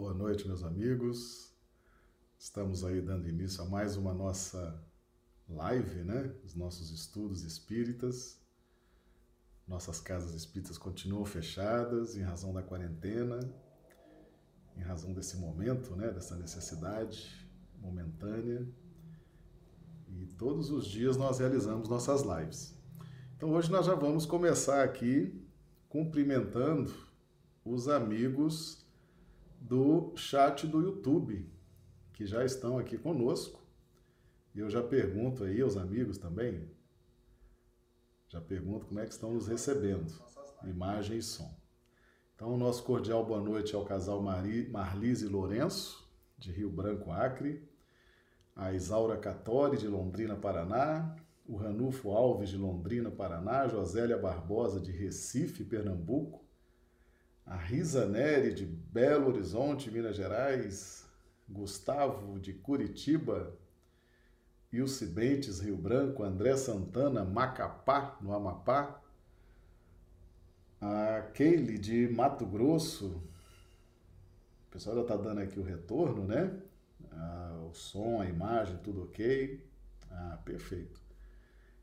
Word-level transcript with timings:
Boa 0.00 0.14
noite, 0.14 0.46
meus 0.46 0.64
amigos. 0.64 1.52
Estamos 2.38 2.86
aí 2.86 3.02
dando 3.02 3.28
início 3.28 3.62
a 3.62 3.66
mais 3.66 3.98
uma 3.98 4.14
nossa 4.14 4.82
live, 5.46 6.04
né? 6.04 6.34
Os 6.42 6.54
nossos 6.54 6.90
estudos 6.90 7.42
espíritas. 7.42 8.40
Nossas 9.68 10.00
casas 10.00 10.32
espíritas 10.32 10.78
continuam 10.78 11.26
fechadas 11.26 12.16
em 12.16 12.22
razão 12.22 12.50
da 12.50 12.62
quarentena, 12.62 13.40
em 14.74 14.80
razão 14.80 15.12
desse 15.12 15.36
momento, 15.36 15.94
né? 15.94 16.10
Dessa 16.10 16.34
necessidade 16.34 17.46
momentânea. 17.78 18.66
E 20.08 20.28
todos 20.28 20.70
os 20.70 20.86
dias 20.86 21.18
nós 21.18 21.40
realizamos 21.40 21.90
nossas 21.90 22.22
lives. 22.22 22.74
Então 23.36 23.52
hoje 23.52 23.70
nós 23.70 23.84
já 23.84 23.94
vamos 23.94 24.24
começar 24.24 24.82
aqui 24.82 25.38
cumprimentando 25.90 26.90
os 27.62 27.86
amigos 27.86 28.88
do 29.60 30.16
chat 30.16 30.66
do 30.66 30.80
YouTube, 30.80 31.46
que 32.14 32.24
já 32.24 32.44
estão 32.44 32.78
aqui 32.78 32.96
conosco. 32.96 33.62
E 34.54 34.58
eu 34.58 34.70
já 34.70 34.82
pergunto 34.82 35.44
aí 35.44 35.60
aos 35.60 35.76
amigos 35.76 36.18
também, 36.18 36.68
já 38.28 38.40
pergunto 38.40 38.86
como 38.86 38.98
é 39.00 39.06
que 39.06 39.12
estão 39.12 39.34
nos 39.34 39.46
recebendo, 39.46 40.12
imagem 40.64 41.18
e 41.18 41.22
som. 41.22 41.54
Então, 42.34 42.56
nosso 42.56 42.82
cordial 42.82 43.24
boa 43.24 43.40
noite 43.40 43.74
ao 43.74 43.84
casal 43.84 44.22
Mari, 44.22 44.68
Marlise 44.70 45.28
Lourenço, 45.28 46.10
de 46.38 46.50
Rio 46.50 46.70
Branco, 46.70 47.12
Acre, 47.12 47.68
a 48.56 48.72
Isaura 48.72 49.16
Catori, 49.18 49.76
de 49.76 49.86
Londrina, 49.86 50.34
Paraná, 50.34 51.14
o 51.46 51.56
Ranulfo 51.56 52.10
Alves, 52.10 52.48
de 52.48 52.56
Londrina, 52.56 53.10
Paraná, 53.10 53.68
Josélia 53.68 54.16
Barbosa, 54.16 54.80
de 54.80 54.90
Recife, 54.90 55.64
Pernambuco, 55.64 56.42
a 57.50 57.56
Risa 57.56 58.06
Neri, 58.06 58.54
de 58.54 58.64
Belo 58.64 59.26
Horizonte, 59.26 59.90
Minas 59.90 60.14
Gerais, 60.14 61.04
Gustavo, 61.48 62.38
de 62.38 62.52
Curitiba, 62.52 63.52
Ilse 64.72 65.04
Bentes, 65.06 65.58
Rio 65.58 65.76
Branco, 65.76 66.22
André 66.22 66.56
Santana, 66.56 67.24
Macapá, 67.24 68.16
no 68.20 68.32
Amapá, 68.32 69.02
a 70.80 71.22
Keile, 71.34 71.76
de 71.76 72.06
Mato 72.06 72.46
Grosso, 72.46 73.20
o 74.68 74.70
pessoal 74.70 74.94
já 74.94 75.02
está 75.02 75.16
dando 75.16 75.40
aqui 75.40 75.58
o 75.58 75.64
retorno, 75.64 76.24
né? 76.24 76.56
Ah, 77.10 77.66
o 77.68 77.74
som, 77.74 78.20
a 78.20 78.26
imagem, 78.26 78.76
tudo 78.76 79.02
ok. 79.02 79.68
Ah, 80.08 80.38
perfeito. 80.44 81.00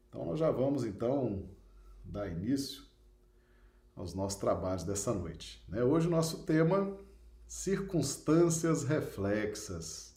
Então 0.07 0.23
nós 0.23 0.39
já 0.39 0.49
vamos 0.49 0.85
então 0.85 1.43
dar 2.05 2.29
início 2.29 2.87
aos 3.97 4.13
nossos 4.13 4.39
trabalhos 4.39 4.83
dessa 4.83 5.11
noite. 5.11 5.61
Né? 5.67 5.83
Hoje 5.83 6.07
o 6.07 6.11
nosso 6.11 6.43
tema 6.43 6.95
circunstâncias 7.47 8.83
reflexas. 8.83 10.15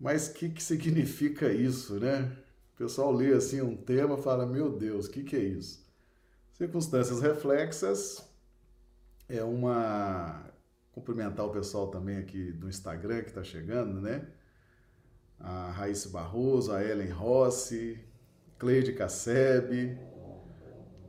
Mas 0.00 0.28
o 0.28 0.32
que, 0.34 0.48
que 0.48 0.62
significa 0.62 1.52
isso, 1.52 2.00
né? 2.00 2.36
O 2.74 2.78
pessoal 2.78 3.12
lê 3.12 3.32
assim 3.34 3.60
um 3.60 3.76
tema 3.76 4.16
fala, 4.16 4.46
meu 4.46 4.76
Deus, 4.76 5.06
o 5.06 5.10
que, 5.10 5.22
que 5.22 5.36
é 5.36 5.40
isso? 5.40 5.86
Circunstâncias 6.54 7.20
reflexas 7.20 8.26
é 9.28 9.44
uma... 9.44 10.50
Cumprimentar 10.92 11.46
o 11.46 11.50
pessoal 11.50 11.88
também 11.88 12.18
aqui 12.18 12.52
do 12.52 12.68
Instagram 12.68 13.22
que 13.22 13.28
está 13.28 13.42
chegando, 13.42 14.00
né? 14.00 14.26
A 15.38 15.70
Raíssa 15.70 16.08
Barroso, 16.10 16.72
a 16.72 16.84
Ellen 16.84 17.10
Rossi, 17.10 17.98
Cleide 18.58 18.92
Casseb, 18.92 19.98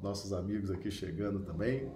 nossos 0.03 0.33
amigos 0.33 0.69
aqui 0.69 0.91
chegando 0.91 1.39
também. 1.39 1.89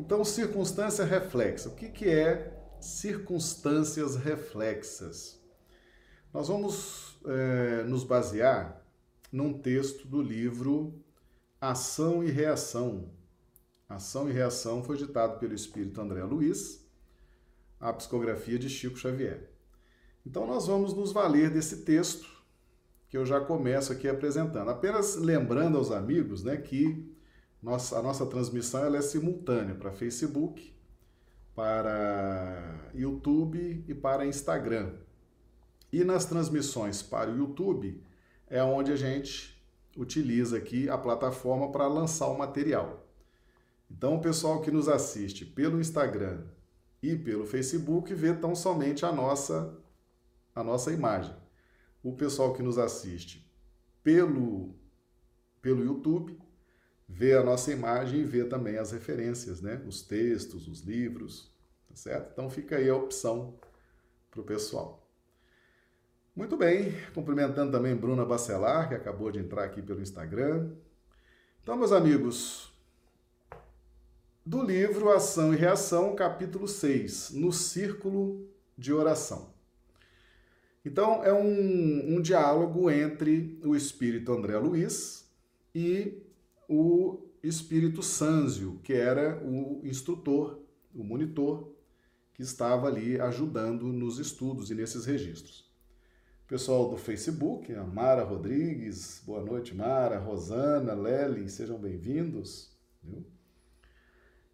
Então, 0.00 0.24
circunstância 0.24 1.04
reflexa. 1.04 1.68
O 1.68 1.76
que, 1.76 1.88
que 1.88 2.08
é 2.08 2.60
circunstâncias 2.80 4.16
reflexas? 4.16 5.40
Nós 6.34 6.48
vamos 6.48 7.18
é, 7.26 7.84
nos 7.84 8.02
basear 8.02 8.84
num 9.30 9.60
texto 9.60 10.08
do 10.08 10.20
livro 10.20 11.02
Ação 11.60 12.24
e 12.24 12.30
Reação. 12.30 13.12
Ação 13.88 14.28
e 14.28 14.32
Reação 14.32 14.82
foi 14.82 14.96
ditado 14.96 15.38
pelo 15.38 15.54
espírito 15.54 16.00
André 16.00 16.24
Luiz, 16.24 16.84
a 17.78 17.92
psicografia 17.92 18.58
de 18.58 18.68
Chico 18.68 18.96
Xavier. 18.96 19.52
Então, 20.26 20.46
nós 20.46 20.66
vamos 20.66 20.94
nos 20.94 21.12
valer 21.12 21.50
desse 21.50 21.84
texto 21.84 22.28
que 23.08 23.16
eu 23.16 23.26
já 23.26 23.40
começo 23.40 23.92
aqui 23.92 24.08
apresentando. 24.08 24.70
Apenas 24.70 25.16
lembrando 25.16 25.76
aos 25.76 25.90
amigos 25.90 26.42
né, 26.42 26.56
que 26.56 27.10
nossa, 27.62 27.98
a 27.98 28.02
nossa 28.02 28.24
transmissão 28.26 28.84
ela 28.84 28.96
é 28.96 29.02
simultânea 29.02 29.74
para 29.74 29.92
Facebook, 29.92 30.74
para 31.54 32.90
YouTube 32.94 33.84
e 33.86 33.94
para 33.94 34.26
Instagram. 34.26 34.94
E 35.92 36.04
nas 36.04 36.24
transmissões 36.24 37.02
para 37.02 37.30
o 37.30 37.36
YouTube 37.36 38.02
é 38.46 38.62
onde 38.62 38.92
a 38.92 38.96
gente 38.96 39.60
utiliza 39.96 40.56
aqui 40.56 40.88
a 40.88 40.96
plataforma 40.96 41.70
para 41.70 41.86
lançar 41.86 42.28
o 42.28 42.38
material. 42.38 43.06
Então, 43.90 44.16
o 44.16 44.20
pessoal 44.20 44.60
que 44.62 44.70
nos 44.70 44.88
assiste 44.88 45.44
pelo 45.44 45.80
Instagram 45.80 46.44
e 47.02 47.16
pelo 47.16 47.44
Facebook 47.44 48.14
vê 48.14 48.32
tão 48.32 48.54
somente 48.54 49.04
a 49.04 49.12
nossa 49.12 49.76
a 50.54 50.64
nossa 50.64 50.92
imagem. 50.92 51.34
O 52.02 52.12
pessoal 52.12 52.54
que 52.54 52.62
nos 52.62 52.78
assiste 52.78 53.50
pelo 54.02 54.74
pelo 55.60 55.84
YouTube 55.84 56.38
vê 57.12 57.34
a 57.34 57.42
nossa 57.42 57.72
imagem 57.72 58.20
e 58.20 58.24
vê 58.24 58.44
também 58.44 58.78
as 58.78 58.92
referências, 58.92 59.60
né? 59.60 59.82
Os 59.86 60.00
textos, 60.00 60.68
os 60.68 60.82
livros, 60.82 61.50
tá 61.88 61.96
certo? 61.96 62.30
Então 62.32 62.48
fica 62.48 62.76
aí 62.76 62.88
a 62.88 62.94
opção 62.94 63.58
para 64.30 64.40
o 64.40 64.44
pessoal. 64.44 65.04
Muito 66.36 66.56
bem, 66.56 66.94
cumprimentando 67.12 67.72
também 67.72 67.96
Bruna 67.96 68.24
Bacelar, 68.24 68.88
que 68.88 68.94
acabou 68.94 69.32
de 69.32 69.40
entrar 69.40 69.64
aqui 69.64 69.82
pelo 69.82 70.00
Instagram. 70.00 70.70
Então, 71.60 71.76
meus 71.76 71.90
amigos, 71.90 72.72
do 74.46 74.62
livro 74.62 75.10
Ação 75.10 75.52
e 75.52 75.56
Reação, 75.56 76.14
capítulo 76.14 76.68
6, 76.68 77.32
no 77.32 77.52
círculo 77.52 78.48
de 78.78 78.92
oração. 78.92 79.52
Então, 80.84 81.24
é 81.24 81.32
um, 81.32 82.16
um 82.16 82.22
diálogo 82.22 82.88
entre 82.88 83.60
o 83.64 83.74
espírito 83.74 84.32
André 84.32 84.56
Luiz 84.56 85.28
e 85.74 86.29
o 86.72 87.26
espírito 87.42 88.00
Sanzio, 88.00 88.78
que 88.84 88.92
era 88.92 89.42
o 89.44 89.80
instrutor, 89.82 90.60
o 90.94 91.02
monitor, 91.02 91.68
que 92.32 92.42
estava 92.42 92.86
ali 92.86 93.20
ajudando 93.20 93.86
nos 93.86 94.20
estudos 94.20 94.70
e 94.70 94.74
nesses 94.76 95.04
registros. 95.04 95.68
Pessoal 96.46 96.88
do 96.88 96.96
Facebook, 96.96 97.74
a 97.74 97.82
Mara 97.82 98.22
Rodrigues, 98.22 99.20
boa 99.26 99.42
noite, 99.42 99.74
Mara, 99.74 100.20
Rosana, 100.20 100.94
Lely, 100.94 101.48
sejam 101.48 101.76
bem-vindos. 101.76 102.70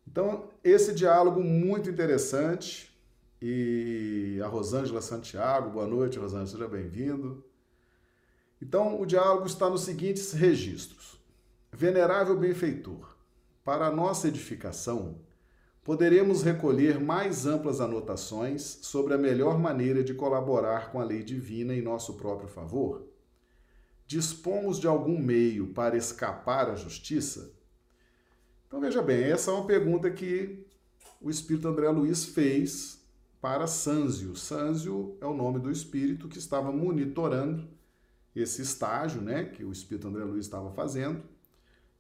Então, 0.07 0.49
esse 0.65 0.95
diálogo 0.95 1.43
muito 1.43 1.91
interessante. 1.91 2.97
E 3.43 4.41
a 4.43 4.47
Rosângela 4.47 5.03
Santiago, 5.03 5.69
boa 5.69 5.87
noite, 5.87 6.19
Rosângela, 6.19 6.47
seja 6.47 6.67
bem-vindo. 6.67 7.45
Então, 8.63 8.99
o 8.99 9.05
diálogo 9.05 9.47
está 9.47 9.69
nos 9.69 9.83
seguintes 9.83 10.33
registros. 10.33 11.16
Venerável 11.79 12.35
benfeitor, 12.35 13.19
para 13.63 13.89
a 13.89 13.91
nossa 13.91 14.29
edificação, 14.29 15.19
poderemos 15.85 16.43
recolher 16.43 16.99
mais 16.99 17.45
amplas 17.45 17.83
anotações 17.83 18.79
sobre 18.81 19.13
a 19.13 19.19
melhor 19.19 19.59
maneira 19.59 20.03
de 20.03 20.15
colaborar 20.15 20.91
com 20.91 20.99
a 20.99 21.05
lei 21.05 21.23
divina 21.23 21.75
em 21.75 21.83
nosso 21.83 22.15
próprio 22.15 22.49
favor? 22.49 23.07
Dispomos 24.07 24.81
de 24.81 24.87
algum 24.87 25.19
meio 25.19 25.75
para 25.75 25.99
escapar 25.99 26.71
à 26.71 26.77
justiça? 26.77 27.53
Então 28.67 28.81
veja 28.81 29.03
bem, 29.03 29.25
essa 29.25 29.51
é 29.51 29.55
uma 29.55 29.67
pergunta 29.67 30.11
que 30.11 30.67
o 31.21 31.29
espírito 31.29 31.69
André 31.69 31.91
Luiz 31.91 32.25
fez 32.25 33.05
para 33.39 33.67
Sanzio. 33.67 34.35
Sanzio 34.35 35.19
é 35.21 35.27
o 35.27 35.37
nome 35.37 35.59
do 35.59 35.71
espírito 35.71 36.27
que 36.27 36.39
estava 36.39 36.73
monitorando 36.73 37.69
esse 38.35 38.63
estágio, 38.63 39.21
né, 39.21 39.45
que 39.45 39.63
o 39.63 39.71
espírito 39.71 40.09
André 40.09 40.25
Luiz 40.25 40.47
estava 40.47 40.71
fazendo 40.71 41.36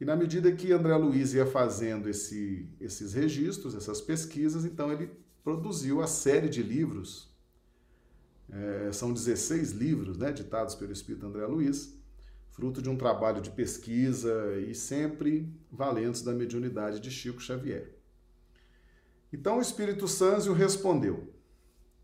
e 0.00 0.04
na 0.04 0.14
medida 0.14 0.52
que 0.52 0.72
André 0.72 0.94
Luiz 0.96 1.32
ia 1.32 1.46
fazendo 1.46 2.08
esse, 2.08 2.68
esses 2.78 3.14
registros, 3.14 3.74
essas 3.74 4.00
pesquisas, 4.00 4.64
então 4.64 4.92
ele 4.92 5.10
produziu 5.42 6.02
a 6.02 6.06
série 6.06 6.48
de 6.48 6.62
livros. 6.62 7.34
É, 8.50 8.92
são 8.92 9.12
16 9.12 9.72
livros 9.72 10.18
né, 10.18 10.30
ditados 10.32 10.74
pelo 10.74 10.92
Espírito 10.92 11.26
André 11.26 11.46
Luiz, 11.46 11.98
fruto 12.50 12.82
de 12.82 12.90
um 12.90 12.96
trabalho 12.96 13.40
de 13.40 13.50
pesquisa 13.50 14.56
e 14.60 14.74
sempre 14.74 15.50
valentes 15.70 16.22
da 16.22 16.32
mediunidade 16.32 17.00
de 17.00 17.10
Chico 17.10 17.40
Xavier. 17.40 17.96
Então 19.32 19.58
o 19.58 19.62
Espírito 19.62 20.06
Sanzio 20.06 20.52
respondeu: 20.52 21.34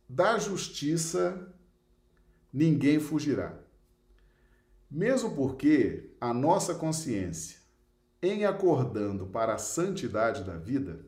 Da 0.08 0.38
justiça 0.38 1.54
ninguém 2.52 2.98
fugirá. 2.98 3.58
Mesmo 4.90 5.34
porque 5.34 6.10
a 6.20 6.34
nossa 6.34 6.74
consciência 6.74 7.61
em 8.22 8.44
acordando 8.44 9.26
para 9.26 9.54
a 9.54 9.58
santidade 9.58 10.44
da 10.44 10.56
vida, 10.56 11.04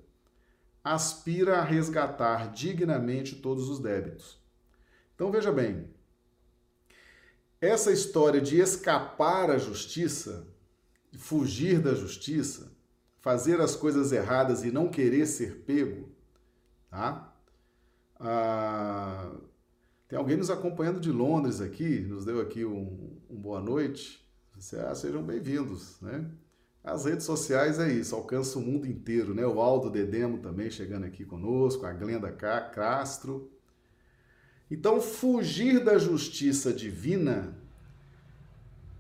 aspira 0.83 1.59
a 1.59 1.65
resgatar 1.65 2.53
dignamente 2.53 3.37
todos 3.37 3.69
os 3.69 3.79
débitos. 3.79 4.39
Então 5.15 5.31
veja 5.31 5.53
bem, 5.53 5.89
essa 7.61 7.93
história 7.93 8.41
de 8.41 8.59
escapar 8.59 9.51
à 9.51 9.57
justiça, 9.57 10.47
fugir 11.17 11.81
da 11.81 11.95
justiça, 11.95 12.73
fazer 13.21 13.61
as 13.61 13.77
coisas 13.77 14.13
erradas 14.13 14.65
e 14.65 14.73
não 14.73 14.89
querer 14.89 15.25
ser 15.27 15.63
pego, 15.65 16.11
tá? 16.91 17.33
Ah, 18.19 19.33
tem 20.09 20.19
alguém 20.19 20.37
nos 20.37 20.51
acompanhando 20.51 21.01
de 21.01 21.11
Londres 21.11 21.61
aqui, 21.61 22.01
nos 22.01 22.25
deu 22.25 22.41
aqui 22.41 22.65
um, 22.65 23.19
um 23.31 23.37
boa 23.37 23.61
noite. 23.61 24.23
Ah, 24.87 24.95
sejam 24.95 25.23
bem-vindos, 25.23 26.01
né? 26.01 26.31
As 26.85 27.07
redes 27.07 27.25
sociais 27.25 27.79
é 27.79 27.91
isso, 27.91 28.15
alcança 28.15 28.59
o 28.59 28.63
mundo 28.63 28.87
inteiro, 28.87 29.35
né? 29.35 29.47
O 29.47 29.59
Aldo 29.59 29.89
Dedemo 29.89 30.37
também 30.39 30.71
chegando 30.71 31.07
aqui 31.07 31.25
conosco, 31.25 31.87
a 31.87 31.93
Glenda 31.95 32.31
Castro. 32.31 33.51
Então, 34.71 35.01
fugir 35.01 35.83
da 35.83 35.97
justiça 35.97 36.75
divina 36.75 37.57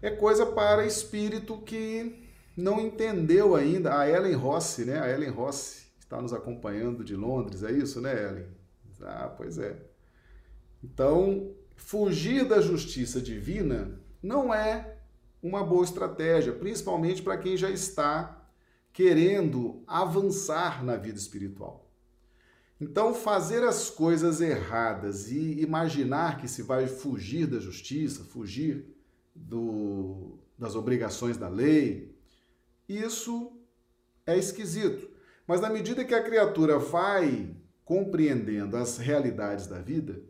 é 0.00 0.10
coisa 0.10 0.46
para 0.46 0.86
espírito 0.86 1.58
que 1.58 2.26
não 2.56 2.81
entendeu 2.81 3.54
ainda. 3.54 3.98
A 3.98 4.08
Ellen 4.08 4.34
Rossi, 4.34 4.86
né? 4.86 4.98
A 5.00 5.10
Ellen 5.10 5.31
Rossi 5.31 5.88
está 5.98 6.22
nos 6.22 6.32
acompanhando 6.32 7.04
de 7.04 7.14
Londres, 7.14 7.62
é 7.62 7.70
isso, 7.70 8.00
né, 8.00 8.14
Ellen? 8.28 8.46
Ah, 9.02 9.28
pois 9.36 9.58
é. 9.58 9.76
Então, 10.82 11.54
fugir 11.76 12.46
da 12.46 12.62
justiça 12.62 13.20
divina 13.20 14.00
não 14.22 14.54
é 14.54 14.94
uma 15.44 15.62
boa 15.62 15.85
estratégia, 15.85 16.55
principalmente 16.55 17.23
para 17.23 17.37
quem 17.37 17.55
já 17.55 17.69
está 17.69 18.49
querendo 18.94 19.82
avançar 19.87 20.82
na 20.82 20.96
vida 20.96 21.19
espiritual. 21.19 21.87
Então, 22.81 23.14
fazer 23.14 23.62
as 23.62 23.91
coisas 23.91 24.41
erradas 24.41 25.31
e 25.31 25.61
imaginar 25.61 26.38
que 26.38 26.49
se 26.49 26.62
vai 26.62 26.87
fugir 26.87 27.46
da 27.46 27.61
justiça, 27.61 28.25
fugir 28.25 28.87
do, 29.35 30.38
das 30.58 30.75
obrigações 30.75 31.37
da 31.37 31.49
lei, 31.49 32.17
isso 32.88 33.52
é 34.26 34.38
esquisito. 34.38 35.11
Mas 35.46 35.61
na 35.61 35.69
medida 35.69 36.06
que 36.06 36.14
a 36.14 36.23
criatura 36.23 36.79
vai 36.79 37.55
compreendendo 37.85 38.79
as 38.79 38.96
realidades 38.96 39.67
da 39.67 39.79
vida 39.79 40.23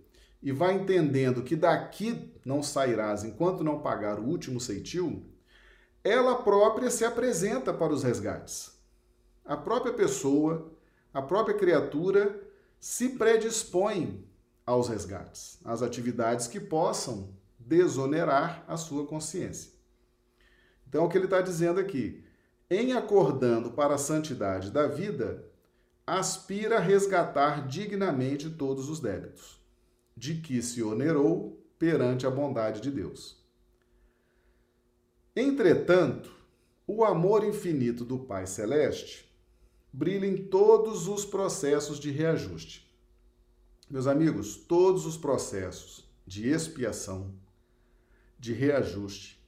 e 0.45 0.53
vai 0.53 0.75
entendendo 0.75 1.43
que 1.43 1.57
daqui 1.57 2.31
não 2.45 2.63
sairás 2.63 3.25
enquanto 3.25 3.65
não 3.65 3.81
pagar 3.81 4.21
o 4.21 4.25
último 4.25 4.61
ceitil, 4.61 5.25
ela 6.05 6.37
própria 6.37 6.91
se 6.91 7.03
apresenta 7.03 7.73
para 7.73 7.95
os 7.95 8.03
resgates. 8.03 8.79
A 9.43 9.57
própria 9.57 9.95
pessoa, 9.95 10.71
a 11.15 11.23
própria 11.23 11.57
criatura 11.57 12.39
se 12.79 13.09
predispõe 13.09 14.23
aos 14.67 14.89
resgates, 14.89 15.59
às 15.65 15.83
atividades 15.83 16.47
que 16.47 16.61
possam 16.61 17.35
desonerar 17.59 18.63
a 18.69 18.77
sua 18.77 19.07
consciência. 19.07 19.73
Então, 20.87 21.07
o 21.07 21.09
que 21.09 21.17
ele 21.17 21.25
está 21.25 21.41
dizendo 21.41 21.81
aqui? 21.81 22.23
Em 22.69 22.93
acordando 22.93 23.71
para 23.71 23.95
a 23.95 23.99
santidade 23.99 24.71
da 24.71 24.87
vida, 24.87 25.43
aspira 26.07 26.77
a 26.77 26.81
resgatar 26.81 27.67
dignamente 27.67 28.51
todos 28.51 28.91
os 28.91 29.01
débitos, 29.01 29.64
de 30.17 30.37
que 30.37 30.63
se 30.63 30.83
onerou 30.83 31.61
perante 31.79 32.27
a 32.27 32.31
bondade 32.31 32.81
de 32.81 32.91
Deus. 32.91 33.43
Entretanto, 35.35 36.33
o 36.87 37.05
amor 37.05 37.45
infinito 37.45 38.05
do 38.05 38.19
Pai 38.19 38.47
Celeste 38.47 39.29
brilha 39.93 40.27
em 40.27 40.37
todos 40.47 41.09
os 41.09 41.25
processos 41.25 41.99
de 41.99 42.11
reajuste. 42.11 42.85
Meus 43.91 44.07
amigos, 44.07 44.57
todos 44.57 45.07
os 45.07 45.17
processos 45.17 46.09
de 46.27 46.49
expiação, 46.49 47.35
de 48.39 48.53
reajuste, 48.53 49.43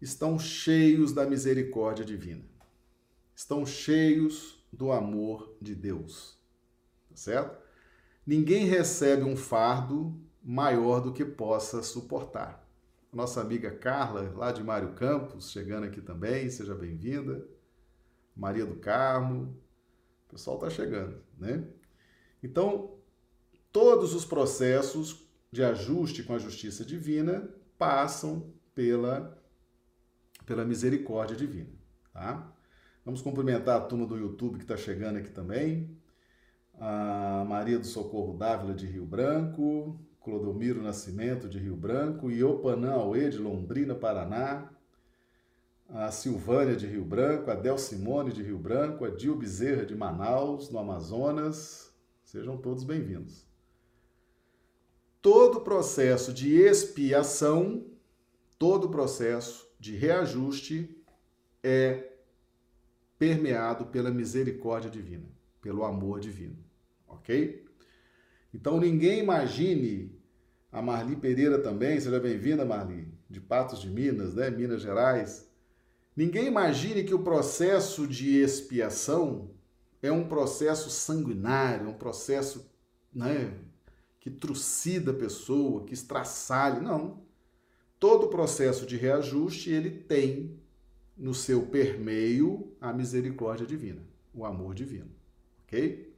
estão 0.00 0.38
cheios 0.38 1.12
da 1.12 1.26
misericórdia 1.26 2.04
divina. 2.04 2.44
Estão 3.34 3.64
cheios 3.64 4.64
do 4.72 4.92
amor 4.92 5.54
de 5.60 5.74
Deus. 5.74 6.38
Tá 7.08 7.16
certo? 7.16 7.69
Ninguém 8.30 8.64
recebe 8.64 9.24
um 9.24 9.34
fardo 9.34 10.16
maior 10.40 11.00
do 11.00 11.12
que 11.12 11.24
possa 11.24 11.82
suportar. 11.82 12.64
Nossa 13.12 13.40
amiga 13.40 13.72
Carla, 13.72 14.32
lá 14.36 14.52
de 14.52 14.62
Mário 14.62 14.92
Campos, 14.92 15.50
chegando 15.50 15.86
aqui 15.86 16.00
também, 16.00 16.48
seja 16.48 16.72
bem-vinda. 16.72 17.44
Maria 18.36 18.64
do 18.64 18.76
Carmo, 18.76 19.60
o 20.28 20.30
pessoal 20.30 20.58
está 20.58 20.70
chegando, 20.70 21.20
né? 21.36 21.64
Então, 22.40 22.98
todos 23.72 24.14
os 24.14 24.24
processos 24.24 25.28
de 25.50 25.64
ajuste 25.64 26.22
com 26.22 26.32
a 26.32 26.38
justiça 26.38 26.84
divina 26.84 27.52
passam 27.76 28.54
pela, 28.76 29.36
pela 30.46 30.64
misericórdia 30.64 31.34
divina, 31.34 31.72
tá? 32.12 32.48
Vamos 33.04 33.22
cumprimentar 33.22 33.76
a 33.76 33.84
turma 33.84 34.06
do 34.06 34.16
YouTube 34.16 34.58
que 34.58 34.62
está 34.62 34.76
chegando 34.76 35.16
aqui 35.16 35.30
também. 35.30 35.98
A 36.78 37.44
Maria 37.48 37.78
do 37.78 37.86
Socorro 37.86 38.36
Dávila 38.36 38.74
de 38.74 38.86
Rio 38.86 39.04
Branco, 39.04 39.98
Clodomiro 40.22 40.82
Nascimento 40.82 41.48
de 41.48 41.58
Rio 41.58 41.76
Branco, 41.76 42.30
Iopanã 42.30 42.92
Aue 42.92 43.28
de 43.28 43.38
Londrina, 43.38 43.94
Paraná, 43.94 44.70
a 45.88 46.10
Silvânia 46.10 46.76
de 46.76 46.86
Rio 46.86 47.04
Branco, 47.04 47.50
a 47.50 47.54
Del 47.54 47.78
Simone 47.78 48.32
de 48.32 48.42
Rio 48.42 48.58
Branco, 48.58 49.04
a 49.04 49.10
Dil 49.10 49.36
Bezerra 49.36 49.84
de 49.84 49.94
Manaus, 49.94 50.70
no 50.70 50.78
Amazonas. 50.78 51.92
Sejam 52.24 52.56
todos 52.56 52.84
bem-vindos. 52.84 53.44
Todo 55.20 55.62
processo 55.62 56.32
de 56.32 56.60
expiação, 56.60 57.84
todo 58.58 58.88
processo 58.88 59.68
de 59.78 59.96
reajuste 59.96 60.96
é 61.62 62.12
permeado 63.18 63.86
pela 63.86 64.10
misericórdia 64.10 64.90
divina, 64.90 65.26
pelo 65.60 65.84
amor 65.84 66.20
divino, 66.20 66.56
ok? 67.06 67.64
Então 68.52 68.80
ninguém 68.80 69.20
imagine 69.20 70.18
a 70.72 70.80
Marli 70.80 71.16
Pereira 71.16 71.58
também, 71.58 72.00
seja 72.00 72.20
bem-vinda, 72.20 72.64
Marli, 72.64 73.08
de 73.28 73.40
Patos 73.40 73.80
de 73.80 73.90
Minas, 73.90 74.34
né, 74.34 74.50
Minas 74.50 74.82
Gerais. 74.82 75.48
Ninguém 76.16 76.46
imagine 76.46 77.04
que 77.04 77.14
o 77.14 77.22
processo 77.22 78.06
de 78.06 78.40
expiação 78.40 79.50
é 80.02 80.10
um 80.10 80.28
processo 80.28 80.90
sanguinário, 80.90 81.88
um 81.88 81.94
processo 81.94 82.70
né, 83.12 83.52
que 84.18 84.30
trucida 84.30 85.10
a 85.10 85.14
pessoa, 85.14 85.84
que 85.84 85.94
estraçalhe. 85.94 86.80
Não. 86.80 87.22
Todo 87.98 88.28
processo 88.28 88.86
de 88.86 88.96
reajuste 88.96 89.70
ele 89.70 89.90
tem 89.90 90.58
no 91.16 91.34
seu 91.34 91.66
permeio 91.66 92.74
a 92.80 92.92
misericórdia 92.92 93.66
divina, 93.66 94.02
o 94.32 94.44
amor 94.44 94.74
divino. 94.74 95.19
Ok? 95.70 96.12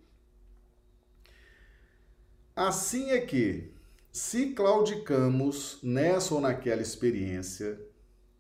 Assim 2.57 3.11
é 3.11 3.21
que, 3.21 3.71
se 4.11 4.55
claudicamos 4.55 5.79
nessa 5.83 6.35
ou 6.35 6.41
naquela 6.41 6.81
experiência 6.81 7.79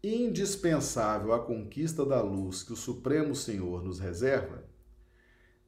indispensável 0.03 1.33
à 1.33 1.39
conquista 1.39 2.05
da 2.05 2.21
luz 2.21 2.63
que 2.63 2.73
o 2.73 2.77
Supremo 2.77 3.37
Senhor 3.37 3.85
nos 3.85 4.01
reserva, 4.01 4.65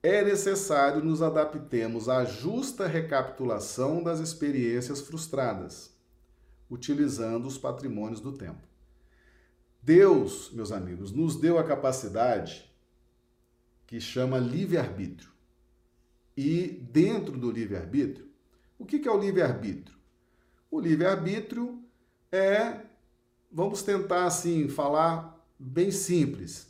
é 0.03 0.25
necessário 0.25 1.05
nos 1.05 1.21
adaptemos 1.23 2.09
à 2.09 2.25
justa 2.25 2.87
recapitulação 2.87 4.03
das 4.03 4.21
experiências 4.21 5.01
frustradas, 5.01 5.95
utilizando 6.71 7.47
os 7.47 7.59
patrimônios 7.59 8.21
do 8.21 8.33
tempo. 8.33 8.67
Deus, 9.83 10.51
meus 10.53 10.73
amigos, 10.73 11.13
nos 11.13 11.37
deu 11.37 11.59
a 11.59 11.65
capacidade 11.65 12.71
que 13.87 14.01
chama 14.01 14.39
livre-arbítrio. 14.39 15.34
E 16.37 16.67
dentro 16.91 17.37
do 17.38 17.50
livre-arbítrio, 17.50 18.29
o 18.79 18.85
que 18.85 19.07
é 19.07 19.11
o 19.11 19.19
livre-arbítrio? 19.19 19.97
O 20.71 20.81
livre-arbítrio 20.81 21.83
é, 22.33 22.81
vamos 23.50 23.83
tentar 23.83 24.26
assim 24.26 24.69
falar 24.69 25.45
bem 25.59 25.91
simples, 25.91 26.67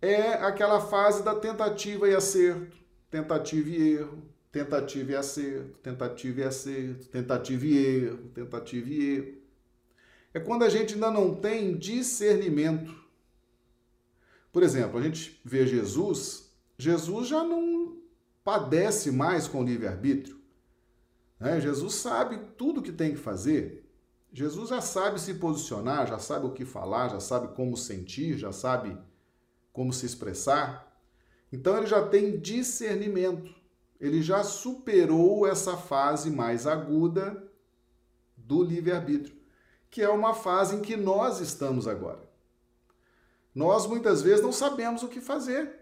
é 0.00 0.32
aquela 0.32 0.80
fase 0.80 1.22
da 1.22 1.34
tentativa 1.34 2.08
e 2.08 2.14
acerto, 2.14 2.76
tentativa 3.08 3.68
e 3.68 3.92
erro, 3.94 4.22
tentativa 4.50 5.12
e 5.12 5.16
acerto, 5.16 5.78
tentativa 5.78 6.40
e 6.40 6.44
acerto, 6.44 7.08
tentativa 7.08 7.64
e 7.64 7.78
erro, 7.78 8.18
tentativa 8.34 8.88
e 8.88 9.16
erro 9.16 9.42
é 10.34 10.40
quando 10.40 10.64
a 10.64 10.68
gente 10.68 10.94
ainda 10.94 11.10
não 11.10 11.34
tem 11.34 11.76
discernimento. 11.76 12.94
Por 14.50 14.62
exemplo, 14.62 14.98
a 14.98 15.02
gente 15.02 15.40
vê 15.44 15.66
Jesus, 15.66 16.50
Jesus 16.78 17.28
já 17.28 17.44
não 17.44 18.01
padece 18.44 19.10
mais 19.10 19.46
com 19.46 19.60
o 19.60 19.64
livre-arbítrio. 19.64 20.40
Né? 21.38 21.60
Jesus 21.60 21.94
sabe 21.94 22.38
tudo 22.56 22.80
o 22.80 22.82
que 22.82 22.92
tem 22.92 23.12
que 23.12 23.18
fazer. 23.18 23.88
Jesus 24.32 24.70
já 24.70 24.80
sabe 24.80 25.20
se 25.20 25.34
posicionar, 25.34 26.06
já 26.06 26.18
sabe 26.18 26.46
o 26.46 26.52
que 26.52 26.64
falar, 26.64 27.08
já 27.08 27.20
sabe 27.20 27.54
como 27.54 27.76
sentir, 27.76 28.38
já 28.38 28.50
sabe 28.50 28.96
como 29.72 29.92
se 29.92 30.06
expressar. 30.06 30.90
Então 31.52 31.76
ele 31.76 31.86
já 31.86 32.06
tem 32.06 32.38
discernimento. 32.38 33.54
ele 34.00 34.20
já 34.20 34.42
superou 34.42 35.46
essa 35.46 35.76
fase 35.76 36.28
mais 36.28 36.66
aguda 36.66 37.48
do 38.36 38.62
livre-arbítrio, 38.62 39.36
que 39.88 40.02
é 40.02 40.08
uma 40.08 40.34
fase 40.34 40.74
em 40.74 40.80
que 40.80 40.96
nós 40.96 41.38
estamos 41.38 41.86
agora. 41.86 42.28
Nós 43.54 43.86
muitas 43.86 44.20
vezes 44.22 44.42
não 44.42 44.50
sabemos 44.50 45.04
o 45.04 45.08
que 45.08 45.20
fazer, 45.20 45.81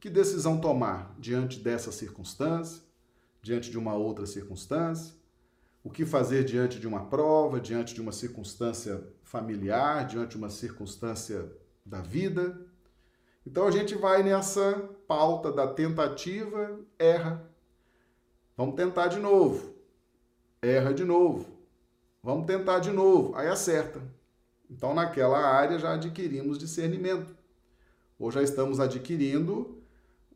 que 0.00 0.08
decisão 0.08 0.58
tomar 0.58 1.14
diante 1.18 1.60
dessa 1.60 1.92
circunstância, 1.92 2.82
diante 3.42 3.70
de 3.70 3.78
uma 3.78 3.94
outra 3.94 4.24
circunstância, 4.24 5.14
o 5.84 5.90
que 5.90 6.06
fazer 6.06 6.42
diante 6.42 6.80
de 6.80 6.88
uma 6.88 7.04
prova, 7.04 7.60
diante 7.60 7.94
de 7.94 8.00
uma 8.00 8.10
circunstância 8.10 9.06
familiar, 9.22 10.06
diante 10.06 10.30
de 10.30 10.36
uma 10.38 10.48
circunstância 10.48 11.52
da 11.84 12.00
vida. 12.00 12.58
Então 13.46 13.66
a 13.66 13.70
gente 13.70 13.94
vai 13.94 14.22
nessa 14.22 14.88
pauta 15.06 15.52
da 15.52 15.66
tentativa, 15.66 16.80
erra. 16.98 17.50
Vamos 18.56 18.76
tentar 18.76 19.08
de 19.08 19.18
novo. 19.18 19.74
Erra 20.62 20.94
de 20.94 21.04
novo. 21.04 21.46
Vamos 22.22 22.46
tentar 22.46 22.78
de 22.78 22.90
novo. 22.90 23.34
Aí 23.34 23.48
acerta. 23.48 24.00
Então 24.70 24.94
naquela 24.94 25.38
área 25.38 25.78
já 25.78 25.94
adquirimos 25.94 26.58
discernimento. 26.58 27.36
Ou 28.18 28.30
já 28.30 28.42
estamos 28.42 28.80
adquirindo 28.80 29.79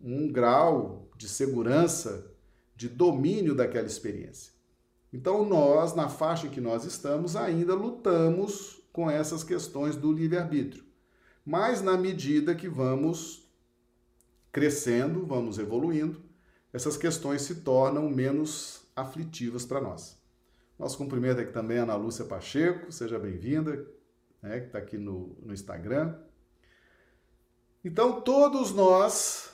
um 0.05 0.31
grau 0.31 1.09
de 1.17 1.27
segurança, 1.27 2.31
de 2.77 2.89
domínio 2.89 3.55
daquela 3.55 3.87
experiência. 3.87 4.53
Então, 5.11 5.45
nós, 5.49 5.95
na 5.95 6.09
faixa 6.09 6.47
em 6.47 6.51
que 6.51 6.61
nós 6.61 6.85
estamos, 6.85 7.37
ainda 7.37 7.75
lutamos 7.75 8.83
com 8.93 9.11
essas 9.11 9.43
questões 9.43 9.97
do 9.97 10.13
livre-arbítrio. 10.13 10.85
Mas, 11.45 11.81
na 11.81 11.97
medida 11.97 12.55
que 12.55 12.69
vamos 12.69 13.49
crescendo, 14.53 15.25
vamos 15.25 15.59
evoluindo, 15.59 16.23
essas 16.73 16.97
questões 16.97 17.43
se 17.43 17.57
tornam 17.57 18.09
menos 18.11 18.85
aflitivas 18.95 19.65
para 19.65 19.81
nós. 19.81 20.19
Nosso 20.79 20.99
cumprimento 20.99 21.41
aqui 21.41 21.53
também 21.53 21.79
a 21.79 21.85
Ana 21.85 21.95
Lúcia 21.95 22.25
Pacheco, 22.25 22.93
seja 22.93 23.19
bem-vinda, 23.19 23.87
né, 24.43 24.61
que 24.61 24.67
está 24.67 24.79
aqui 24.79 24.99
no, 24.99 25.37
no 25.43 25.55
Instagram. 25.55 26.19
Então, 27.85 28.21
todos 28.21 28.73
nós 28.73 29.54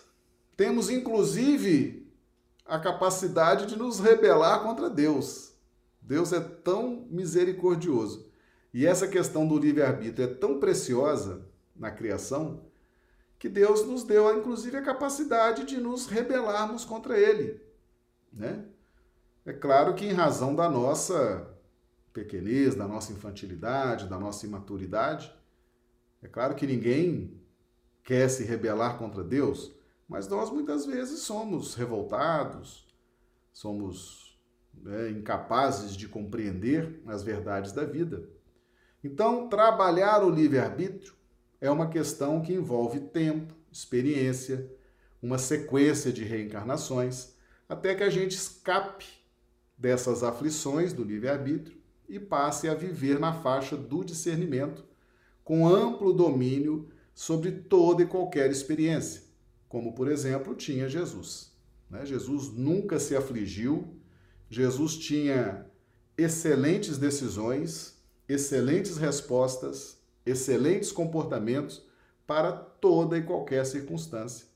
temos, 0.61 0.91
inclusive, 0.91 2.07
a 2.67 2.79
capacidade 2.79 3.65
de 3.65 3.79
nos 3.79 3.99
rebelar 3.99 4.63
contra 4.63 4.91
Deus. 4.91 5.55
Deus 6.03 6.35
é 6.35 6.41
tão 6.41 7.07
misericordioso. 7.09 8.31
E 8.71 8.87
essa 8.87 9.09
questão 9.09 9.49
do 9.49 9.57
livre-arbítrio 9.57 10.23
é 10.23 10.35
tão 10.35 10.61
preciosa 10.61 11.47
na 11.75 11.91
criação 11.91 12.67
que 13.39 13.49
Deus 13.49 13.87
nos 13.87 14.05
deu, 14.05 14.39
inclusive, 14.39 14.77
a 14.77 14.83
capacidade 14.83 15.65
de 15.65 15.79
nos 15.79 16.07
rebelarmos 16.07 16.85
contra 16.85 17.19
Ele. 17.19 17.59
Né? 18.31 18.63
É 19.47 19.55
claro 19.55 19.95
que, 19.95 20.05
em 20.05 20.13
razão 20.13 20.55
da 20.55 20.69
nossa 20.69 21.49
pequenez, 22.13 22.75
da 22.75 22.87
nossa 22.87 23.15
infantilidade, 23.15 24.11
da 24.11 24.19
nossa 24.19 24.45
imaturidade, 24.45 25.35
é 26.21 26.29
claro 26.29 26.55
que 26.55 26.67
ninguém 26.67 27.41
quer 28.05 28.29
se 28.29 28.45
rebelar 28.45 28.99
contra 28.99 29.25
Deus, 29.25 29.80
mas 30.11 30.27
nós 30.27 30.51
muitas 30.51 30.85
vezes 30.85 31.21
somos 31.21 31.77
revoltados, 31.77 32.85
somos 33.53 34.37
né, 34.75 35.09
incapazes 35.11 35.97
de 35.97 36.09
compreender 36.09 37.01
as 37.07 37.23
verdades 37.23 37.71
da 37.71 37.85
vida. 37.85 38.29
Então, 39.05 39.49
trabalhar 39.49 40.25
o 40.25 40.29
livre-arbítrio 40.29 41.15
é 41.61 41.71
uma 41.71 41.89
questão 41.89 42.43
que 42.43 42.53
envolve 42.53 42.99
tempo, 42.99 43.55
experiência, 43.71 44.69
uma 45.23 45.39
sequência 45.39 46.13
de 46.13 46.25
reencarnações, 46.25 47.37
até 47.69 47.95
que 47.95 48.03
a 48.03 48.11
gente 48.11 48.33
escape 48.33 49.07
dessas 49.79 50.25
aflições 50.25 50.93
do 50.93 51.05
livre-arbítrio 51.05 51.81
e 52.09 52.19
passe 52.19 52.69
a 52.69 52.75
viver 52.75 53.21
na 53.21 53.33
faixa 53.33 53.77
do 53.77 54.05
discernimento, 54.05 54.85
com 55.45 55.69
amplo 55.69 56.13
domínio 56.13 56.89
sobre 57.15 57.53
toda 57.53 58.03
e 58.03 58.07
qualquer 58.07 58.51
experiência, 58.51 59.30
como, 59.71 59.95
por 59.95 60.07
exemplo, 60.09 60.55
tinha 60.55 60.87
Jesus. 60.87 61.51
Né? 61.89 62.05
Jesus 62.05 62.53
nunca 62.53 63.01
se 63.01 63.17
afligiu 63.17 63.99
Jesus 64.51 64.97
tinha 64.97 65.65
excelentes 66.19 66.99
decisões, 66.99 67.97
excelentes 68.29 68.97
respostas, 68.97 70.03
excelentes 70.27 70.91
comportamentos 70.91 71.87
para 72.27 72.53
toda 72.53 73.17
e 73.17 73.23
qualquer 73.23 73.65
circunstância 73.65 74.49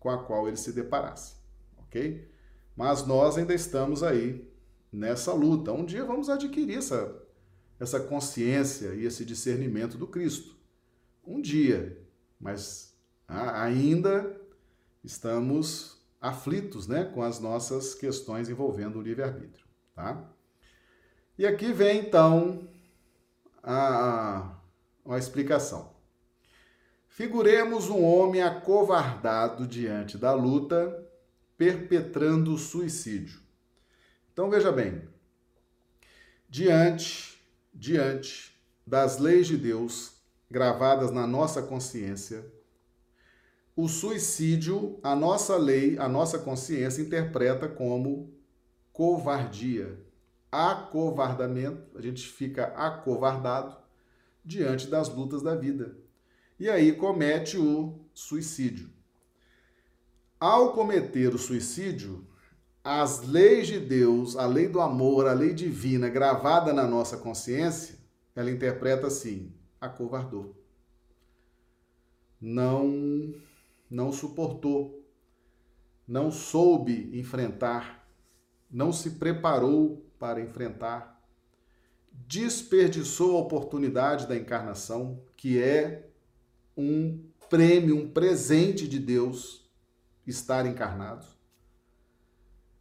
com 0.00 0.10
a 0.10 0.22
qual 0.24 0.48
ele 0.48 0.56
se 0.56 0.72
deparasse, 0.72 1.36
ok? 1.78 2.28
Mas 2.76 3.06
nós 3.06 3.38
ainda 3.38 3.54
estamos 3.54 4.02
aí 4.02 4.46
nessa 4.92 5.32
luta. 5.32 5.72
Um 5.72 5.84
dia 5.84 6.04
vamos 6.04 6.28
adquirir 6.28 6.78
essa, 6.78 7.16
essa 7.78 8.00
consciência 8.00 8.94
e 8.94 9.06
esse 9.06 9.24
discernimento 9.24 9.96
do 9.96 10.08
Cristo. 10.08 10.56
Um 11.24 11.40
dia, 11.40 12.04
mas 12.38 12.94
ainda 13.26 14.35
estamos 15.06 16.04
aflitos 16.20 16.88
né, 16.88 17.04
com 17.04 17.22
as 17.22 17.38
nossas 17.38 17.94
questões 17.94 18.48
envolvendo 18.48 18.98
o 18.98 19.02
livre-arbítrio. 19.02 19.64
Tá? 19.94 20.28
E 21.38 21.46
aqui 21.46 21.72
vem 21.72 22.00
então 22.00 22.68
a, 23.62 24.58
a 25.06 25.16
explicação. 25.16 25.94
Figuremos 27.08 27.88
um 27.88 28.04
homem 28.04 28.42
acovardado 28.42 29.66
diante 29.66 30.18
da 30.18 30.34
luta, 30.34 31.06
perpetrando 31.56 32.52
o 32.52 32.58
suicídio. 32.58 33.40
Então 34.32 34.50
veja 34.50 34.70
bem, 34.70 35.08
diante, 36.48 37.40
diante 37.72 38.54
das 38.86 39.18
leis 39.18 39.46
de 39.46 39.56
Deus 39.56 40.16
gravadas 40.50 41.10
na 41.10 41.26
nossa 41.26 41.62
consciência, 41.62 42.44
o 43.76 43.88
suicídio, 43.88 44.98
a 45.02 45.14
nossa 45.14 45.54
lei, 45.58 45.98
a 45.98 46.08
nossa 46.08 46.38
consciência 46.38 47.02
interpreta 47.02 47.68
como 47.68 48.34
covardia, 48.90 50.02
acovardamento, 50.50 51.98
a 51.98 52.00
gente 52.00 52.26
fica 52.26 52.68
acovardado 52.68 53.76
diante 54.42 54.86
das 54.86 55.10
lutas 55.10 55.42
da 55.42 55.54
vida. 55.54 55.94
E 56.58 56.70
aí 56.70 56.92
comete 56.94 57.58
o 57.58 58.00
suicídio. 58.14 58.88
Ao 60.40 60.72
cometer 60.72 61.34
o 61.34 61.38
suicídio, 61.38 62.26
as 62.82 63.20
leis 63.26 63.66
de 63.66 63.78
Deus, 63.78 64.36
a 64.36 64.46
lei 64.46 64.68
do 64.68 64.80
amor, 64.80 65.26
a 65.26 65.34
lei 65.34 65.52
divina 65.52 66.08
gravada 66.08 66.72
na 66.72 66.86
nossa 66.86 67.18
consciência, 67.18 67.96
ela 68.34 68.50
interpreta 68.50 69.08
assim: 69.08 69.52
acovardou. 69.78 70.56
Não 72.40 73.34
não 73.90 74.12
suportou, 74.12 75.04
não 76.06 76.30
soube 76.30 77.10
enfrentar, 77.18 78.08
não 78.70 78.92
se 78.92 79.12
preparou 79.12 80.04
para 80.18 80.40
enfrentar, 80.40 81.20
desperdiçou 82.12 83.36
a 83.36 83.40
oportunidade 83.40 84.26
da 84.26 84.36
encarnação, 84.36 85.20
que 85.36 85.62
é 85.62 86.08
um 86.76 87.22
prêmio, 87.48 87.96
um 87.96 88.10
presente 88.10 88.88
de 88.88 88.98
Deus 88.98 89.68
estar 90.26 90.66
encarnado. 90.66 91.26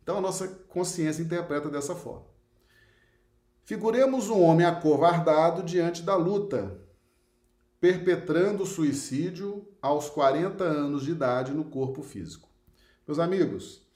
Então 0.02 0.18
a 0.18 0.22
nossa 0.22 0.48
consciência 0.48 1.22
interpreta 1.22 1.70
dessa 1.70 1.96
forma. 1.96 2.26
Figuremos 3.64 4.30
um 4.30 4.42
homem 4.44 4.66
acovardado 4.66 5.64
diante 5.64 6.04
da 6.04 6.16
luta, 6.16 6.80
perpetrando 7.86 8.66
suicídio 8.66 9.64
aos 9.80 10.10
40 10.10 10.64
anos 10.64 11.04
de 11.04 11.12
idade 11.12 11.54
no 11.54 11.66
corpo 11.66 12.02
físico. 12.02 12.50
Meus 13.06 13.20
amigos, 13.20 13.88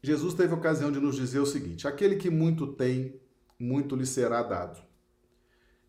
Jesus 0.00 0.34
teve 0.34 0.54
ocasião 0.54 0.92
de 0.92 1.00
nos 1.00 1.16
dizer 1.16 1.40
o 1.40 1.46
seguinte: 1.46 1.88
aquele 1.88 2.14
que 2.14 2.30
muito 2.30 2.68
tem, 2.68 3.20
muito 3.58 3.96
lhe 3.96 4.06
será 4.06 4.40
dado. 4.44 4.80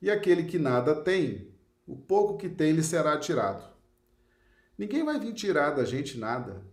E 0.01 0.10
aquele 0.10 0.46
que 0.46 0.58
nada 0.58 0.96
tem, 0.96 1.53
o 1.86 1.96
pouco 1.96 2.36
que 2.36 2.50
tem 2.50 2.72
lhe 2.72 2.82
será 2.82 3.20
tirado. 3.20 3.72
Ninguém 4.75 5.06
vai 5.06 5.20
vir 5.20 5.36
tirar 5.36 5.70
da 5.70 5.86
gente 5.86 6.18
nada, 6.18 6.65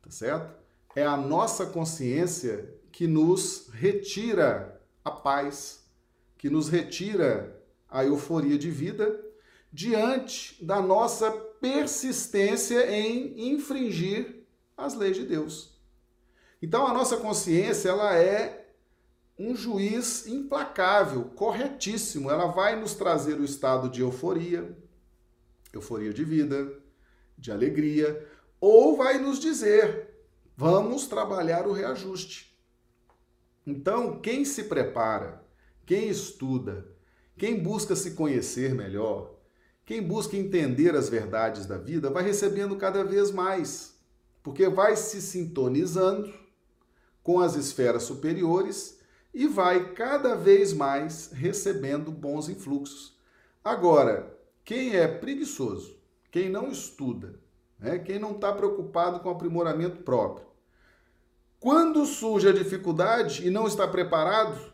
tá 0.00 0.10
certo? 0.10 0.56
É 0.96 1.04
a 1.04 1.18
nossa 1.18 1.66
consciência 1.66 2.74
que 2.90 3.06
nos 3.06 3.68
retira 3.74 4.80
a 5.04 5.10
paz, 5.10 5.86
que 6.38 6.48
nos 6.48 6.70
retira 6.70 7.57
a 7.88 8.04
euforia 8.04 8.58
de 8.58 8.70
vida 8.70 9.24
diante 9.72 10.64
da 10.64 10.80
nossa 10.80 11.30
persistência 11.30 12.90
em 12.90 13.52
infringir 13.52 14.46
as 14.76 14.94
leis 14.94 15.16
de 15.16 15.24
Deus. 15.24 15.78
Então 16.60 16.86
a 16.86 16.92
nossa 16.92 17.16
consciência 17.16 17.90
ela 17.90 18.16
é 18.16 18.72
um 19.38 19.54
juiz 19.54 20.26
implacável, 20.26 21.24
corretíssimo. 21.36 22.30
Ela 22.30 22.46
vai 22.46 22.78
nos 22.78 22.94
trazer 22.94 23.38
o 23.38 23.44
estado 23.44 23.88
de 23.88 24.00
euforia, 24.00 24.76
euforia 25.72 26.12
de 26.12 26.24
vida, 26.24 26.72
de 27.36 27.52
alegria, 27.52 28.26
ou 28.60 28.96
vai 28.96 29.18
nos 29.18 29.38
dizer 29.38 30.08
Vamos 30.60 31.06
trabalhar 31.06 31.68
o 31.68 31.72
reajuste. 31.72 32.52
Então, 33.64 34.20
quem 34.20 34.44
se 34.44 34.64
prepara, 34.64 35.46
quem 35.86 36.08
estuda, 36.08 36.84
quem 37.38 37.62
busca 37.62 37.94
se 37.94 38.10
conhecer 38.10 38.74
melhor, 38.74 39.32
quem 39.86 40.02
busca 40.02 40.36
entender 40.36 40.94
as 40.94 41.08
verdades 41.08 41.64
da 41.64 41.78
vida, 41.78 42.10
vai 42.10 42.22
recebendo 42.22 42.76
cada 42.76 43.04
vez 43.04 43.30
mais, 43.30 43.96
porque 44.42 44.68
vai 44.68 44.96
se 44.96 45.22
sintonizando 45.22 46.34
com 47.22 47.40
as 47.40 47.54
esferas 47.54 48.02
superiores 48.02 48.98
e 49.32 49.46
vai 49.46 49.92
cada 49.92 50.34
vez 50.34 50.72
mais 50.72 51.30
recebendo 51.32 52.10
bons 52.10 52.48
influxos. 52.48 53.16
Agora, 53.62 54.36
quem 54.64 54.96
é 54.96 55.06
preguiçoso, 55.06 55.96
quem 56.30 56.50
não 56.50 56.70
estuda, 56.70 57.38
né, 57.78 57.98
quem 57.98 58.18
não 58.18 58.32
está 58.32 58.52
preocupado 58.52 59.20
com 59.20 59.30
aprimoramento 59.30 60.02
próprio, 60.02 60.46
quando 61.60 62.04
surge 62.04 62.48
a 62.48 62.52
dificuldade 62.52 63.46
e 63.46 63.50
não 63.50 63.66
está 63.66 63.86
preparado, 63.86 64.72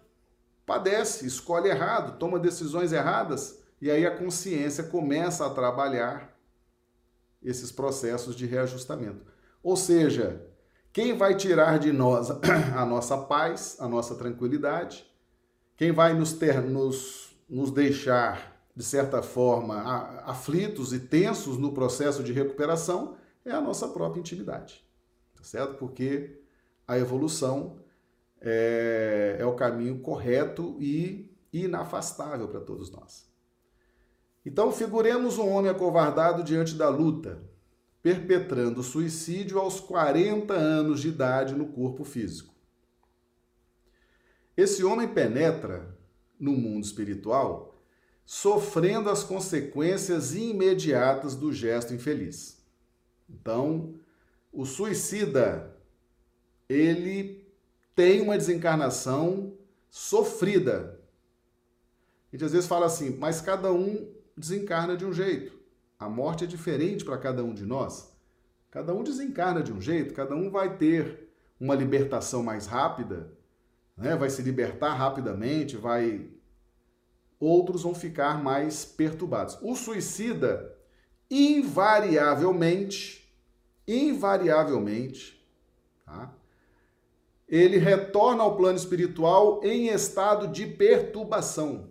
padece, 0.67 1.27
escolhe 1.27 1.69
errado, 1.69 2.19
toma 2.19 2.39
decisões 2.39 2.93
erradas 2.93 3.63
e 3.81 3.91
aí 3.91 4.07
a 4.07 4.17
consciência 4.17 4.85
começa 4.85 5.47
a 5.47 5.51
trabalhar 5.51 6.35
esses 7.43 7.71
processos 7.71 8.35
de 8.35 8.47
reajustamento. 8.47 9.33
Ou 9.63 9.77
seja, 9.77 10.47
quem 10.93 11.17
vai 11.17 11.37
tirar 11.37 11.79
de 11.79 11.93
nós 11.93 12.31
a 12.75 12.87
nossa 12.87 13.19
paz, 13.19 13.77
a 13.81 13.89
nossa 13.89 14.15
tranquilidade, 14.15 15.05
quem 15.77 15.93
vai 15.93 16.15
nos, 16.15 16.33
ter, 16.33 16.63
nos, 16.63 17.37
nos 17.49 17.71
deixar, 17.71 18.65
de 18.75 18.83
certa 18.83 19.23
forma, 19.23 19.83
aflitos 20.25 20.93
e 20.93 21.01
tensos 21.01 21.59
no 21.59 21.73
processo 21.73 22.23
de 22.23 22.33
recuperação 22.33 23.17
é 23.45 23.51
a 23.51 23.61
nossa 23.61 23.89
própria 23.89 24.21
intimidade. 24.21 24.85
Tá 25.37 25.43
certo? 25.43 25.75
Porque 25.75 26.41
a 26.87 26.99
evolução 26.99 27.77
é, 28.45 29.39
é 29.41 29.47
o 29.47 29.55
caminho 29.55 29.99
correto 30.01 30.77
e 30.79 31.35
inafastável 31.53 32.47
para 32.47 32.61
todos 32.61 32.91
nós. 32.91 33.27
Então, 34.45 34.71
figuremos 34.71 35.39
um 35.39 35.49
homem 35.49 35.71
acovardado 35.71 36.45
diante 36.45 36.75
da 36.75 36.89
luta, 36.91 37.43
perpetrando 38.03 38.83
suicídio 38.83 39.59
aos 39.59 39.81
40 39.81 40.53
anos 40.53 41.01
de 41.01 41.09
idade 41.09 41.55
no 41.55 41.69
corpo 41.69 42.05
físico. 42.05 42.53
Esse 44.55 44.85
homem 44.85 45.09
penetra 45.09 45.97
no 46.39 46.53
mundo 46.53 46.85
espiritual 46.85 47.75
sofrendo 48.27 49.11
as 49.11 49.23
consequências 49.23 50.35
imediatas 50.35 51.35
do 51.35 51.53
gesto 51.53 51.93
infeliz. 51.93 52.63
Então, 53.29 53.95
o 54.53 54.65
suicida 54.65 55.77
ele 56.69 57.44
tem 57.95 58.21
uma 58.21 58.37
desencarnação 58.37 59.55
sofrida. 59.91 61.01
A 62.33 62.37
gente 62.37 62.45
às 62.45 62.53
vezes 62.53 62.67
fala 62.67 62.87
assim, 62.87 63.17
mas 63.17 63.41
cada 63.41 63.73
um 63.73 64.13
desencarna 64.37 64.97
de 64.97 65.05
um 65.05 65.13
jeito. 65.13 65.57
A 65.99 66.09
morte 66.09 66.45
é 66.45 66.47
diferente 66.47 67.05
para 67.05 67.17
cada 67.17 67.45
um 67.45 67.55
de 67.55 67.65
nós. 67.65 68.13
Cada 68.71 68.93
um 68.93 69.05
desencarna 69.05 69.63
de 69.63 69.73
um 69.73 69.81
jeito, 69.81 70.15
cada 70.15 70.35
um 70.35 70.51
vai 70.51 70.77
ter 70.77 71.33
uma 71.61 71.77
libertação 71.77 72.43
mais 72.43 72.67
rápida, 72.67 73.31
né? 73.97 74.17
vai 74.17 74.29
se 74.29 74.43
libertar 74.43 74.95
rapidamente, 74.95 75.77
vai. 75.77 76.29
Outros 77.39 77.83
vão 77.83 77.95
ficar 77.95 78.43
mais 78.43 78.85
perturbados. 78.85 79.57
O 79.63 79.77
suicida, 79.77 80.77
invariavelmente, 81.31 83.33
invariavelmente, 83.87 85.47
tá? 86.05 86.35
Ele 87.49 87.77
retorna 87.77 88.43
ao 88.43 88.57
plano 88.57 88.77
espiritual 88.77 89.63
em 89.63 89.89
estado 89.89 90.49
de 90.49 90.67
perturbação. 90.67 91.91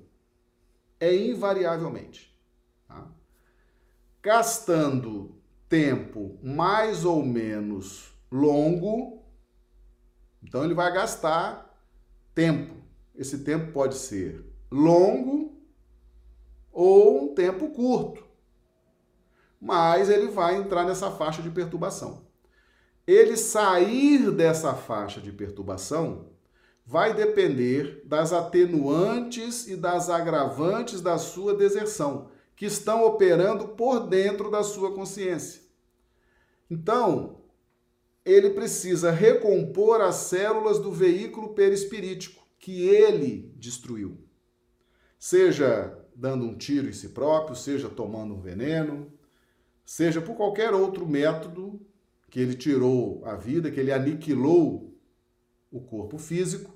É 1.00 1.16
invariavelmente. 1.16 2.36
Tá? 2.88 3.08
Gastando 4.22 5.36
tempo 5.70 6.40
mais 6.42 7.06
ou 7.06 7.24
menos 7.24 8.14
longo, 8.32 9.24
então 10.42 10.64
ele 10.64 10.74
vai 10.74 10.92
gastar 10.92 11.78
tempo. 12.34 12.76
Esse 13.16 13.44
tempo 13.44 13.72
pode 13.72 13.96
ser 13.96 14.44
longo 14.72 15.56
ou 16.72 17.24
um 17.24 17.36
tempo 17.36 17.70
curto. 17.70 18.24
Mas 19.62 20.10
ele 20.10 20.28
vai 20.28 20.56
entrar 20.56 20.84
nessa 20.84 21.12
faixa 21.12 21.42
de 21.42 21.50
perturbação 21.50 22.33
ele 23.06 23.36
sair 23.36 24.32
dessa 24.32 24.74
faixa 24.74 25.20
de 25.20 25.32
perturbação 25.32 26.32
vai 26.86 27.14
depender 27.14 28.02
das 28.06 28.34
atenuantes 28.34 29.68
e 29.68 29.76
das 29.76 30.10
agravantes 30.10 31.02
da 31.02 31.18
sua 31.18 31.56
deserção, 31.56 32.30
que 32.56 32.66
estão 32.66 33.06
operando 33.06 33.70
por 33.70 34.08
dentro 34.08 34.52
da 34.52 34.64
sua 34.64 34.94
consciência. 34.94 35.62
Então, 36.70 37.42
ele 38.26 38.50
precisa 38.52 39.12
recompor 39.12 40.02
as 40.02 40.16
células 40.16 40.80
do 40.80 40.92
veículo 40.92 41.54
perispirítico 41.54 42.46
que 42.58 42.88
ele 42.88 43.54
destruiu. 43.58 44.18
Seja 45.20 45.98
dando 46.16 46.46
um 46.46 46.56
tiro 46.56 46.88
em 46.88 46.94
si 46.94 47.10
próprio, 47.10 47.56
seja 47.56 47.90
tomando 47.90 48.36
um 48.36 48.42
veneno, 48.42 49.12
seja 49.86 50.22
por 50.22 50.36
qualquer 50.36 50.74
outro 50.74 51.08
método 51.08 51.82
que 52.34 52.40
ele 52.40 52.56
tirou 52.56 53.24
a 53.26 53.36
vida, 53.36 53.70
que 53.70 53.80
ele 53.80 53.92
aniquilou 53.92 54.98
o 55.70 55.80
corpo 55.80 56.18
físico, 56.18 56.74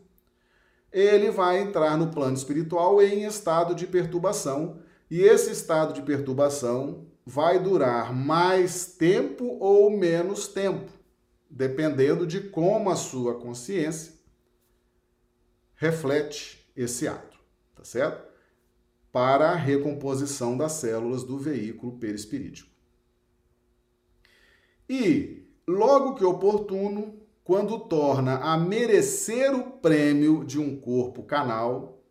ele 0.92 1.32
vai 1.32 1.60
entrar 1.60 1.98
no 1.98 2.12
plano 2.12 2.38
espiritual 2.38 3.02
em 3.02 3.26
estado 3.26 3.74
de 3.74 3.88
perturbação, 3.88 4.80
e 5.10 5.20
esse 5.20 5.50
estado 5.50 5.94
de 5.94 6.04
perturbação 6.04 7.08
vai 7.26 7.58
durar 7.60 8.14
mais 8.14 8.86
tempo 8.86 9.58
ou 9.60 9.90
menos 9.90 10.48
tempo, 10.48 10.92
dependendo 11.50 12.28
de 12.28 12.40
como 12.40 12.92
a 12.92 12.96
sua 12.96 13.40
consciência 13.40 14.14
reflete 15.74 16.72
esse 16.76 17.08
ato, 17.08 17.40
tá 17.74 17.84
certo? 17.84 18.32
Para 19.12 19.50
a 19.50 19.56
recomposição 19.56 20.56
das 20.56 20.74
células 20.74 21.24
do 21.24 21.40
veículo 21.40 21.98
perispirítico. 21.98 22.70
E 24.88 25.47
logo 25.68 26.16
que 26.16 26.24
oportuno, 26.24 27.20
quando 27.44 27.80
torna 27.80 28.38
a 28.38 28.58
merecer 28.58 29.54
o 29.54 29.72
prêmio 29.72 30.44
de 30.44 30.60
um 30.60 30.80
corpo 30.80 31.24
canal. 31.24 32.02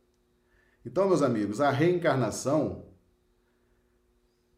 Então, 0.84 1.08
meus 1.08 1.22
amigos, 1.22 1.60
a 1.60 1.70
reencarnação, 1.70 2.84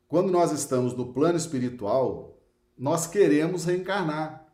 quando 0.07 0.31
nós 0.31 0.53
estamos 0.53 0.95
no 0.95 1.13
plano 1.13 1.37
espiritual, 1.37 2.39
nós 2.77 3.07
queremos 3.07 3.65
reencarnar. 3.65 4.47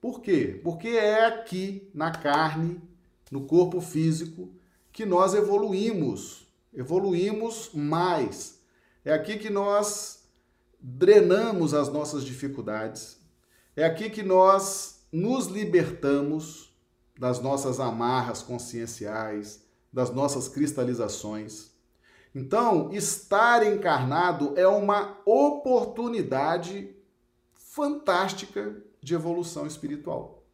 Por 0.00 0.20
quê? 0.20 0.60
Porque 0.62 0.88
é 0.88 1.26
aqui, 1.26 1.90
na 1.94 2.10
carne, 2.10 2.80
no 3.30 3.46
corpo 3.46 3.80
físico, 3.80 4.50
que 4.92 5.06
nós 5.06 5.34
evoluímos, 5.34 6.46
evoluímos 6.74 7.70
mais. 7.72 8.60
É 9.04 9.12
aqui 9.12 9.38
que 9.38 9.50
nós 9.50 10.28
drenamos 10.80 11.74
as 11.74 11.88
nossas 11.88 12.24
dificuldades, 12.24 13.19
é 13.80 13.84
aqui 13.84 14.10
que 14.10 14.22
nós 14.22 15.06
nos 15.10 15.46
libertamos 15.46 16.70
das 17.18 17.40
nossas 17.40 17.80
amarras 17.80 18.42
conscienciais, 18.42 19.64
das 19.92 20.10
nossas 20.10 20.48
cristalizações. 20.48 21.70
Então, 22.34 22.92
estar 22.92 23.66
encarnado 23.66 24.52
é 24.56 24.68
uma 24.68 25.18
oportunidade 25.24 26.94
fantástica 27.54 28.82
de 29.00 29.14
evolução 29.14 29.66
espiritual. 29.66 30.44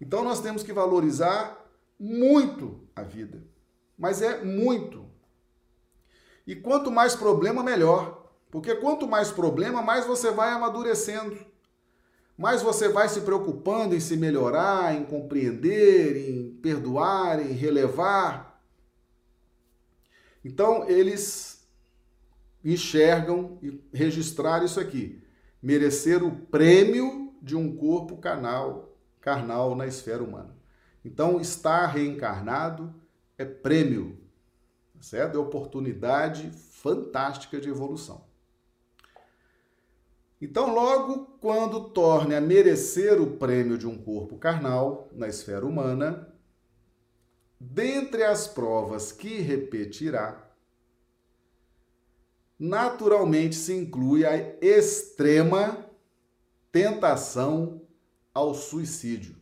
Então, 0.00 0.24
nós 0.24 0.40
temos 0.40 0.62
que 0.62 0.72
valorizar 0.72 1.66
muito 1.98 2.80
a 2.96 3.02
vida, 3.02 3.42
mas 3.96 4.22
é 4.22 4.42
muito. 4.42 5.04
E 6.46 6.56
quanto 6.56 6.90
mais 6.90 7.14
problema, 7.14 7.62
melhor. 7.62 8.26
Porque 8.50 8.74
quanto 8.76 9.06
mais 9.06 9.30
problema, 9.30 9.82
mais 9.82 10.06
você 10.06 10.30
vai 10.30 10.50
amadurecendo 10.50 11.36
mais 12.38 12.62
você 12.62 12.88
vai 12.88 13.08
se 13.08 13.22
preocupando 13.22 13.96
em 13.96 14.00
se 14.00 14.16
melhorar, 14.16 14.94
em 14.94 15.04
compreender, 15.04 16.30
em 16.30 16.52
perdoar, 16.62 17.40
em 17.40 17.52
relevar. 17.52 18.62
Então, 20.44 20.88
eles 20.88 21.68
enxergam 22.64 23.58
e 23.60 23.82
registraram 23.92 24.64
isso 24.64 24.78
aqui: 24.78 25.20
merecer 25.60 26.22
o 26.22 26.30
prêmio 26.30 27.34
de 27.42 27.56
um 27.56 27.76
corpo 27.76 28.16
carnal, 28.18 28.96
carnal 29.20 29.74
na 29.74 29.88
esfera 29.88 30.22
humana. 30.22 30.56
Então, 31.04 31.40
estar 31.40 31.86
reencarnado 31.86 32.94
é 33.36 33.44
prêmio, 33.44 34.16
certo? 35.00 35.36
É 35.36 35.40
oportunidade 35.40 36.52
fantástica 36.70 37.60
de 37.60 37.68
evolução. 37.68 38.27
Então, 40.40 40.72
logo 40.72 41.36
quando 41.40 41.90
torne 41.90 42.34
a 42.34 42.40
merecer 42.40 43.20
o 43.20 43.36
prêmio 43.38 43.76
de 43.76 43.86
um 43.86 43.98
corpo 43.98 44.38
carnal 44.38 45.08
na 45.12 45.26
esfera 45.26 45.66
humana, 45.66 46.32
dentre 47.58 48.22
as 48.22 48.46
provas 48.46 49.10
que 49.10 49.40
repetirá, 49.40 50.48
naturalmente 52.56 53.56
se 53.56 53.74
inclui 53.74 54.24
a 54.24 54.36
extrema 54.60 55.84
tentação 56.70 57.82
ao 58.32 58.54
suicídio. 58.54 59.36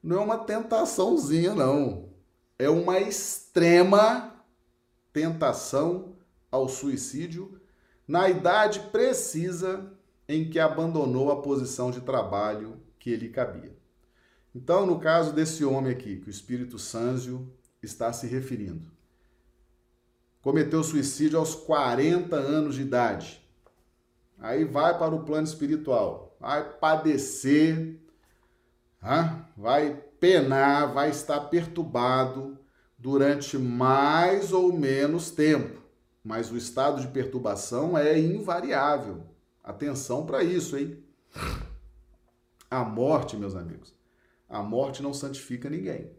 Não 0.00 0.18
é 0.18 0.20
uma 0.20 0.38
tentaçãozinha, 0.38 1.54
não. 1.54 2.10
É 2.56 2.68
uma 2.70 3.00
extrema 3.00 4.44
tentação 5.12 6.14
ao 6.52 6.68
suicídio 6.68 7.60
na 8.06 8.28
idade 8.28 8.80
precisa 8.92 9.92
em 10.28 10.48
que 10.48 10.58
abandonou 10.58 11.30
a 11.30 11.42
posição 11.42 11.90
de 11.90 12.00
trabalho 12.00 12.80
que 12.98 13.14
lhe 13.16 13.28
cabia. 13.28 13.76
Então, 14.54 14.86
no 14.86 14.98
caso 14.98 15.32
desse 15.32 15.64
homem 15.64 15.92
aqui, 15.92 16.16
que 16.16 16.28
o 16.28 16.30
Espírito 16.30 16.78
Sânzio 16.78 17.52
está 17.82 18.12
se 18.12 18.26
referindo, 18.26 18.90
cometeu 20.40 20.82
suicídio 20.82 21.38
aos 21.38 21.54
40 21.54 22.36
anos 22.36 22.76
de 22.76 22.82
idade. 22.82 23.42
Aí 24.38 24.64
vai 24.64 24.98
para 24.98 25.14
o 25.14 25.24
plano 25.24 25.46
espiritual, 25.46 26.36
vai 26.40 26.78
padecer, 26.78 28.00
vai 29.56 29.94
penar, 30.20 30.92
vai 30.92 31.10
estar 31.10 31.40
perturbado 31.40 32.58
durante 32.96 33.58
mais 33.58 34.52
ou 34.52 34.72
menos 34.72 35.30
tempo. 35.30 35.82
Mas 36.22 36.50
o 36.50 36.56
estado 36.56 37.00
de 37.00 37.08
perturbação 37.08 37.98
é 37.98 38.18
invariável. 38.18 39.33
Atenção 39.64 40.26
para 40.26 40.44
isso, 40.44 40.76
hein? 40.76 41.02
A 42.70 42.84
morte, 42.84 43.34
meus 43.34 43.56
amigos, 43.56 43.94
a 44.46 44.62
morte 44.62 45.02
não 45.02 45.14
santifica 45.14 45.70
ninguém. 45.70 46.10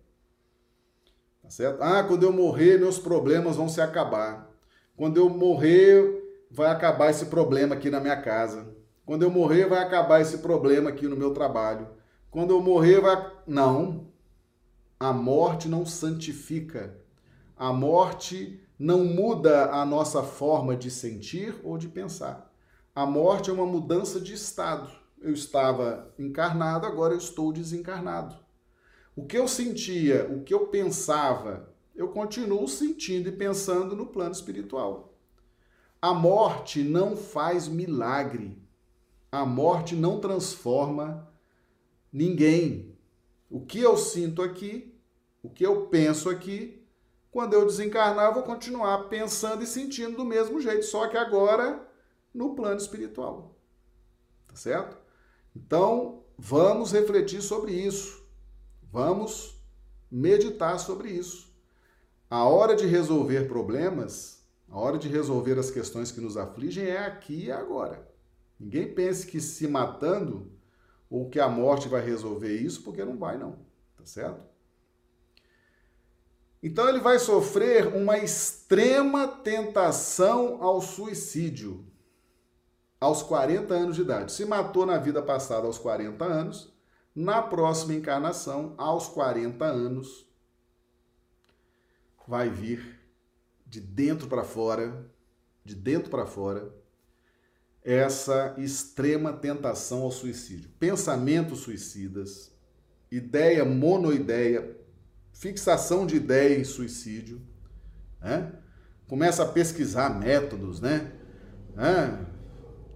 Tá 1.44 1.52
certo? 1.52 1.82
Ah, 1.84 2.04
quando 2.04 2.24
eu 2.24 2.34
morrer, 2.34 2.80
meus 2.80 2.98
problemas 2.98 3.56
vão 3.56 3.70
se 3.70 3.80
acabar. 3.80 4.50
Quando 4.98 5.18
eu 5.18 5.30
morrer, 5.30 6.24
vai 6.50 6.72
acabar 6.72 7.12
esse 7.12 7.28
problema 7.28 7.76
aqui 7.76 7.92
na 7.92 8.00
minha 8.00 8.20
casa. 8.20 8.74
Quando 9.06 9.22
eu 9.22 9.30
morrer, 9.30 9.68
vai 9.68 9.84
acabar 9.84 10.22
esse 10.22 10.40
problema 10.40 10.90
aqui 10.90 11.08
no 11.08 11.16
meu 11.16 11.32
trabalho. 11.32 11.88
Quando 12.32 12.50
eu 12.50 12.62
morrer, 12.62 13.00
vai. 13.00 13.32
Não. 13.46 14.08
A 15.00 15.14
morte 15.14 15.68
não 15.68 15.86
santifica. 15.86 16.98
A 17.56 17.72
morte 17.72 18.60
não 18.80 19.06
muda 19.06 19.72
a 19.72 19.86
nossa 19.86 20.24
forma 20.24 20.76
de 20.76 20.90
sentir 20.90 21.56
ou 21.64 21.78
de 21.78 21.88
pensar. 21.88 22.52
A 22.96 23.06
morte 23.06 23.50
é 23.50 23.54
uma 23.54 23.66
mudança 23.66 24.22
de 24.22 24.34
estado. 24.34 24.90
Eu 25.20 25.34
estava 25.34 26.14
encarnado, 26.18 26.86
agora 26.86 27.14
eu 27.14 27.18
estou 27.18 27.52
desencarnado. 27.52 28.38
O 29.14 29.26
que 29.26 29.38
eu 29.38 29.50
sentia, 29.50 30.26
o 30.32 30.46
que 30.46 30.54
eu 30.54 30.68
pensava, 30.68 31.76
eu 31.94 32.08
continuo 32.08 32.66
sentindo 32.70 33.28
e 33.28 33.34
pensando 33.34 33.98
no 33.98 34.06
plano 34.06 34.32
espiritual. 34.32 35.14
A 36.02 36.14
morte 36.14 36.84
não 36.84 37.18
faz 37.18 37.68
milagre. 37.68 38.58
A 39.30 39.46
morte 39.46 39.94
não 39.94 40.22
transforma 40.22 41.30
ninguém. 42.14 42.96
O 43.50 43.60
que 43.60 43.82
eu 43.82 43.98
sinto 43.98 44.42
aqui, 44.42 44.98
o 45.44 45.50
que 45.50 45.66
eu 45.66 45.88
penso 45.88 46.30
aqui, 46.30 46.82
quando 47.30 47.56
eu 47.56 47.66
desencarnar, 47.66 48.28
eu 48.28 48.36
vou 48.36 48.44
continuar 48.44 49.10
pensando 49.10 49.64
e 49.64 49.68
sentindo 49.68 50.16
do 50.16 50.24
mesmo 50.24 50.62
jeito, 50.62 50.86
só 50.86 51.10
que 51.10 51.18
agora 51.18 51.94
no 52.36 52.54
plano 52.54 52.78
espiritual. 52.78 53.58
Tá 54.46 54.56
certo? 54.56 54.98
Então, 55.56 56.24
vamos 56.38 56.92
refletir 56.92 57.42
sobre 57.42 57.72
isso. 57.72 58.24
Vamos 58.92 59.56
meditar 60.12 60.78
sobre 60.78 61.10
isso. 61.10 61.56
A 62.30 62.44
hora 62.44 62.76
de 62.76 62.86
resolver 62.86 63.48
problemas, 63.48 64.46
a 64.70 64.78
hora 64.78 64.98
de 64.98 65.08
resolver 65.08 65.58
as 65.58 65.72
questões 65.72 66.12
que 66.12 66.20
nos 66.20 66.36
afligem 66.36 66.86
é 66.86 67.06
aqui 67.06 67.46
e 67.46 67.52
agora. 67.52 68.06
Ninguém 68.60 68.94
pense 68.94 69.26
que 69.26 69.40
se 69.40 69.68
matando 69.68 70.52
ou 71.10 71.30
que 71.30 71.40
a 71.40 71.48
morte 71.48 71.88
vai 71.88 72.04
resolver 72.04 72.54
isso, 72.54 72.84
porque 72.84 73.06
não 73.06 73.18
vai 73.18 73.38
não, 73.38 73.60
tá 73.96 74.06
certo? 74.06 74.44
Então 76.62 76.90
ele 76.90 77.00
vai 77.00 77.20
sofrer 77.20 77.96
uma 77.96 78.18
extrema 78.18 79.28
tentação 79.28 80.64
ao 80.64 80.82
suicídio 80.82 81.86
aos 83.00 83.22
40 83.24 83.74
anos 83.74 83.96
de 83.96 84.02
idade. 84.02 84.32
Se 84.32 84.46
matou 84.46 84.86
na 84.86 84.98
vida 84.98 85.22
passada 85.22 85.68
aos 85.68 85.78
40 85.78 86.24
anos, 86.24 86.74
na 87.16 87.42
próxima 87.42 87.94
encarnação, 87.94 88.74
aos 88.78 89.08
40 89.08 89.64
anos, 89.66 90.26
vai 92.28 92.50
vir 92.50 93.00
de 93.66 93.80
dentro 93.80 94.28
para 94.28 94.44
fora, 94.44 95.10
de 95.64 95.76
dentro 95.76 96.10
para 96.10 96.26
fora, 96.26 96.74
essa 97.84 98.56
extrema 98.58 99.32
tentação 99.32 100.02
ao 100.02 100.12
suicídio. 100.12 100.70
Pensamentos 100.80 101.60
suicidas, 101.60 102.52
ideia 103.12 103.64
monoideia, 103.64 104.76
fixação 105.32 106.06
de 106.06 106.16
ideia 106.16 106.60
em 106.60 106.64
suicídio, 106.64 107.42
né? 108.20 108.52
começa 109.08 109.44
a 109.44 109.48
pesquisar 109.48 110.10
métodos, 110.10 110.82
né? 110.82 111.12
né? 111.76 112.26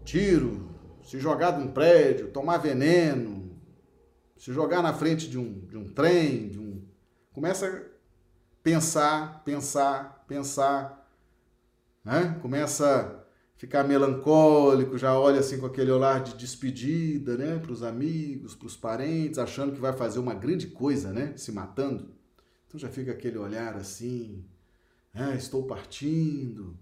Tiro, 0.09 0.67
se 1.03 1.19
jogar 1.19 1.51
de 1.51 1.61
um 1.61 1.67
prédio, 1.71 2.31
tomar 2.31 2.57
veneno, 2.57 3.55
se 4.35 4.51
jogar 4.51 4.81
na 4.81 4.91
frente 4.91 5.29
de 5.29 5.37
um, 5.37 5.59
de 5.67 5.77
um 5.77 5.87
trem, 5.87 6.49
de 6.49 6.59
um... 6.59 6.83
começa 7.31 7.67
a 7.67 7.79
pensar, 8.63 9.43
pensar, 9.43 10.25
pensar, 10.27 11.07
né? 12.03 12.39
começa 12.41 13.23
ficar 13.55 13.83
melancólico, 13.83 14.97
já 14.97 15.15
olha 15.15 15.41
assim 15.41 15.59
com 15.59 15.67
aquele 15.67 15.91
olhar 15.91 16.23
de 16.23 16.33
despedida, 16.33 17.37
né, 17.37 17.59
para 17.59 17.71
os 17.71 17.83
amigos, 17.83 18.55
para 18.55 18.65
os 18.65 18.75
parentes, 18.75 19.37
achando 19.37 19.73
que 19.73 19.79
vai 19.79 19.93
fazer 19.93 20.17
uma 20.17 20.33
grande 20.33 20.67
coisa, 20.67 21.13
né, 21.13 21.33
se 21.37 21.51
matando. 21.51 22.15
Então 22.65 22.79
já 22.79 22.89
fica 22.89 23.11
aquele 23.11 23.37
olhar 23.37 23.75
assim, 23.75 24.43
né, 25.13 25.35
estou 25.35 25.67
partindo, 25.67 26.75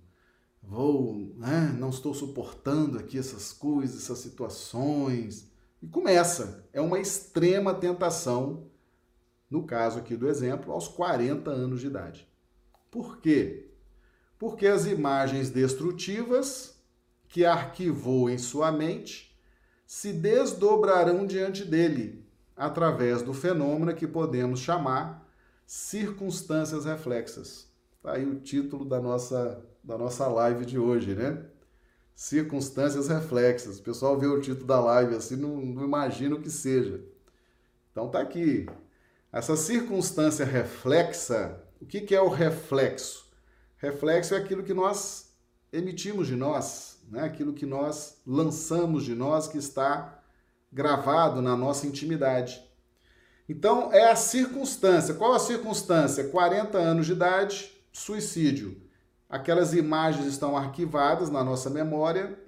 vou, 0.68 1.34
né, 1.38 1.76
não 1.80 1.90
estou 1.90 2.14
suportando 2.14 3.00
aqui 3.00 3.18
essas 3.18 3.54
coisas, 3.54 4.04
essas 4.04 4.20
situações. 4.20 5.50
E 5.82 5.88
começa, 5.88 6.68
é 6.74 6.82
uma 6.82 7.00
extrema 7.00 7.74
tentação, 7.74 8.68
no 9.50 9.64
caso 9.64 10.00
aqui 10.00 10.16
do 10.16 10.28
exemplo, 10.28 10.74
aos 10.74 10.88
40 10.88 11.50
anos 11.50 11.80
de 11.80 11.88
idade. 11.88 12.28
Por 12.92 13.18
quê? 13.20 13.68
porque 14.38 14.68
as 14.68 14.86
imagens 14.86 15.50
destrutivas 15.50 16.76
que 17.28 17.46
arquivou 17.46 18.30
em 18.30 18.38
sua 18.38 18.72
mente 18.72 19.36
se 19.86 20.14
desdobrarão 20.14 21.26
diante 21.26 21.64
dele 21.66 22.26
através 22.56 23.22
do 23.22 23.34
fenômeno 23.34 23.96
que 23.96 24.08
podemos 24.08 24.60
chamar 24.60 25.28
circunstâncias 25.66 26.86
reflexas. 26.86 27.67
Está 28.08 28.20
aí 28.20 28.26
o 28.26 28.40
título 28.40 28.86
da 28.86 29.02
nossa, 29.02 29.62
da 29.84 29.98
nossa 29.98 30.26
live 30.30 30.66
de 30.66 30.80
hoje, 30.80 31.14
né? 31.14 31.44
Circunstâncias 32.16 33.10
reflexas. 33.10 33.80
O 33.80 33.84
pessoal 33.84 34.18
vê 34.18 34.28
o 34.28 34.40
título 34.40 34.66
da 34.66 34.80
live 34.80 35.14
assim, 35.14 35.36
não, 35.36 35.58
não 35.58 35.84
imagina 35.84 36.34
o 36.34 36.42
que 36.42 36.50
seja. 36.50 37.04
Então 37.92 38.08
tá 38.08 38.22
aqui. 38.22 38.66
Essa 39.30 39.58
circunstância 39.58 40.46
reflexa, 40.46 41.62
o 41.82 41.86
que, 41.86 42.00
que 42.00 42.16
é 42.16 42.22
o 42.22 42.30
reflexo? 42.30 43.28
Reflexo 43.76 44.36
é 44.36 44.38
aquilo 44.38 44.64
que 44.64 44.74
nós 44.74 45.34
emitimos 45.74 46.28
de 46.28 46.36
nós, 46.38 47.02
né? 47.12 47.26
aquilo 47.26 47.52
que 47.52 47.66
nós 47.66 48.22
lançamos 48.26 49.04
de 49.04 49.16
nós, 49.16 49.50
que 49.50 49.58
está 49.58 50.24
gravado 50.72 51.42
na 51.42 51.58
nossa 51.58 51.86
intimidade. 51.86 52.66
Então, 53.50 53.92
é 53.92 54.10
a 54.10 54.16
circunstância. 54.16 55.14
Qual 55.14 55.34
a 55.34 55.40
circunstância? 55.40 56.30
40 56.30 56.78
anos 56.78 57.06
de 57.06 57.12
idade, 57.12 57.77
suicídio. 57.98 58.82
Aquelas 59.30 59.74
imagens 59.74 60.26
estão 60.28 60.56
arquivadas 60.56 61.30
na 61.30 61.44
nossa 61.44 61.70
memória, 61.70 62.40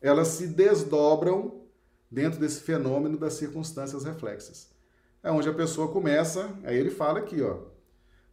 elas 0.00 0.28
se 0.28 0.46
desdobram 0.46 1.62
dentro 2.10 2.38
desse 2.38 2.62
fenômeno 2.62 3.18
das 3.18 3.34
circunstâncias 3.34 4.04
reflexas. 4.04 4.70
É 5.22 5.30
onde 5.30 5.48
a 5.48 5.54
pessoa 5.54 5.92
começa, 5.92 6.56
aí 6.64 6.76
ele 6.76 6.90
fala 6.90 7.18
aqui, 7.18 7.42
ó, 7.42 7.58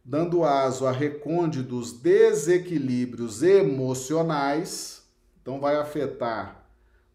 dando 0.04 0.44
aso 0.44 0.86
a 0.86 0.92
recônditos 0.92 1.92
desequilíbrios 1.92 3.42
emocionais, 3.42 5.02
então 5.42 5.60
vai 5.60 5.76
afetar 5.76 6.66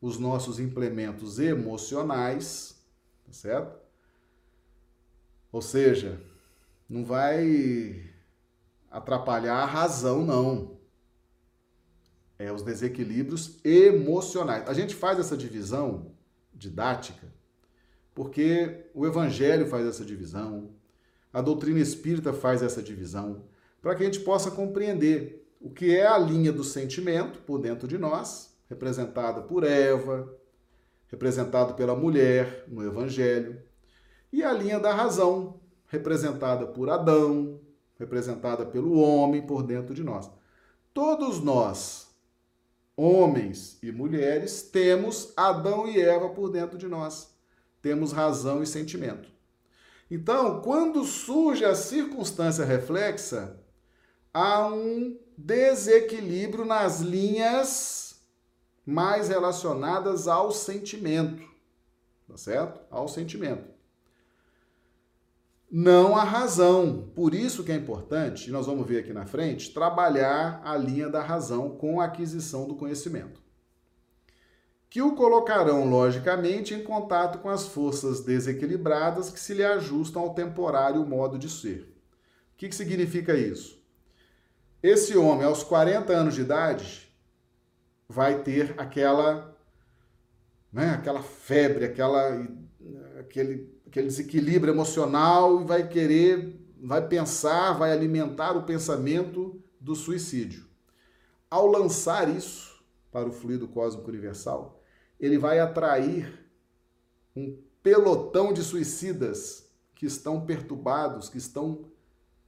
os 0.02 0.20
nossos 0.20 0.60
implementos 0.60 1.40
emocionais, 1.40 2.76
tá 3.26 3.34
certo? 3.34 3.76
Ou 5.52 5.62
seja, 5.62 6.22
não 6.88 7.04
vai 7.04 8.15
atrapalhar 8.98 9.58
a 9.58 9.66
razão, 9.66 10.24
não. 10.24 10.78
É 12.40 12.52
os 12.52 12.62
desequilíbrios 12.62 13.60
emocionais. 13.64 14.68
A 14.68 14.74
gente 14.74 14.96
faz 14.96 15.20
essa 15.20 15.36
divisão 15.36 16.14
didática 16.54 17.28
porque 18.14 18.86
o 18.94 19.06
Evangelho 19.06 19.68
faz 19.68 19.86
essa 19.86 20.06
divisão, 20.06 20.70
a 21.34 21.42
doutrina 21.42 21.82
espírita 21.82 22.32
faz 22.32 22.64
essa 22.64 22.82
divisão, 22.82 23.44
para 23.82 23.94
que 23.94 24.04
a 24.04 24.06
gente 24.06 24.22
possa 24.22 24.50
compreender 24.50 25.46
o 25.60 25.70
que 25.70 25.94
é 25.94 26.08
a 26.08 26.18
linha 26.18 26.54
do 26.54 26.64
sentimento 26.64 27.40
por 27.40 27.60
dentro 27.60 27.90
de 27.90 27.98
nós, 27.98 28.58
representada 28.70 29.42
por 29.42 29.66
Eva, 29.66 30.34
representado 31.08 31.74
pela 31.74 31.94
mulher 31.94 32.64
no 32.70 32.86
Evangelho, 32.86 33.62
e 34.32 34.42
a 34.42 34.54
linha 34.54 34.80
da 34.80 34.94
razão, 34.94 35.60
representada 35.88 36.66
por 36.66 36.90
Adão, 36.90 37.60
representada 38.00 38.66
pelo 38.66 39.00
homem 39.00 39.46
por 39.46 39.64
dentro 39.64 39.94
de 39.94 40.04
nós. 40.04 40.30
Todos 40.94 41.42
nós, 41.42 42.08
homens 42.96 43.78
e 43.82 43.92
mulheres, 43.92 44.62
temos 44.62 45.34
Adão 45.36 45.88
e 45.88 46.00
Eva 46.00 46.30
por 46.30 46.50
dentro 46.50 46.78
de 46.78 46.88
nós 46.88 47.36
temos 47.86 48.12
razão 48.12 48.64
e 48.64 48.66
sentimento. 48.66 49.30
Então, 50.10 50.60
quando 50.64 51.04
surge 51.04 51.64
a 51.64 51.76
circunstância 51.76 52.66
reflexa, 52.66 53.60
há 54.34 54.66
um 54.66 55.16
desequilíbrio 55.38 56.66
nas 56.66 57.02
linhas 57.02 58.20
mais 58.84 59.30
relacionadas 59.30 60.28
ao 60.28 60.52
sentimento. 60.52 61.48
Tá 62.28 62.36
certo? 62.38 62.82
Ao 62.90 63.08
sentimento. 63.08 63.75
Não 65.78 66.16
à 66.16 66.24
razão. 66.24 67.12
Por 67.14 67.34
isso 67.34 67.64
que 67.64 67.72
é 67.72 67.76
importante, 67.76 68.48
e 68.48 68.52
nós 68.52 68.66
vamos 68.66 68.88
ver 68.88 69.00
aqui 69.00 69.12
na 69.12 69.26
frente, 69.26 69.74
trabalhar 69.74 70.62
a 70.64 70.78
linha 70.78 71.10
da 71.10 71.22
razão 71.22 71.72
com 71.72 72.00
a 72.00 72.06
aquisição 72.06 72.66
do 72.66 72.76
conhecimento 72.76 73.46
que 74.96 75.02
o 75.02 75.14
colocarão 75.14 75.90
logicamente 75.90 76.74
em 76.74 76.82
contato 76.82 77.40
com 77.40 77.50
as 77.50 77.68
forças 77.68 78.24
desequilibradas 78.24 79.30
que 79.30 79.38
se 79.38 79.54
lhe 79.54 79.62
ajustam 79.62 80.22
ao 80.22 80.34
temporário 80.34 81.06
modo 81.06 81.38
de 81.38 81.50
ser. 81.50 81.82
O 82.54 82.56
que, 82.56 82.70
que 82.70 82.76
significa 82.76 83.36
isso? 83.36 83.78
Esse 84.82 85.18
homem, 85.18 85.46
aos 85.46 85.66
40 85.66 86.14
anos 86.14 86.36
de 86.36 86.44
idade, 86.44 87.14
vai 88.08 88.42
ter 88.42 88.74
aquela, 88.78 89.54
né, 90.72 90.92
aquela 90.92 91.22
febre, 91.22 91.84
aquela, 91.84 92.48
aquele, 93.20 93.75
aquele 93.96 94.08
desequilíbrio 94.08 94.74
emocional 94.74 95.62
e 95.62 95.64
vai 95.64 95.88
querer, 95.88 96.60
vai 96.84 97.08
pensar, 97.08 97.72
vai 97.72 97.94
alimentar 97.94 98.58
o 98.58 98.64
pensamento 98.64 99.64
do 99.80 99.96
suicídio. 99.96 100.66
Ao 101.50 101.66
lançar 101.66 102.28
isso 102.28 102.84
para 103.10 103.30
o 103.30 103.32
fluido 103.32 103.70
cósmico 103.70 104.10
universal, 104.10 104.84
ele 105.18 105.38
vai 105.38 105.60
atrair 105.60 106.46
um 107.34 107.58
pelotão 107.82 108.52
de 108.52 108.64
suicidas 108.64 109.72
que 109.96 110.06
estão 110.06 110.46
perturbados, 110.46 111.30
que 111.30 111.38
estão 111.38 111.86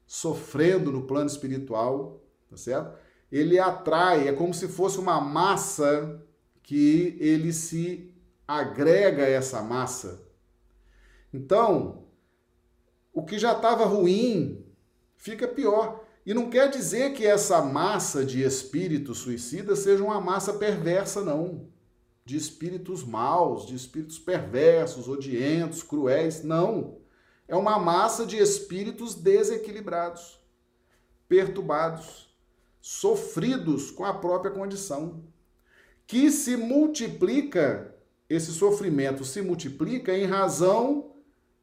sofrendo 0.06 0.92
no 0.92 1.04
plano 1.04 1.28
espiritual, 1.28 2.22
tá 2.50 2.58
certo? 2.58 2.98
Ele 3.32 3.58
atrai, 3.58 4.28
é 4.28 4.34
como 4.34 4.54
se 4.54 4.68
fosse 4.68 5.00
uma 5.00 5.22
massa 5.22 6.22
que 6.62 7.16
ele 7.22 7.54
se 7.54 8.14
agrega 8.46 9.24
a 9.24 9.30
essa 9.30 9.62
massa. 9.62 10.27
Então, 11.34 12.06
o 13.14 13.24
que 13.24 13.38
já 13.38 13.54
estava 13.54 13.86
ruim 13.86 14.66
fica 15.16 15.48
pior. 15.48 16.04
E 16.26 16.34
não 16.34 16.50
quer 16.50 16.70
dizer 16.70 17.14
que 17.14 17.26
essa 17.26 17.62
massa 17.62 18.26
de 18.26 18.44
espíritos 18.44 19.20
suicidas 19.20 19.80
seja 19.80 20.04
uma 20.04 20.20
massa 20.20 20.54
perversa, 20.54 21.24
não 21.24 21.68
de 22.28 22.36
espíritos 22.36 23.06
maus, 23.06 23.66
de 23.66 23.74
espíritos 23.74 24.20
perversos, 24.20 25.08
odientos, 25.08 25.82
cruéis. 25.82 26.44
Não. 26.44 26.98
É 27.48 27.56
uma 27.56 27.80
massa 27.80 28.26
de 28.26 28.36
espíritos 28.36 29.16
desequilibrados, 29.16 30.38
perturbados, 31.30 32.36
sofridos 32.82 33.90
com 33.92 34.04
a 34.04 34.14
própria 34.14 34.52
condição, 34.52 35.24
que 36.06 36.30
se 36.30 36.58
multiplica, 36.58 37.96
esse 38.30 38.52
sofrimento 38.52 39.24
se 39.24 39.42
multiplica 39.42 40.14
em 40.14 40.26
razão 40.26 41.14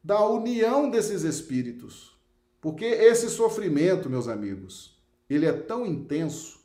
da 0.05 0.23
união 0.23 0.87
desses 0.87 1.23
espíritos. 1.23 2.15
Porque 2.61 2.85
esse 2.85 3.27
sofrimento, 3.27 4.07
meus 4.07 4.27
amigos, 4.27 5.03
ele 5.27 5.47
é 5.47 5.51
tão 5.51 5.83
intenso 5.83 6.63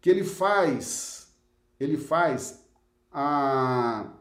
que 0.00 0.10
ele 0.10 0.24
faz, 0.24 1.32
ele 1.78 1.96
faz 1.96 2.66
a, 3.12 4.12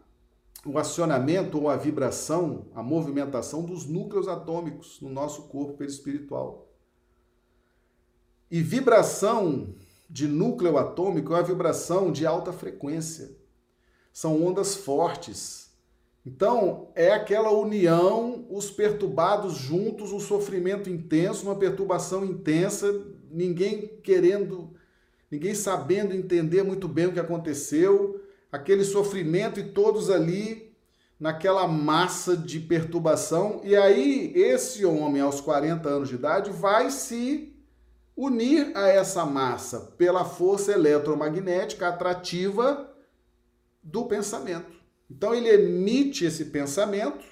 o 0.64 0.78
acionamento 0.78 1.60
ou 1.60 1.68
a 1.68 1.76
vibração, 1.76 2.68
a 2.76 2.84
movimentação 2.84 3.66
dos 3.66 3.88
núcleos 3.88 4.28
atômicos 4.28 5.02
no 5.02 5.10
nosso 5.10 5.48
corpo 5.48 5.74
perispiritual. 5.74 6.72
E 8.52 8.62
vibração 8.62 9.74
de 10.08 10.28
núcleo 10.28 10.78
atômico 10.78 11.34
é 11.34 11.38
uma 11.38 11.44
vibração 11.44 12.12
de 12.12 12.24
alta 12.24 12.54
frequência. 12.54 13.36
São 14.14 14.46
ondas 14.46 14.76
fortes. 14.76 15.63
Então, 16.26 16.90
é 16.96 17.12
aquela 17.12 17.52
união, 17.52 18.46
os 18.50 18.72
perturbados 18.72 19.56
juntos, 19.56 20.14
um 20.14 20.20
sofrimento 20.20 20.90
intenso, 20.90 21.46
uma 21.46 21.56
perturbação 21.56 22.24
intensa, 22.24 23.06
ninguém 23.30 24.00
querendo, 24.02 24.74
ninguém 25.30 25.54
sabendo 25.54 26.16
entender 26.16 26.64
muito 26.64 26.88
bem 26.88 27.08
o 27.08 27.14
que 27.14 27.20
aconteceu, 27.20 28.22
aquele 28.50 28.86
sofrimento 28.86 29.60
e 29.60 29.72
todos 29.72 30.10
ali 30.10 30.74
naquela 31.20 31.68
massa 31.68 32.38
de 32.38 32.60
perturbação. 32.60 33.60
E 33.64 33.76
aí, 33.76 34.32
esse 34.34 34.86
homem, 34.86 35.22
aos 35.22 35.42
40 35.42 35.90
anos 35.90 36.08
de 36.08 36.16
idade, 36.16 36.52
vai 36.52 36.90
se 36.90 37.54
unir 38.16 38.72
a 38.76 38.88
essa 38.88 39.26
massa 39.26 39.94
pela 39.98 40.24
força 40.24 40.72
eletromagnética 40.72 41.88
atrativa 41.88 42.90
do 43.82 44.06
pensamento. 44.06 44.83
Então, 45.16 45.36
ele 45.36 45.48
emite 45.48 46.26
esse 46.26 46.46
pensamento 46.46 47.24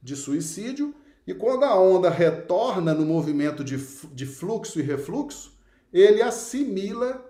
de 0.00 0.14
suicídio, 0.14 0.94
e 1.26 1.34
quando 1.34 1.64
a 1.64 1.76
onda 1.76 2.08
retorna 2.08 2.94
no 2.94 3.04
movimento 3.04 3.64
de, 3.64 3.76
de 4.12 4.24
fluxo 4.24 4.78
e 4.78 4.82
refluxo, 4.82 5.58
ele 5.92 6.22
assimila 6.22 7.28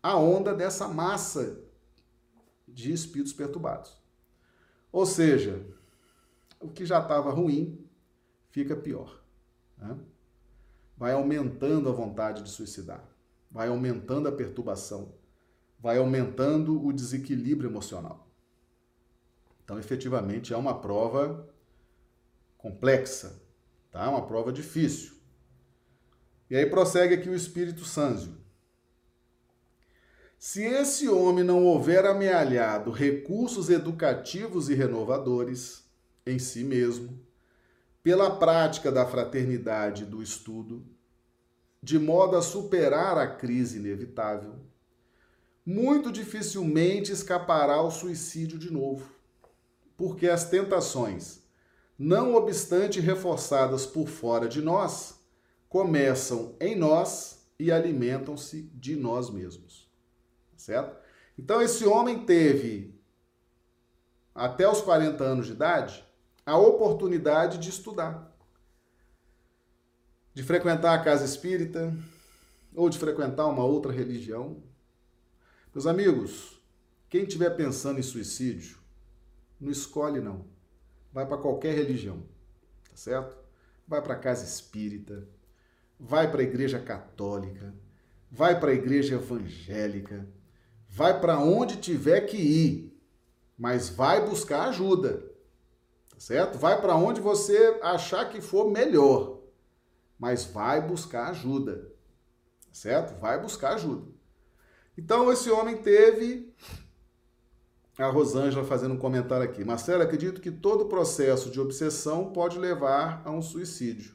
a 0.00 0.16
onda 0.16 0.54
dessa 0.54 0.86
massa 0.86 1.60
de 2.68 2.92
espíritos 2.92 3.32
perturbados. 3.32 4.00
Ou 4.92 5.04
seja, 5.04 5.66
o 6.60 6.68
que 6.68 6.86
já 6.86 7.00
estava 7.00 7.32
ruim 7.32 7.84
fica 8.50 8.76
pior. 8.76 9.20
Né? 9.76 9.98
Vai 10.96 11.12
aumentando 11.12 11.88
a 11.88 11.92
vontade 11.92 12.44
de 12.44 12.50
suicidar, 12.50 13.04
vai 13.50 13.68
aumentando 13.68 14.28
a 14.28 14.32
perturbação, 14.32 15.14
vai 15.80 15.98
aumentando 15.98 16.84
o 16.86 16.92
desequilíbrio 16.92 17.68
emocional. 17.68 18.25
Então, 19.66 19.80
efetivamente, 19.80 20.54
é 20.54 20.56
uma 20.56 20.80
prova 20.80 21.52
complexa, 22.56 23.42
tá? 23.90 24.08
uma 24.08 24.24
prova 24.24 24.52
difícil. 24.52 25.16
E 26.48 26.54
aí 26.54 26.66
prossegue 26.66 27.14
aqui 27.14 27.28
o 27.28 27.34
Espírito 27.34 27.84
Sâncio. 27.84 28.32
Se 30.38 30.62
esse 30.62 31.08
homem 31.08 31.42
não 31.42 31.64
houver 31.64 32.06
amealhado 32.06 32.92
recursos 32.92 33.68
educativos 33.68 34.68
e 34.68 34.74
renovadores 34.74 35.84
em 36.24 36.38
si 36.38 36.62
mesmo, 36.62 37.18
pela 38.04 38.36
prática 38.36 38.92
da 38.92 39.04
fraternidade 39.04 40.04
e 40.04 40.06
do 40.06 40.22
estudo, 40.22 40.86
de 41.82 41.98
modo 41.98 42.36
a 42.36 42.42
superar 42.42 43.18
a 43.18 43.26
crise 43.26 43.78
inevitável, 43.78 44.60
muito 45.64 46.12
dificilmente 46.12 47.10
escapará 47.10 47.74
ao 47.74 47.90
suicídio 47.90 48.60
de 48.60 48.72
novo, 48.72 49.15
porque 49.96 50.28
as 50.28 50.48
tentações, 50.48 51.42
não 51.98 52.34
obstante 52.34 53.00
reforçadas 53.00 53.86
por 53.86 54.08
fora 54.08 54.48
de 54.48 54.60
nós, 54.60 55.20
começam 55.68 56.54
em 56.60 56.76
nós 56.76 57.46
e 57.58 57.72
alimentam-se 57.72 58.70
de 58.74 58.96
nós 58.96 59.30
mesmos 59.30 59.86
certo? 60.66 60.96
Então 61.38 61.62
esse 61.62 61.84
homem 61.86 62.24
teve 62.24 62.94
até 64.34 64.68
os 64.68 64.80
40 64.80 65.22
anos 65.22 65.46
de 65.46 65.52
idade 65.52 66.04
a 66.44 66.56
oportunidade 66.56 67.58
de 67.58 67.70
estudar, 67.70 68.32
de 70.34 70.42
frequentar 70.42 70.94
a 70.94 71.02
casa 71.02 71.24
espírita 71.24 71.96
ou 72.74 72.88
de 72.90 72.98
frequentar 72.98 73.46
uma 73.46 73.64
outra 73.64 73.92
religião. 73.92 74.62
Meus 75.74 75.86
amigos, 75.86 76.60
quem 77.08 77.22
estiver 77.22 77.50
pensando 77.50 77.98
em 77.98 78.02
suicídio, 78.02 78.78
não 79.60 79.70
escolhe 79.70 80.20
não. 80.20 80.46
Vai 81.12 81.26
para 81.26 81.38
qualquer 81.38 81.74
religião, 81.74 82.22
tá 82.90 82.96
certo? 82.96 83.36
Vai 83.86 84.02
para 84.02 84.14
a 84.14 84.18
casa 84.18 84.44
espírita, 84.44 85.26
vai 85.98 86.30
para 86.30 86.40
a 86.40 86.44
igreja 86.44 86.78
católica, 86.78 87.74
vai 88.30 88.58
para 88.58 88.70
a 88.70 88.74
igreja 88.74 89.14
evangélica, 89.14 90.28
vai 90.88 91.18
para 91.20 91.38
onde 91.38 91.76
tiver 91.76 92.22
que 92.22 92.36
ir, 92.36 93.00
mas 93.56 93.88
vai 93.88 94.26
buscar 94.26 94.68
ajuda, 94.68 95.18
tá 96.10 96.18
certo? 96.18 96.58
Vai 96.58 96.80
para 96.80 96.96
onde 96.96 97.20
você 97.20 97.78
achar 97.82 98.28
que 98.28 98.40
for 98.40 98.70
melhor, 98.70 99.40
mas 100.18 100.44
vai 100.44 100.80
buscar 100.80 101.30
ajuda, 101.30 101.76
tá 102.66 102.74
certo? 102.74 103.18
Vai 103.18 103.40
buscar 103.40 103.74
ajuda. 103.74 104.10
Então 104.98 105.30
esse 105.32 105.50
homem 105.50 105.76
teve 105.78 106.54
a 108.02 108.08
Rosângela 108.08 108.64
fazendo 108.64 108.94
um 108.94 108.98
comentário 108.98 109.44
aqui. 109.44 109.64
Marcelo, 109.64 110.02
acredito 110.02 110.40
que 110.40 110.50
todo 110.50 110.86
processo 110.86 111.50
de 111.50 111.60
obsessão 111.60 112.32
pode 112.32 112.58
levar 112.58 113.22
a 113.24 113.30
um 113.30 113.40
suicídio. 113.40 114.14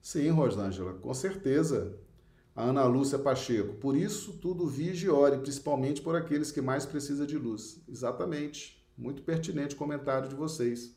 Sim, 0.00 0.28
Rosângela, 0.30 0.92
com 0.94 1.14
certeza. 1.14 1.98
A 2.54 2.64
Ana 2.64 2.84
Lúcia 2.84 3.18
Pacheco. 3.18 3.74
Por 3.74 3.96
isso, 3.96 4.34
tudo 4.34 4.66
vige 4.66 5.06
e 5.06 5.10
ore, 5.10 5.38
principalmente 5.38 6.02
por 6.02 6.14
aqueles 6.14 6.52
que 6.52 6.60
mais 6.60 6.86
precisam 6.86 7.26
de 7.26 7.36
luz. 7.36 7.80
Exatamente. 7.88 8.86
Muito 8.96 9.22
pertinente 9.22 9.74
o 9.74 9.78
comentário 9.78 10.28
de 10.28 10.34
vocês. 10.34 10.94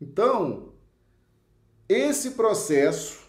Então, 0.00 0.72
esse 1.88 2.30
processo, 2.30 3.20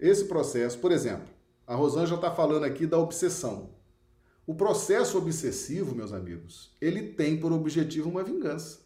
esse 0.00 0.24
processo, 0.24 0.78
por 0.78 0.90
exemplo, 0.90 1.28
a 1.66 1.74
Rosângela 1.76 2.16
está 2.16 2.30
falando 2.30 2.64
aqui 2.64 2.86
da 2.86 2.98
obsessão. 2.98 3.70
O 4.46 4.54
processo 4.54 5.16
obsessivo, 5.18 5.94
meus 5.94 6.12
amigos, 6.12 6.74
ele 6.80 7.12
tem 7.12 7.38
por 7.38 7.52
objetivo 7.52 8.08
uma 8.10 8.24
vingança. 8.24 8.80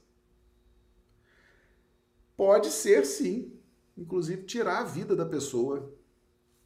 Pode 2.37 2.71
ser, 2.71 3.07
sim, 3.07 3.59
inclusive 3.97 4.43
tirar 4.43 4.81
a 4.81 4.85
vida 4.85 5.17
da 5.17 5.25
pessoa. 5.25 5.91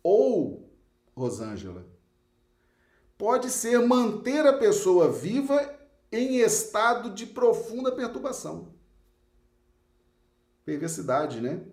Ou, 0.02 0.68
Rosângela, 1.14 1.86
pode 3.16 3.50
ser 3.50 3.78
manter 3.86 4.44
a 4.44 4.58
pessoa 4.58 5.12
viva 5.12 5.78
em 6.10 6.38
estado 6.38 7.14
de 7.14 7.26
profunda 7.26 7.92
perturbação. 7.92 8.74
Perversidade, 10.64 11.40
né? 11.40 11.64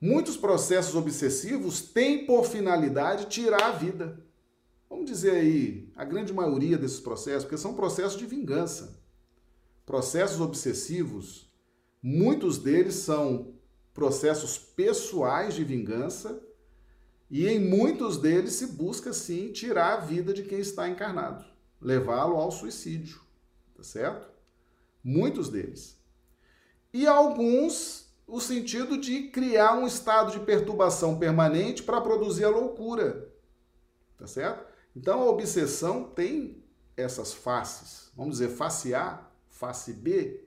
Muitos 0.00 0.36
processos 0.36 0.96
obsessivos 0.96 1.80
têm 1.80 2.26
por 2.26 2.44
finalidade 2.44 3.26
tirar 3.26 3.62
a 3.62 3.70
vida 3.72 4.25
vamos 4.88 5.06
dizer 5.06 5.32
aí, 5.32 5.90
a 5.96 6.04
grande 6.04 6.32
maioria 6.32 6.78
desses 6.78 7.00
processos, 7.00 7.44
porque 7.44 7.58
são 7.58 7.74
processos 7.74 8.18
de 8.18 8.26
vingança. 8.26 9.00
Processos 9.84 10.40
obsessivos, 10.40 11.50
muitos 12.02 12.58
deles 12.58 12.96
são 12.96 13.54
processos 13.94 14.58
pessoais 14.58 15.54
de 15.54 15.64
vingança 15.64 16.42
e 17.30 17.46
em 17.46 17.58
muitos 17.58 18.18
deles 18.18 18.52
se 18.54 18.66
busca 18.66 19.12
sim 19.12 19.52
tirar 19.52 19.94
a 19.94 20.00
vida 20.00 20.32
de 20.32 20.42
quem 20.42 20.58
está 20.58 20.88
encarnado, 20.88 21.44
levá-lo 21.80 22.36
ao 22.36 22.50
suicídio, 22.50 23.20
tá 23.74 23.82
certo? 23.82 24.28
Muitos 25.02 25.48
deles. 25.48 25.96
E 26.92 27.06
alguns 27.06 28.06
o 28.26 28.40
sentido 28.40 28.98
de 28.98 29.28
criar 29.28 29.74
um 29.74 29.86
estado 29.86 30.32
de 30.32 30.40
perturbação 30.40 31.18
permanente 31.18 31.82
para 31.82 32.00
produzir 32.00 32.44
a 32.44 32.50
loucura, 32.50 33.32
tá 34.18 34.26
certo? 34.26 34.66
Então 34.96 35.20
a 35.20 35.26
obsessão 35.26 36.04
tem 36.04 36.64
essas 36.96 37.34
faces. 37.34 38.10
Vamos 38.16 38.38
dizer, 38.38 38.48
face 38.48 38.94
A, 38.94 39.28
face 39.46 39.92
B, 39.92 40.42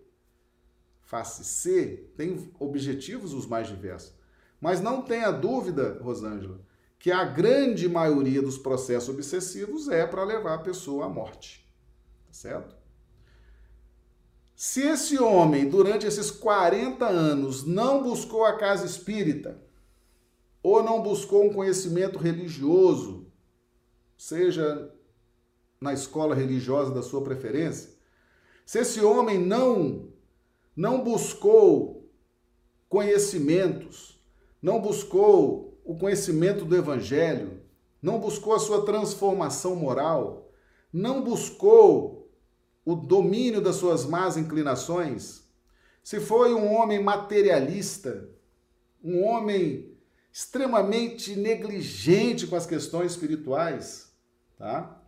face 1.03 1.45
C, 1.45 2.09
tem 2.17 2.51
objetivos 2.59 3.31
os 3.31 3.45
mais 3.45 3.67
diversos. 3.67 4.11
Mas 4.59 4.81
não 4.81 5.03
tenha 5.03 5.29
dúvida, 5.29 5.99
Rosângela, 6.01 6.59
que 6.97 7.11
a 7.11 7.23
grande 7.23 7.87
maioria 7.87 8.41
dos 8.41 8.57
processos 8.57 9.09
obsessivos 9.09 9.87
é 9.87 10.07
para 10.07 10.23
levar 10.23 10.55
a 10.55 10.63
pessoa 10.63 11.05
à 11.05 11.09
morte. 11.09 11.63
Tá 12.25 12.33
certo? 12.33 12.75
Se 14.55 14.81
esse 14.81 15.17
homem, 15.19 15.69
durante 15.69 16.07
esses 16.07 16.31
40 16.31 17.05
anos, 17.05 17.65
não 17.65 18.01
buscou 18.01 18.43
a 18.45 18.57
casa 18.57 18.85
espírita, 18.85 19.61
ou 20.61 20.83
não 20.83 21.01
buscou 21.01 21.45
um 21.45 21.53
conhecimento 21.53 22.17
religioso, 22.17 23.18
seja 24.19 24.93
na 25.79 25.93
escola 25.93 26.35
religiosa 26.35 26.93
da 26.93 27.01
sua 27.01 27.23
preferência, 27.23 27.91
se 28.65 28.79
esse 28.79 28.99
homem 28.99 29.39
não 29.39 30.09
não 30.75 31.01
buscou 31.03 32.09
conhecimentos, 32.89 34.21
não 34.61 34.81
buscou 34.81 35.79
o 35.85 35.97
conhecimento 35.97 36.65
do 36.65 36.75
evangelho, 36.75 37.61
não 38.01 38.19
buscou 38.19 38.53
a 38.53 38.59
sua 38.59 38.85
transformação 38.85 39.73
moral, 39.75 40.51
não 40.91 41.21
buscou 41.21 42.29
o 42.83 42.95
domínio 42.95 43.61
das 43.61 43.77
suas 43.77 44.05
más 44.05 44.35
inclinações, 44.35 45.43
se 46.03 46.19
foi 46.19 46.53
um 46.53 46.73
homem 46.73 47.01
materialista, 47.01 48.29
um 49.01 49.23
homem 49.23 49.97
extremamente 50.31 51.35
negligente 51.35 52.47
com 52.47 52.55
as 52.55 52.65
questões 52.65 53.11
espirituais, 53.11 54.08
Tá? 54.59 55.01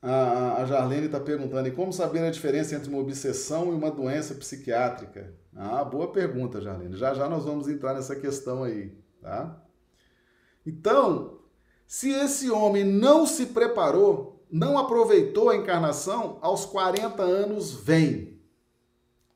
A, 0.00 0.62
a 0.62 0.66
Jarlene 0.66 1.06
está 1.06 1.18
perguntando, 1.18 1.66
e 1.66 1.72
como 1.72 1.92
saber 1.92 2.20
a 2.20 2.30
diferença 2.30 2.76
entre 2.76 2.88
uma 2.88 3.00
obsessão 3.00 3.72
e 3.72 3.74
uma 3.74 3.90
doença 3.90 4.34
psiquiátrica? 4.34 5.34
Ah, 5.56 5.82
boa 5.82 6.12
pergunta, 6.12 6.60
Jarlene. 6.60 6.96
Já 6.96 7.14
já 7.14 7.28
nós 7.28 7.44
vamos 7.44 7.66
entrar 7.66 7.94
nessa 7.94 8.14
questão 8.14 8.62
aí, 8.62 8.94
tá? 9.22 9.60
Então, 10.64 11.40
se 11.86 12.10
esse 12.10 12.50
homem 12.50 12.84
não 12.84 13.26
se 13.26 13.46
preparou, 13.46 14.46
não 14.50 14.78
aproveitou 14.78 15.48
a 15.48 15.56
encarnação, 15.56 16.38
aos 16.42 16.66
40 16.66 17.22
anos 17.22 17.72
vem. 17.72 18.38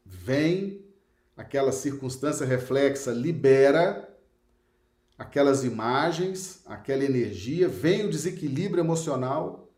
Vem 0.04 0.84
aquela 1.34 1.72
circunstância 1.72 2.46
reflexa, 2.46 3.10
libera 3.10 4.11
aquelas 5.22 5.62
imagens, 5.62 6.62
aquela 6.66 7.04
energia, 7.04 7.68
vem 7.68 8.04
o 8.04 8.10
desequilíbrio 8.10 8.80
emocional 8.80 9.72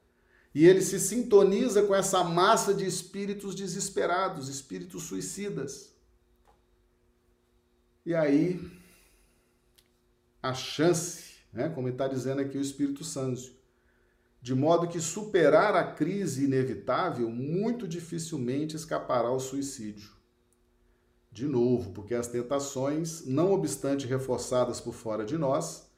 e 0.55 0.67
ele 0.67 0.81
se 0.81 0.99
sintoniza 0.99 1.83
com 1.83 1.95
essa 1.95 2.25
massa 2.25 2.73
de 2.73 2.87
espíritos 2.87 3.55
desesperados, 3.55 4.49
espíritos 4.49 5.03
suicidas. 5.03 5.95
E 8.07 8.15
aí, 8.15 8.59
a 10.43 10.55
chance, 10.55 11.35
né, 11.53 11.69
como 11.69 11.89
está 11.91 12.09
dizendo 12.09 12.41
aqui 12.41 12.57
o 12.57 12.63
Espírito 12.63 13.05
Santo, 13.05 13.53
de 14.41 14.55
modo 14.55 14.89
que 14.89 15.01
superar 15.01 15.75
a 15.77 15.93
crise 15.93 16.45
inevitável 16.45 17.29
muito 17.29 17.87
dificilmente 17.87 18.77
escapará 18.77 19.29
ao 19.29 19.41
suicídio. 19.41 20.14
De 21.35 21.49
novo, 21.49 21.91
porque 21.91 22.15
as 22.15 22.29
tentações, 22.29 23.27
não 23.27 23.51
obstante 23.51 24.07
reforçadas 24.07 24.81
por 24.81 24.95
fora 24.95 25.25
de 25.25 25.37
nós, 25.37 25.91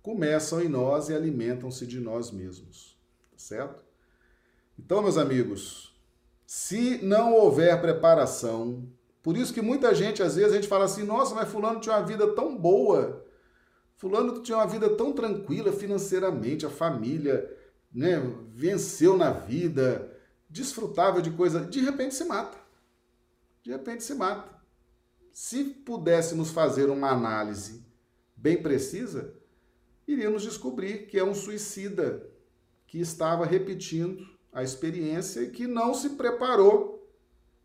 começam 0.00 0.62
em 0.62 0.68
nós 0.68 1.08
e 1.08 1.14
alimentam-se 1.14 1.84
de 1.84 1.98
nós 1.98 2.30
mesmos. 2.30 2.96
Tá 3.32 3.36
certo? 3.36 3.84
Então, 4.78 5.02
meus 5.02 5.18
amigos, 5.18 5.92
se 6.46 7.04
não 7.04 7.34
houver 7.34 7.80
preparação, 7.80 8.88
por 9.24 9.36
isso 9.36 9.52
que 9.52 9.60
muita 9.60 9.92
gente, 9.92 10.22
às 10.22 10.36
vezes, 10.36 10.52
a 10.52 10.54
gente 10.54 10.68
fala 10.68 10.84
assim: 10.84 11.02
nossa, 11.02 11.34
mas 11.34 11.48
Fulano 11.48 11.80
tinha 11.80 11.96
uma 11.96 12.06
vida 12.06 12.28
tão 12.28 12.56
boa, 12.56 13.26
Fulano 13.96 14.40
tinha 14.40 14.56
uma 14.56 14.68
vida 14.68 14.88
tão 14.90 15.12
tranquila 15.12 15.72
financeiramente, 15.72 16.64
a 16.64 16.70
família 16.70 17.52
né, 17.92 18.20
venceu 18.54 19.16
na 19.16 19.32
vida, 19.32 20.16
desfrutava 20.48 21.20
de 21.20 21.32
coisa, 21.32 21.62
de 21.62 21.80
repente 21.80 22.14
se 22.14 22.24
mata. 22.24 22.56
De 23.64 23.72
repente 23.72 24.04
se 24.04 24.14
mata. 24.14 24.55
Se 25.38 25.64
pudéssemos 25.64 26.50
fazer 26.50 26.88
uma 26.88 27.10
análise 27.10 27.84
bem 28.34 28.62
precisa, 28.62 29.34
iríamos 30.08 30.42
descobrir 30.42 31.08
que 31.08 31.18
é 31.18 31.22
um 31.22 31.34
suicida 31.34 32.26
que 32.86 32.98
estava 32.98 33.44
repetindo 33.44 34.26
a 34.50 34.62
experiência 34.62 35.42
e 35.42 35.50
que 35.50 35.66
não 35.66 35.92
se 35.92 36.08
preparou 36.16 37.06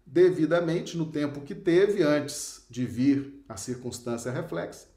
devidamente 0.05 0.97
no 0.97 1.09
tempo 1.13 1.39
que 1.39 1.55
teve 1.55 2.03
antes 2.03 2.65
de 2.69 2.85
vir 2.85 3.41
a 3.47 3.55
circunstância 3.55 4.33
reflexa. 4.33 4.89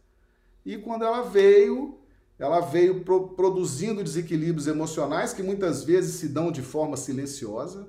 E 0.66 0.77
quando 0.77 1.05
ela 1.05 1.22
veio, 1.22 2.01
ela 2.41 2.59
veio 2.59 3.05
pro 3.05 3.29
produzindo 3.29 4.03
desequilíbrios 4.03 4.66
emocionais 4.66 5.33
que 5.33 5.45
muitas 5.45 5.85
vezes 5.85 6.16
se 6.16 6.29
dão 6.29 6.51
de 6.51 6.61
forma 6.61 6.97
silenciosa, 6.97 7.89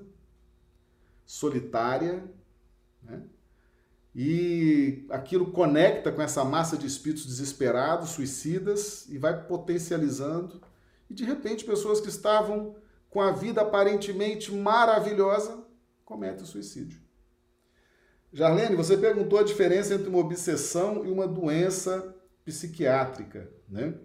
solitária, 1.26 2.24
né? 3.02 3.24
E 4.16 5.06
aquilo 5.10 5.52
conecta 5.52 6.10
com 6.10 6.22
essa 6.22 6.46
massa 6.46 6.78
de 6.78 6.88
espíritos 6.88 7.26
desesperados, 7.26 8.12
suicidas, 8.12 9.06
e 9.10 9.18
vai 9.18 9.46
potencializando. 9.46 10.62
E 11.10 11.14
de 11.14 11.26
repente, 11.26 11.66
pessoas 11.66 12.00
que 12.00 12.08
estavam 12.08 12.78
com 13.10 13.20
a 13.20 13.32
vida 13.32 13.62
aparentemente 13.62 14.54
maravilhosa 14.54 15.66
cometem 16.06 16.44
o 16.44 16.48
suicídio. 16.48 17.02
Jarlene, 18.32 18.76
você 18.76 18.96
perguntou 18.96 19.38
a 19.38 19.44
diferença 19.44 19.94
entre 19.94 20.08
uma 20.08 20.20
obsessão 20.20 21.06
e 21.06 21.12
uma 21.12 21.28
doença 21.28 22.16
psiquiátrica, 22.46 23.52
né? 23.68 23.96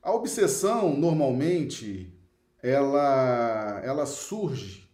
A 0.00 0.12
obsessão, 0.12 0.96
normalmente, 0.96 2.16
ela, 2.62 3.80
ela 3.84 4.06
surge, 4.06 4.87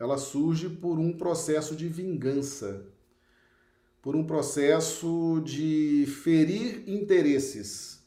ela 0.00 0.16
surge 0.16 0.70
por 0.70 0.98
um 0.98 1.12
processo 1.12 1.76
de 1.76 1.86
vingança, 1.86 2.86
por 4.00 4.16
um 4.16 4.24
processo 4.24 5.42
de 5.44 6.06
ferir 6.22 6.88
interesses. 6.88 8.02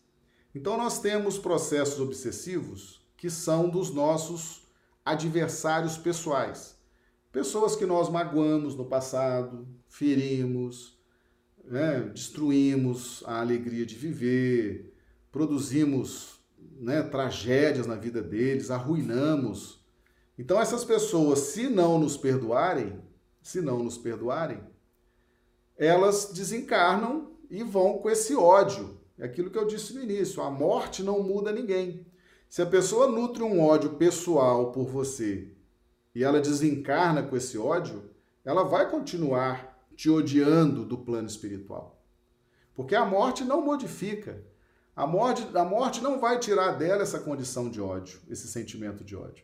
Então 0.56 0.76
nós 0.76 1.00
temos 1.00 1.38
processos 1.38 2.00
obsessivos 2.00 3.00
que 3.16 3.30
são 3.30 3.70
dos 3.70 3.94
nossos 3.94 4.64
adversários 5.06 5.96
pessoais. 5.96 6.76
Pessoas 7.32 7.76
que 7.76 7.86
nós 7.86 8.10
magoamos 8.10 8.76
no 8.76 8.86
passado, 8.86 9.68
ferimos, 9.88 10.98
né, 11.64 12.02
destruímos 12.14 13.24
a 13.28 13.40
alegria 13.40 13.86
de 13.86 13.96
viver, 13.96 14.96
produzimos 15.32 16.40
né, 16.80 17.04
tragédias 17.04 17.86
na 17.86 17.96
vida 17.96 18.22
deles, 18.22 18.72
arruinamos. 18.72 19.83
Então 20.38 20.60
essas 20.60 20.84
pessoas, 20.84 21.40
se 21.40 21.70
não 21.70 22.00
nos 22.00 22.18
perdoarem, 22.18 23.02
se 23.42 23.62
não 23.62 23.84
nos 23.84 23.98
perdoarem, 23.98 24.64
elas 25.78 26.32
desencarnam 26.34 27.32
e 27.50 27.64
vão 27.64 28.00
com 28.00 28.10
esse 28.10 28.36
ódio. 28.36 28.98
É 29.18 29.26
aquilo 29.26 29.52
que 29.52 29.58
eu 29.58 29.68
disse 29.68 29.94
no 29.94 30.02
início, 30.02 30.42
a 30.42 30.50
morte 30.50 31.04
não 31.04 31.22
muda 31.22 31.52
ninguém. 31.52 32.06
Se 32.50 32.62
a 32.62 32.66
pessoa 32.66 33.08
nutre 33.08 33.44
um 33.44 33.62
ódio 33.62 33.96
pessoal 33.96 34.72
por 34.72 34.88
você 34.88 35.52
e 36.14 36.24
ela 36.24 36.40
desencarna 36.40 37.24
com 37.24 37.36
esse 37.36 37.58
ódio, 37.58 38.10
ela 38.44 38.64
vai 38.64 38.90
continuar 38.90 39.88
te 39.96 40.10
odiando 40.10 40.86
do 40.86 40.98
plano 40.98 41.28
espiritual. 41.28 42.04
Porque 42.74 42.96
a 42.96 43.06
morte 43.06 43.44
não 43.44 43.62
modifica. 43.64 44.44
A 44.96 45.08
morte, 45.08 45.46
a 45.56 45.64
morte 45.64 46.02
não 46.02 46.20
vai 46.20 46.40
tirar 46.40 46.72
dela 46.72 47.02
essa 47.02 47.20
condição 47.20 47.70
de 47.70 47.82
ódio, 47.82 48.20
esse 48.30 48.48
sentimento 48.48 49.04
de 49.04 49.16
ódio. 49.16 49.44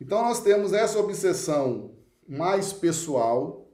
Então 0.00 0.22
nós 0.22 0.42
temos 0.42 0.72
essa 0.72 0.98
obsessão 0.98 1.94
mais 2.28 2.72
pessoal, 2.72 3.70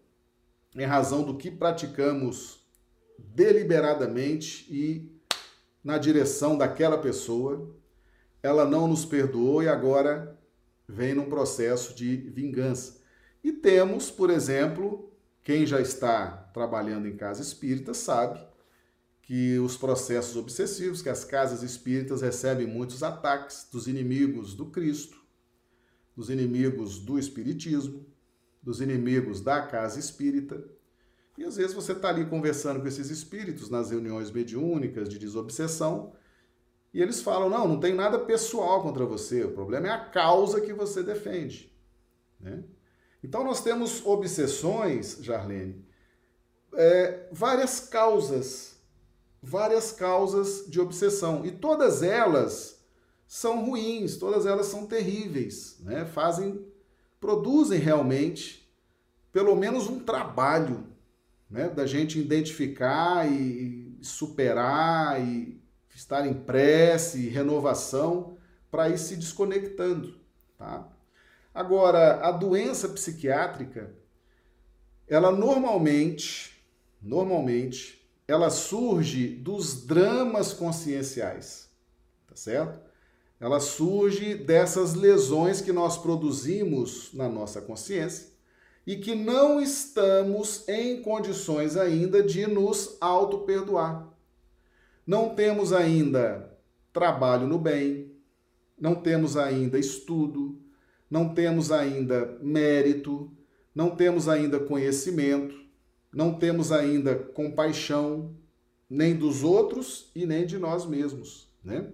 em 0.75 0.85
razão 0.85 1.23
do 1.23 1.37
que 1.37 1.51
praticamos 1.51 2.65
deliberadamente 3.19 4.67
e 4.73 5.11
na 5.83 5.99
direção 5.99 6.57
daquela 6.57 6.99
pessoa, 6.99 7.75
ela 8.43 8.65
não 8.65 8.87
nos 8.87 9.05
perdoou 9.05 9.63
e 9.63 9.69
agora 9.69 10.39
vem 10.89 11.15
num 11.15 11.29
processo 11.29 11.95
de 11.95 12.17
vingança. 12.17 13.01
E 13.43 13.53
temos, 13.53 14.11
por 14.11 14.31
exemplo, 14.31 15.13
quem 15.43 15.67
já 15.67 15.81
está 15.81 16.51
trabalhando 16.55 17.09
em 17.09 17.17
casa 17.17 17.43
espírita 17.43 17.93
sabe 17.95 18.41
que 19.23 19.59
os 19.59 19.77
processos 19.77 20.37
obsessivos, 20.37 21.03
que 21.03 21.09
as 21.09 21.25
casas 21.25 21.63
espíritas 21.63 22.23
recebem 22.23 22.67
muitos 22.67 23.03
ataques 23.03 23.67
dos 23.71 23.89
inimigos 23.89 24.55
do 24.55 24.67
Cristo, 24.67 25.22
dos 26.17 26.31
inimigos 26.31 26.99
do 26.99 27.19
Espiritismo, 27.19 28.05
dos 28.63 28.81
inimigos 28.81 29.41
da 29.41 29.63
casa 29.63 29.99
espírita. 29.99 30.63
E 31.37 31.45
às 31.45 31.57
vezes 31.57 31.75
você 31.75 31.93
está 31.93 32.09
ali 32.09 32.27
conversando 32.27 32.81
com 32.81 32.87
esses 32.87 33.11
espíritos 33.11 33.71
nas 33.71 33.91
reuniões 33.91 34.31
mediúnicas 34.31 35.09
de 35.09 35.19
desobsessão 35.19 36.13
e 36.93 37.01
eles 37.01 37.23
falam: 37.23 37.49
não, 37.49 37.67
não 37.67 37.81
tem 37.81 37.95
nada 37.95 38.19
pessoal 38.19 38.83
contra 38.83 39.05
você, 39.05 39.45
o 39.45 39.53
problema 39.53 39.89
é 39.89 39.91
a 39.91 40.05
causa 40.05 40.61
que 40.61 40.73
você 40.73 41.03
defende. 41.03 41.73
Né? 42.39 42.63
Então 43.25 43.45
nós 43.45 43.63
temos 43.63 44.05
obsessões, 44.05 45.19
Jarlene, 45.21 45.85
é, 46.75 47.29
várias 47.33 47.81
causas, 47.81 48.77
várias 49.43 49.93
causas 49.93 50.67
de 50.69 50.81
obsessão. 50.81 51.47
E 51.47 51.53
todas 51.53 52.03
elas 52.03 52.72
são 53.33 53.65
ruins, 53.65 54.19
todas 54.19 54.45
elas 54.45 54.67
são 54.67 54.85
terríveis, 54.85 55.79
né? 55.81 56.05
fazem, 56.05 56.67
produzem 57.19 57.79
realmente 57.79 58.71
pelo 59.33 59.57
menos 59.57 59.89
um 59.89 60.01
trabalho 60.01 60.87
né? 61.49 61.71
da 61.71 61.87
gente 61.87 62.21
identificar 62.21 63.27
e 63.27 63.97
superar 64.03 65.19
e 65.19 65.59
estar 65.95 66.27
em 66.27 66.35
prece, 66.35 67.31
renovação, 67.31 68.37
para 68.71 68.91
ir 68.91 68.99
se 68.99 69.17
desconectando, 69.17 70.15
tá? 70.59 70.87
Agora, 71.55 72.21
a 72.21 72.33
doença 72.33 72.87
psiquiátrica, 72.91 73.95
ela 75.09 75.33
normalmente, 75.33 76.63
normalmente, 77.01 78.07
ela 78.29 78.51
surge 78.51 79.29
dos 79.29 79.87
dramas 79.87 80.53
conscienciais, 80.53 81.71
tá 82.27 82.37
certo? 82.37 82.92
Ela 83.43 83.59
surge 83.59 84.37
dessas 84.37 84.95
lesões 84.95 85.61
que 85.61 85.73
nós 85.73 85.99
produzimos 85.99 87.13
na 87.13 87.29
nossa 87.29 87.61
consciência 87.61 88.29
e 88.87 88.95
que 88.95 89.17
não 89.17 89.61
estamos 89.61 90.69
em 90.69 91.03
condições 91.03 91.77
ainda 91.77 92.23
de 92.23 92.47
nos 92.47 92.97
auto-perdoar. 93.01 94.09
Não 95.05 95.35
temos 95.35 95.73
ainda 95.73 96.57
trabalho 96.93 97.49
no 97.49 97.59
bem, 97.59 98.13
não 98.79 98.95
temos 98.95 99.37
ainda 99.37 99.77
estudo, 99.77 100.57
não 101.11 101.35
temos 101.35 101.73
ainda 101.73 102.39
mérito, 102.41 103.29
não 103.75 103.91
temos 103.97 104.29
ainda 104.29 104.61
conhecimento, 104.61 105.57
não 106.13 106.33
temos 106.33 106.71
ainda 106.71 107.17
compaixão, 107.17 108.37
nem 108.89 109.17
dos 109.17 109.43
outros 109.43 110.13
e 110.15 110.27
nem 110.27 110.47
de 110.47 110.59
nós 110.59 110.87
mesmos, 110.87 111.49
né? 111.65 111.91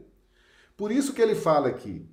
Por 0.78 0.92
isso 0.92 1.12
que 1.12 1.20
ele 1.20 1.34
fala 1.34 1.68
aqui: 1.68 2.08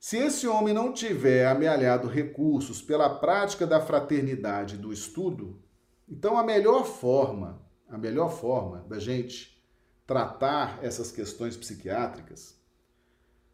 se 0.00 0.16
esse 0.16 0.48
homem 0.48 0.72
não 0.72 0.90
tiver 0.90 1.46
amealhado 1.46 2.08
recursos 2.08 2.80
pela 2.80 3.10
prática 3.20 3.66
da 3.66 3.78
fraternidade 3.78 4.76
e 4.76 4.78
do 4.78 4.90
estudo, 4.90 5.62
então 6.08 6.38
a 6.38 6.42
melhor 6.42 6.86
forma 6.86 7.64
a 7.88 7.98
melhor 7.98 8.30
forma 8.30 8.84
da 8.88 8.98
gente 8.98 9.62
tratar 10.06 10.82
essas 10.82 11.12
questões 11.12 11.56
psiquiátricas 11.56 12.58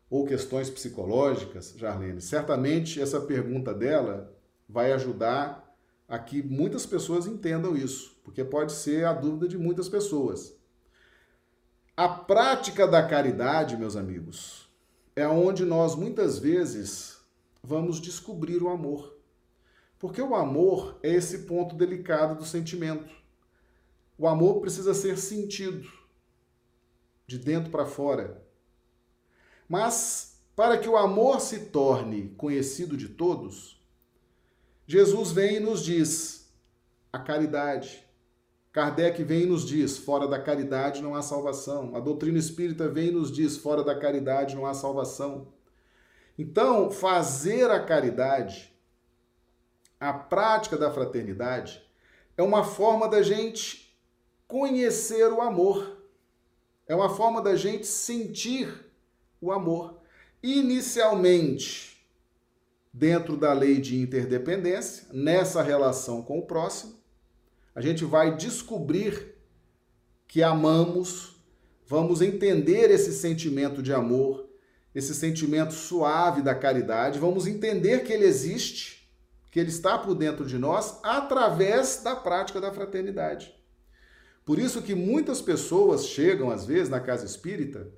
ou 0.08 0.24
questões 0.24 0.70
psicológicas, 0.70 1.74
Jarlene, 1.76 2.20
certamente 2.20 3.00
essa 3.00 3.20
pergunta 3.20 3.74
dela 3.74 4.32
vai 4.68 4.92
ajudar 4.92 5.74
a 6.08 6.18
que 6.18 6.42
muitas 6.42 6.86
pessoas 6.86 7.26
entendam 7.26 7.76
isso, 7.76 8.20
porque 8.22 8.44
pode 8.44 8.72
ser 8.72 9.04
a 9.06 9.12
dúvida 9.12 9.48
de 9.48 9.58
muitas 9.58 9.88
pessoas. 9.88 10.61
A 11.94 12.08
prática 12.08 12.88
da 12.88 13.06
caridade, 13.06 13.76
meus 13.76 13.96
amigos, 13.96 14.66
é 15.14 15.28
onde 15.28 15.62
nós 15.62 15.94
muitas 15.94 16.38
vezes 16.38 17.18
vamos 17.62 18.00
descobrir 18.00 18.62
o 18.62 18.70
amor. 18.70 19.14
Porque 19.98 20.22
o 20.22 20.34
amor 20.34 20.98
é 21.02 21.10
esse 21.10 21.40
ponto 21.40 21.76
delicado 21.76 22.34
do 22.34 22.46
sentimento. 22.46 23.14
O 24.16 24.26
amor 24.26 24.62
precisa 24.62 24.94
ser 24.94 25.18
sentido 25.18 25.86
de 27.26 27.38
dentro 27.38 27.70
para 27.70 27.84
fora. 27.84 28.42
Mas 29.68 30.40
para 30.56 30.78
que 30.78 30.88
o 30.88 30.96
amor 30.96 31.42
se 31.42 31.66
torne 31.66 32.30
conhecido 32.38 32.96
de 32.96 33.10
todos, 33.10 33.78
Jesus 34.86 35.30
vem 35.30 35.56
e 35.56 35.60
nos 35.60 35.84
diz 35.84 36.50
a 37.12 37.18
caridade. 37.18 38.02
Kardec 38.72 39.22
vem 39.22 39.42
e 39.42 39.46
nos 39.46 39.66
diz: 39.66 39.98
fora 39.98 40.26
da 40.26 40.40
caridade 40.40 41.02
não 41.02 41.14
há 41.14 41.20
salvação. 41.20 41.94
A 41.94 42.00
doutrina 42.00 42.38
espírita 42.38 42.88
vem 42.88 43.08
e 43.08 43.12
nos 43.12 43.30
diz: 43.30 43.58
fora 43.58 43.84
da 43.84 43.98
caridade 43.98 44.56
não 44.56 44.64
há 44.64 44.72
salvação. 44.72 45.48
Então, 46.38 46.90
fazer 46.90 47.70
a 47.70 47.84
caridade, 47.84 48.74
a 50.00 50.12
prática 50.14 50.78
da 50.78 50.90
fraternidade, 50.90 51.82
é 52.36 52.42
uma 52.42 52.64
forma 52.64 53.06
da 53.06 53.22
gente 53.22 53.94
conhecer 54.48 55.30
o 55.30 55.42
amor. 55.42 55.98
É 56.88 56.94
uma 56.94 57.10
forma 57.10 57.42
da 57.42 57.54
gente 57.54 57.86
sentir 57.86 58.90
o 59.40 59.52
amor. 59.52 60.00
Inicialmente, 60.42 62.06
dentro 62.92 63.36
da 63.36 63.52
lei 63.52 63.80
de 63.80 64.00
interdependência, 64.00 65.06
nessa 65.12 65.62
relação 65.62 66.22
com 66.22 66.38
o 66.38 66.46
próximo, 66.46 67.01
a 67.74 67.80
gente 67.80 68.04
vai 68.04 68.36
descobrir 68.36 69.34
que 70.26 70.42
amamos, 70.42 71.36
vamos 71.86 72.20
entender 72.20 72.90
esse 72.90 73.12
sentimento 73.12 73.82
de 73.82 73.92
amor, 73.92 74.48
esse 74.94 75.14
sentimento 75.14 75.72
suave 75.72 76.42
da 76.42 76.54
caridade, 76.54 77.18
vamos 77.18 77.46
entender 77.46 78.04
que 78.04 78.12
ele 78.12 78.24
existe, 78.24 79.08
que 79.50 79.60
ele 79.60 79.70
está 79.70 79.98
por 79.98 80.14
dentro 80.14 80.46
de 80.46 80.58
nós 80.58 80.98
através 81.02 82.02
da 82.02 82.16
prática 82.16 82.60
da 82.60 82.72
fraternidade. 82.72 83.54
Por 84.44 84.58
isso 84.58 84.82
que 84.82 84.94
muitas 84.94 85.40
pessoas 85.40 86.06
chegam, 86.06 86.50
às 86.50 86.66
vezes, 86.66 86.88
na 86.88 87.00
casa 87.00 87.24
espírita 87.24 87.92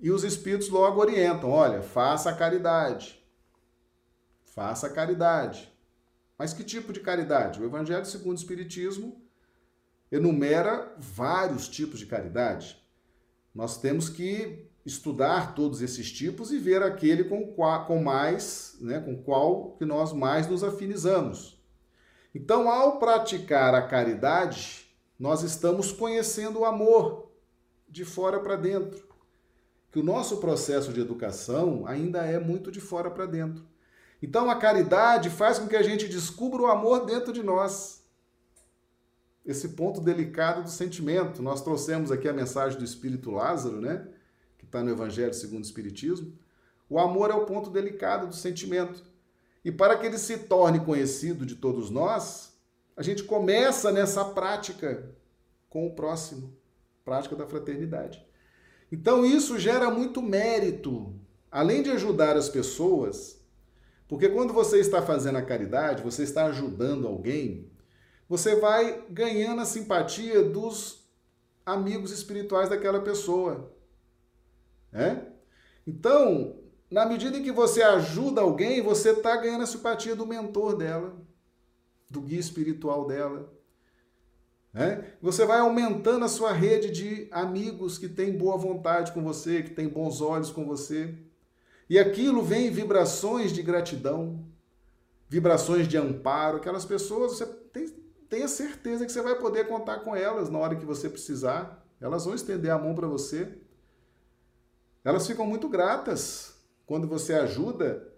e 0.00 0.10
os 0.10 0.22
espíritos 0.22 0.68
logo 0.68 1.00
orientam: 1.00 1.50
olha, 1.50 1.82
faça 1.82 2.30
a 2.30 2.34
caridade. 2.34 3.18
Faça 4.44 4.86
a 4.86 4.90
caridade. 4.90 5.72
Mas 6.38 6.52
que 6.52 6.62
tipo 6.62 6.92
de 6.92 7.00
caridade? 7.00 7.60
O 7.60 7.64
Evangelho 7.64 8.06
segundo 8.06 8.36
o 8.36 8.40
Espiritismo 8.40 9.20
enumera 10.10 10.94
vários 10.96 11.68
tipos 11.68 11.98
de 11.98 12.06
caridade. 12.06 12.80
Nós 13.54 13.78
temos 13.80 14.08
que 14.08 14.68
estudar 14.86 15.54
todos 15.54 15.82
esses 15.82 16.10
tipos 16.10 16.52
e 16.52 16.58
ver 16.58 16.82
aquele 16.82 17.24
com, 17.24 17.54
com 17.86 18.02
mais, 18.02 18.76
né, 18.80 19.00
com 19.00 19.20
qual 19.22 19.72
que 19.72 19.84
nós 19.84 20.12
mais 20.12 20.48
nos 20.48 20.64
afinizamos. 20.64 21.60
Então, 22.34 22.70
ao 22.70 22.98
praticar 22.98 23.74
a 23.74 23.86
caridade, 23.86 24.86
nós 25.18 25.42
estamos 25.42 25.92
conhecendo 25.92 26.60
o 26.60 26.64
amor 26.64 27.32
de 27.88 28.04
fora 28.04 28.38
para 28.38 28.56
dentro. 28.56 29.06
Que 29.90 29.98
o 29.98 30.04
nosso 30.04 30.36
processo 30.36 30.92
de 30.92 31.00
educação 31.00 31.84
ainda 31.86 32.20
é 32.24 32.38
muito 32.38 32.70
de 32.70 32.80
fora 32.80 33.10
para 33.10 33.26
dentro. 33.26 33.66
Então, 34.22 34.50
a 34.50 34.56
caridade 34.56 35.30
faz 35.30 35.58
com 35.58 35.68
que 35.68 35.76
a 35.76 35.82
gente 35.82 36.08
descubra 36.08 36.62
o 36.62 36.66
amor 36.66 37.06
dentro 37.06 37.32
de 37.32 37.42
nós. 37.42 38.02
Esse 39.46 39.70
ponto 39.70 40.00
delicado 40.00 40.62
do 40.62 40.70
sentimento. 40.70 41.42
Nós 41.42 41.62
trouxemos 41.62 42.10
aqui 42.10 42.28
a 42.28 42.32
mensagem 42.32 42.78
do 42.78 42.84
Espírito 42.84 43.30
Lázaro, 43.30 43.80
né? 43.80 44.06
Que 44.58 44.64
está 44.64 44.82
no 44.82 44.90
Evangelho 44.90 45.32
segundo 45.32 45.62
o 45.62 45.66
Espiritismo. 45.66 46.32
O 46.90 46.98
amor 46.98 47.30
é 47.30 47.34
o 47.34 47.46
ponto 47.46 47.70
delicado 47.70 48.26
do 48.26 48.34
sentimento. 48.34 49.02
E 49.64 49.70
para 49.70 49.96
que 49.96 50.06
ele 50.06 50.18
se 50.18 50.38
torne 50.38 50.80
conhecido 50.80 51.44
de 51.44 51.56
todos 51.56 51.90
nós, 51.90 52.56
a 52.96 53.02
gente 53.02 53.22
começa 53.24 53.92
nessa 53.92 54.24
prática 54.24 55.14
com 55.68 55.86
o 55.86 55.94
próximo, 55.94 56.56
prática 57.04 57.36
da 57.36 57.46
fraternidade. 57.46 58.24
Então 58.90 59.24
isso 59.24 59.58
gera 59.58 59.90
muito 59.90 60.22
mérito, 60.22 61.14
além 61.50 61.82
de 61.82 61.90
ajudar 61.90 62.36
as 62.36 62.48
pessoas, 62.48 63.37
porque 64.08 64.30
quando 64.30 64.54
você 64.54 64.80
está 64.80 65.02
fazendo 65.02 65.36
a 65.36 65.42
caridade, 65.42 66.02
você 66.02 66.22
está 66.22 66.46
ajudando 66.46 67.06
alguém, 67.06 67.70
você 68.26 68.56
vai 68.56 69.04
ganhando 69.10 69.60
a 69.60 69.66
simpatia 69.66 70.42
dos 70.42 71.06
amigos 71.64 72.10
espirituais 72.10 72.70
daquela 72.70 73.00
pessoa. 73.00 73.70
Né? 74.90 75.26
Então, 75.86 76.58
na 76.90 77.04
medida 77.04 77.36
em 77.36 77.42
que 77.42 77.52
você 77.52 77.82
ajuda 77.82 78.40
alguém, 78.40 78.80
você 78.80 79.10
está 79.10 79.36
ganhando 79.36 79.64
a 79.64 79.66
simpatia 79.66 80.16
do 80.16 80.26
mentor 80.26 80.76
dela, 80.76 81.14
do 82.08 82.22
guia 82.22 82.40
espiritual 82.40 83.06
dela. 83.06 83.52
Né? 84.72 85.12
Você 85.20 85.44
vai 85.44 85.60
aumentando 85.60 86.24
a 86.24 86.28
sua 86.28 86.52
rede 86.52 86.90
de 86.90 87.28
amigos 87.30 87.98
que 87.98 88.08
têm 88.08 88.36
boa 88.36 88.56
vontade 88.56 89.12
com 89.12 89.22
você, 89.22 89.62
que 89.62 89.70
têm 89.70 89.88
bons 89.88 90.22
olhos 90.22 90.50
com 90.50 90.64
você. 90.64 91.14
E 91.88 91.98
aquilo 91.98 92.42
vem 92.42 92.70
vibrações 92.70 93.52
de 93.52 93.62
gratidão, 93.62 94.44
vibrações 95.28 95.88
de 95.88 95.96
amparo. 95.96 96.58
Aquelas 96.58 96.84
pessoas, 96.84 97.32
você 97.32 97.46
tem, 97.46 97.88
tenha 98.28 98.48
certeza 98.48 99.06
que 99.06 99.12
você 99.12 99.22
vai 99.22 99.36
poder 99.36 99.66
contar 99.66 100.00
com 100.00 100.14
elas 100.14 100.50
na 100.50 100.58
hora 100.58 100.76
que 100.76 100.84
você 100.84 101.08
precisar. 101.08 101.84
Elas 102.00 102.24
vão 102.24 102.34
estender 102.34 102.70
a 102.70 102.78
mão 102.78 102.94
para 102.94 103.06
você. 103.06 103.58
Elas 105.04 105.26
ficam 105.26 105.46
muito 105.46 105.68
gratas 105.68 106.54
quando 106.84 107.06
você 107.06 107.34
ajuda 107.34 108.12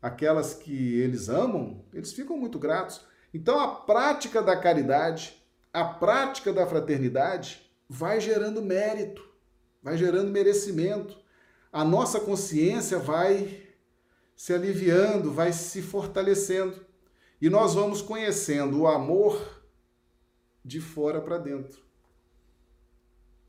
aquelas 0.00 0.52
que 0.52 1.00
eles 1.00 1.30
amam, 1.30 1.82
eles 1.92 2.12
ficam 2.12 2.36
muito 2.36 2.58
gratos. 2.58 3.00
Então 3.32 3.58
a 3.58 3.74
prática 3.74 4.42
da 4.42 4.54
caridade, 4.54 5.42
a 5.72 5.84
prática 5.84 6.52
da 6.52 6.66
fraternidade 6.66 7.70
vai 7.88 8.20
gerando 8.20 8.60
mérito, 8.60 9.26
vai 9.82 9.96
gerando 9.96 10.30
merecimento. 10.30 11.16
A 11.74 11.84
nossa 11.84 12.20
consciência 12.20 13.00
vai 13.00 13.60
se 14.36 14.54
aliviando, 14.54 15.32
vai 15.32 15.52
se 15.52 15.82
fortalecendo. 15.82 16.86
E 17.40 17.50
nós 17.50 17.74
vamos 17.74 18.00
conhecendo 18.00 18.82
o 18.82 18.86
amor 18.86 19.64
de 20.64 20.80
fora 20.80 21.20
para 21.20 21.36
dentro. 21.36 21.82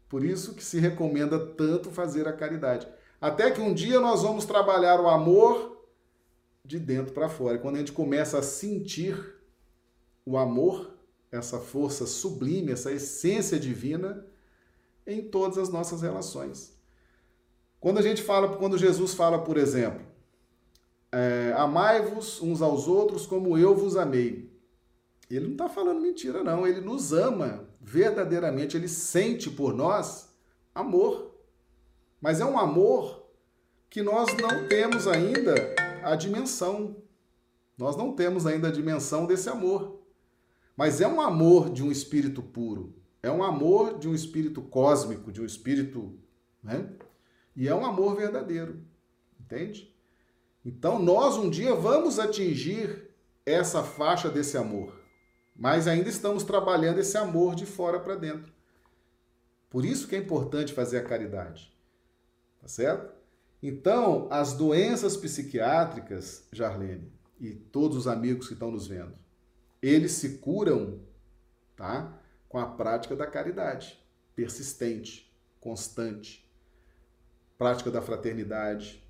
Por 0.09 0.25
isso 0.25 0.55
que 0.55 0.63
se 0.63 0.79
recomenda 0.79 1.37
tanto 1.37 1.91
fazer 1.91 2.27
a 2.27 2.33
caridade. 2.33 2.87
Até 3.21 3.51
que 3.51 3.61
um 3.61 3.71
dia 3.71 3.99
nós 3.99 4.23
vamos 4.23 4.43
trabalhar 4.43 4.99
o 4.99 5.07
amor 5.07 5.85
de 6.63 6.79
dentro 6.79 7.13
para 7.13 7.29
fora. 7.29 7.59
Quando 7.59 7.75
a 7.75 7.79
gente 7.79 7.91
começa 7.91 8.39
a 8.39 8.41
sentir 8.41 9.35
o 10.25 10.35
amor, 10.35 10.97
essa 11.31 11.59
força 11.59 12.07
sublime, 12.07 12.71
essa 12.71 12.91
essência 12.91 13.59
divina 13.59 14.25
em 15.05 15.21
todas 15.21 15.59
as 15.59 15.69
nossas 15.69 16.01
relações. 16.01 16.74
Quando 17.79 17.99
a 17.99 18.01
gente 18.01 18.21
fala, 18.21 18.57
quando 18.57 18.77
Jesus 18.77 19.13
fala, 19.13 19.39
por 19.39 19.57
exemplo, 19.57 20.05
é, 21.11 21.53
amai-vos 21.57 22.41
uns 22.41 22.61
aos 22.61 22.87
outros 22.87 23.25
como 23.25 23.57
eu 23.57 23.75
vos 23.75 23.95
amei. 23.95 24.53
Ele 25.29 25.45
não 25.45 25.53
está 25.53 25.69
falando 25.69 26.01
mentira, 26.01 26.43
não. 26.43 26.67
Ele 26.67 26.81
nos 26.81 27.13
ama 27.13 27.67
verdadeiramente. 27.79 28.75
Ele 28.75 28.87
sente 28.87 29.49
por 29.49 29.73
nós 29.73 30.29
amor. 30.73 31.33
Mas 32.21 32.39
é 32.39 32.45
um 32.45 32.57
amor 32.59 33.25
que 33.89 34.01
nós 34.01 34.35
não 34.35 34.67
temos 34.67 35.07
ainda 35.07 35.53
a 36.03 36.15
dimensão. 36.15 36.97
Nós 37.77 37.95
não 37.95 38.13
temos 38.13 38.45
ainda 38.45 38.67
a 38.67 38.71
dimensão 38.71 39.25
desse 39.25 39.49
amor. 39.49 40.01
Mas 40.75 41.01
é 41.01 41.07
um 41.07 41.21
amor 41.21 41.69
de 41.69 41.83
um 41.83 41.91
espírito 41.91 42.41
puro. 42.41 42.93
É 43.23 43.31
um 43.31 43.41
amor 43.41 43.97
de 43.97 44.07
um 44.07 44.13
espírito 44.13 44.61
cósmico, 44.61 45.31
de 45.31 45.41
um 45.41 45.45
espírito. 45.45 46.13
Né? 46.61 46.89
E 47.55 47.67
é 47.67 47.75
um 47.75 47.85
amor 47.85 48.15
verdadeiro. 48.15 48.83
Entende? 49.39 49.93
Então 50.63 50.99
nós 50.99 51.37
um 51.37 51.49
dia 51.49 51.75
vamos 51.75 52.19
atingir 52.19 53.09
essa 53.45 53.83
faixa 53.83 54.29
desse 54.29 54.57
amor. 54.57 54.99
Mas 55.55 55.87
ainda 55.87 56.09
estamos 56.09 56.43
trabalhando 56.43 56.99
esse 56.99 57.17
amor 57.17 57.55
de 57.55 57.65
fora 57.65 57.99
para 57.99 58.15
dentro. 58.15 58.51
Por 59.69 59.85
isso 59.85 60.07
que 60.07 60.15
é 60.15 60.19
importante 60.19 60.73
fazer 60.73 60.97
a 60.97 61.03
caridade. 61.03 61.73
Tá 62.61 62.67
certo? 62.67 63.13
Então, 63.61 64.27
as 64.29 64.53
doenças 64.53 65.17
psiquiátricas, 65.17 66.47
Jarlene, 66.51 67.11
e 67.39 67.51
todos 67.51 67.97
os 67.97 68.07
amigos 68.07 68.47
que 68.47 68.53
estão 68.53 68.71
nos 68.71 68.87
vendo, 68.87 69.17
eles 69.81 70.13
se 70.13 70.37
curam, 70.37 70.99
tá? 71.75 72.19
Com 72.47 72.57
a 72.57 72.67
prática 72.67 73.15
da 73.15 73.27
caridade, 73.27 73.99
persistente, 74.35 75.33
constante, 75.59 76.44
prática 77.57 77.89
da 77.89 78.01
fraternidade, 78.01 79.03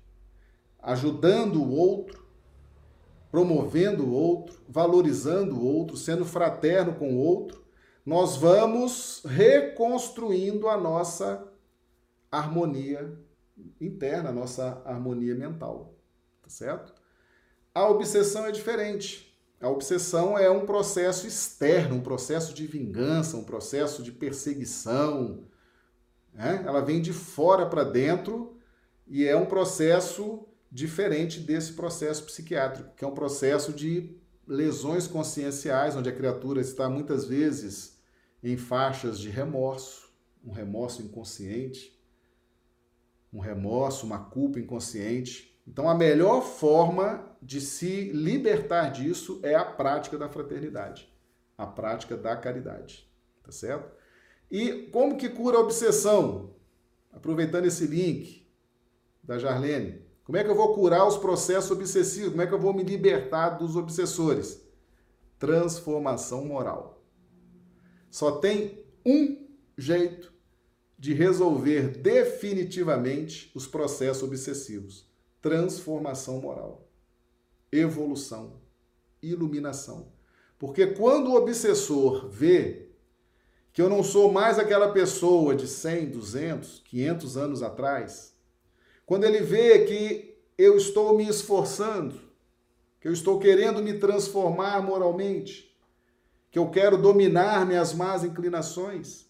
ajudando 0.78 1.62
o 1.62 1.70
outro, 1.70 2.24
promovendo 3.30 4.04
o 4.06 4.12
outro, 4.12 4.58
valorizando 4.68 5.56
o 5.56 5.64
outro, 5.64 5.96
sendo 5.96 6.24
fraterno 6.24 6.94
com 6.94 7.14
o 7.14 7.18
outro, 7.18 7.64
nós 8.04 8.36
vamos 8.36 9.22
reconstruindo 9.24 10.68
a 10.68 10.76
nossa 10.76 11.46
harmonia 12.30 13.18
interna, 13.80 14.30
a 14.30 14.32
nossa 14.32 14.80
harmonia 14.84 15.34
mental, 15.34 15.94
tá 16.42 16.48
certo? 16.48 16.94
A 17.74 17.88
obsessão 17.88 18.46
é 18.46 18.52
diferente. 18.52 19.26
A 19.60 19.68
obsessão 19.68 20.38
é 20.38 20.50
um 20.50 20.66
processo 20.66 21.26
externo, 21.26 21.96
um 21.96 22.00
processo 22.00 22.54
de 22.54 22.66
vingança, 22.66 23.36
um 23.36 23.44
processo 23.44 24.02
de 24.02 24.12
perseguição. 24.12 25.44
Né? 26.36 26.62
Ela 26.66 26.82
vem 26.82 27.00
de 27.00 27.14
fora 27.14 27.66
para 27.66 27.82
dentro 27.82 28.58
e 29.06 29.24
é 29.24 29.34
um 29.34 29.46
processo 29.46 30.46
diferente 30.70 31.40
desse 31.40 31.72
processo 31.72 32.24
psiquiátrico, 32.24 32.94
que 32.94 33.04
é 33.04 33.08
um 33.08 33.14
processo 33.14 33.72
de 33.72 34.14
lesões 34.46 35.06
conscienciais, 35.06 35.96
onde 35.96 36.10
a 36.10 36.14
criatura 36.14 36.60
está 36.60 36.90
muitas 36.90 37.24
vezes 37.24 37.98
em 38.42 38.56
faixas 38.56 39.18
de 39.18 39.30
remorso, 39.30 40.10
um 40.44 40.52
remorso 40.52 41.02
inconsciente, 41.02 41.98
um 43.32 43.40
remorso, 43.40 44.04
uma 44.04 44.18
culpa 44.18 44.60
inconsciente. 44.60 45.58
Então, 45.66 45.88
a 45.88 45.94
melhor 45.94 46.42
forma 46.42 47.34
de 47.40 47.60
se 47.60 48.10
libertar 48.12 48.90
disso 48.90 49.40
é 49.42 49.54
a 49.54 49.64
prática 49.64 50.18
da 50.18 50.28
fraternidade, 50.28 51.10
a 51.56 51.66
prática 51.66 52.16
da 52.16 52.36
caridade, 52.36 53.10
tá 53.42 53.50
certo? 53.50 53.95
E 54.50 54.88
como 54.92 55.16
que 55.16 55.28
cura 55.28 55.58
a 55.58 55.60
obsessão? 55.60 56.54
Aproveitando 57.12 57.66
esse 57.66 57.86
link 57.86 58.46
da 59.22 59.38
Jarlene, 59.38 60.02
como 60.24 60.36
é 60.36 60.44
que 60.44 60.50
eu 60.50 60.56
vou 60.56 60.74
curar 60.74 61.06
os 61.06 61.16
processos 61.16 61.70
obsessivos? 61.70 62.30
Como 62.30 62.42
é 62.42 62.46
que 62.46 62.54
eu 62.54 62.58
vou 62.58 62.74
me 62.74 62.82
libertar 62.82 63.50
dos 63.50 63.76
obsessores? 63.76 64.60
Transformação 65.38 66.44
moral. 66.44 67.04
Só 68.10 68.32
tem 68.32 68.84
um 69.04 69.46
jeito 69.76 70.32
de 70.98 71.12
resolver 71.12 71.98
definitivamente 71.98 73.50
os 73.54 73.66
processos 73.66 74.22
obsessivos. 74.22 75.08
Transformação 75.42 76.40
moral, 76.40 76.88
evolução, 77.70 78.60
iluminação. 79.22 80.12
Porque 80.58 80.86
quando 80.86 81.28
o 81.28 81.36
obsessor 81.36 82.28
vê 82.28 82.85
que 83.76 83.82
eu 83.82 83.90
não 83.90 84.02
sou 84.02 84.32
mais 84.32 84.58
aquela 84.58 84.90
pessoa 84.90 85.54
de 85.54 85.68
100, 85.68 86.08
200, 86.08 86.82
500 86.86 87.36
anos 87.36 87.62
atrás, 87.62 88.34
quando 89.04 89.24
ele 89.24 89.40
vê 89.40 89.84
que 89.84 90.34
eu 90.56 90.78
estou 90.78 91.14
me 91.14 91.28
esforçando, 91.28 92.18
que 92.98 93.06
eu 93.06 93.12
estou 93.12 93.38
querendo 93.38 93.82
me 93.82 93.98
transformar 93.98 94.82
moralmente, 94.82 95.76
que 96.50 96.58
eu 96.58 96.70
quero 96.70 96.96
dominar 96.96 97.66
minhas 97.66 97.92
más 97.92 98.24
inclinações, 98.24 99.26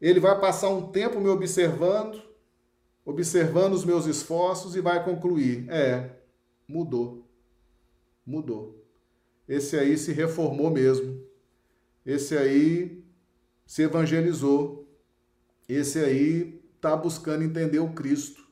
ele 0.00 0.18
vai 0.18 0.36
passar 0.40 0.70
um 0.70 0.90
tempo 0.90 1.20
me 1.20 1.28
observando, 1.28 2.20
observando 3.04 3.74
os 3.74 3.84
meus 3.84 4.04
esforços 4.06 4.74
e 4.74 4.80
vai 4.80 5.04
concluir: 5.04 5.70
é, 5.70 6.10
mudou. 6.66 7.24
Mudou. 8.26 8.84
Esse 9.48 9.78
aí 9.78 9.96
se 9.96 10.12
reformou 10.12 10.72
mesmo. 10.72 11.24
Esse 12.04 12.36
aí 12.36 13.03
se 13.66 13.82
evangelizou. 13.82 14.88
Esse 15.68 15.98
aí 15.98 16.62
está 16.76 16.96
buscando 16.96 17.44
entender 17.44 17.78
o 17.78 17.92
Cristo. 17.92 18.44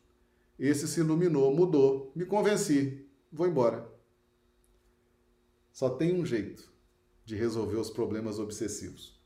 Esse 0.58 0.86
se 0.88 1.00
iluminou, 1.00 1.54
mudou. 1.54 2.12
Me 2.14 2.24
convenci. 2.24 3.06
Vou 3.30 3.46
embora. 3.46 3.90
Só 5.72 5.90
tem 5.90 6.18
um 6.18 6.24
jeito 6.24 6.70
de 7.24 7.34
resolver 7.34 7.76
os 7.76 7.90
problemas 7.90 8.38
obsessivos: 8.38 9.20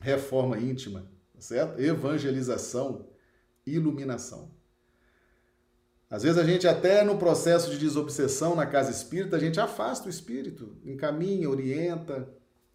reforma 0.00 0.58
íntima 0.58 1.12
certo? 1.44 1.80
Evangelização, 1.80 3.06
iluminação. 3.66 4.50
Às 6.08 6.22
vezes 6.22 6.38
a 6.38 6.44
gente 6.44 6.66
até 6.66 7.02
no 7.02 7.18
processo 7.18 7.70
de 7.70 7.78
desobsessão 7.78 8.54
na 8.54 8.66
casa 8.66 8.90
espírita, 8.90 9.36
a 9.36 9.40
gente 9.40 9.58
afasta 9.58 10.06
o 10.06 10.10
espírito, 10.10 10.76
encaminha, 10.84 11.50
orienta, 11.50 12.28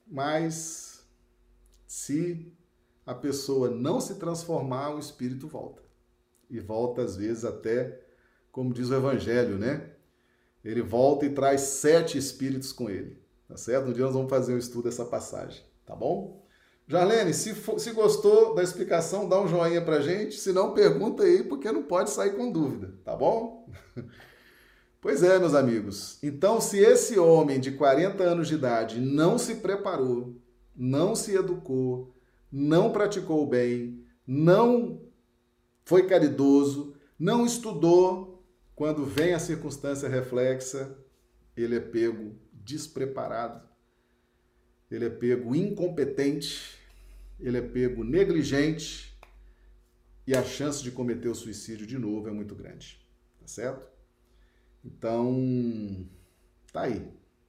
mas 0.05 0.88
se 1.89 2.53
a 3.03 3.15
pessoa 3.15 3.71
não 3.71 3.99
se 3.99 4.19
transformar, 4.19 4.93
o 4.93 4.99
espírito 4.99 5.47
volta. 5.47 5.81
E 6.47 6.59
volta 6.59 7.01
às 7.01 7.17
vezes 7.17 7.43
até, 7.43 7.99
como 8.51 8.71
diz 8.71 8.91
o 8.91 8.95
evangelho, 8.95 9.57
né? 9.57 9.89
Ele 10.63 10.83
volta 10.83 11.25
e 11.25 11.31
traz 11.31 11.61
sete 11.61 12.15
espíritos 12.15 12.71
com 12.71 12.91
ele, 12.91 13.19
tá 13.47 13.57
certo? 13.57 13.89
Um 13.89 13.93
dia 13.93 14.05
nós 14.05 14.13
vamos 14.13 14.29
fazer 14.29 14.53
um 14.53 14.59
estudo 14.59 14.83
dessa 14.83 15.03
passagem, 15.03 15.63
tá 15.83 15.95
bom? 15.95 16.45
Jarlene, 16.87 17.33
se, 17.33 17.55
for, 17.55 17.79
se 17.79 17.91
gostou 17.91 18.53
da 18.53 18.61
explicação, 18.61 19.27
dá 19.27 19.41
um 19.41 19.47
joinha 19.47 19.81
pra 19.81 19.99
gente. 19.99 20.37
Se 20.37 20.53
não, 20.53 20.75
pergunta 20.75 21.23
aí, 21.23 21.43
porque 21.43 21.71
não 21.71 21.81
pode 21.81 22.11
sair 22.11 22.35
com 22.35 22.51
dúvida, 22.51 22.93
tá 23.03 23.15
bom? 23.15 23.67
Pois 25.01 25.23
é, 25.23 25.39
meus 25.39 25.55
amigos. 25.55 26.21
Então, 26.21 26.59
se 26.59 26.77
esse 26.77 27.17
homem 27.17 27.57
de 27.57 27.71
40 27.71 28.21
anos 28.21 28.49
de 28.49 28.55
idade 28.55 28.99
não 28.99 29.37
se 29.37 29.55
preparou, 29.55 30.35
não 30.80 31.13
se 31.13 31.36
educou, 31.36 32.15
não 32.49 32.93
praticou 32.93 33.43
o 33.43 33.47
bem, 33.47 34.05
não 34.25 35.01
foi 35.84 36.07
caridoso, 36.07 36.95
não 37.19 37.45
estudou, 37.45 38.41
quando 38.73 39.05
vem 39.05 39.34
a 39.34 39.39
circunstância 39.39 40.07
reflexa, 40.07 40.97
ele 41.57 41.75
é 41.75 41.82
pego 41.82 42.39
despreparado, 42.53 43.67
ele 44.89 45.05
é 45.05 45.09
pego 45.09 45.53
incompetente, 45.53 46.80
ele 47.41 47.57
é 47.57 47.61
pego 47.61 48.05
negligente 48.05 49.19
e 50.25 50.34
a 50.34 50.43
chance 50.43 50.82
de 50.82 50.91
cometer 50.91 51.27
o 51.27 51.36
suicídio 51.36 51.86
de 51.86 51.97
novo 51.97 52.30
é 52.30 52.32
muito 52.32 52.55
grande. 52.55 53.05
Tá 53.41 53.47
certo? 53.47 53.86
Então, 54.86 56.07
tá 56.71 56.84
aí. 56.84 57.05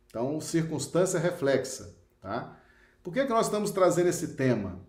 Então, 0.07 0.41
circunstância 0.41 1.21
reflexa, 1.21 1.97
tá? 2.21 2.60
Por 3.03 3.13
que, 3.13 3.25
que 3.25 3.31
nós 3.31 3.47
estamos 3.47 3.71
trazendo 3.71 4.09
esse 4.09 4.35
tema? 4.35 4.81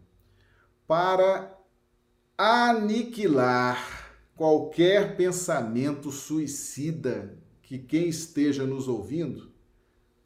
Para 0.85 1.57
aniquilar 2.37 4.11
qualquer 4.35 5.15
pensamento 5.15 6.11
suicida 6.11 7.37
que 7.61 7.77
quem 7.77 8.09
esteja 8.09 8.65
nos 8.65 8.87
ouvindo 8.87 9.51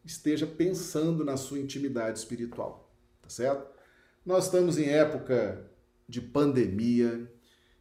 esteja 0.04 0.48
pensando 0.48 1.26
na 1.26 1.36
sua 1.36 1.60
intimidade 1.60 2.20
espiritual, 2.20 2.92
tá 3.22 3.30
certo? 3.30 3.68
Nós 4.26 4.46
estamos 4.46 4.78
em 4.78 4.88
época 4.88 5.70
de 6.08 6.22
pandemia, 6.22 7.32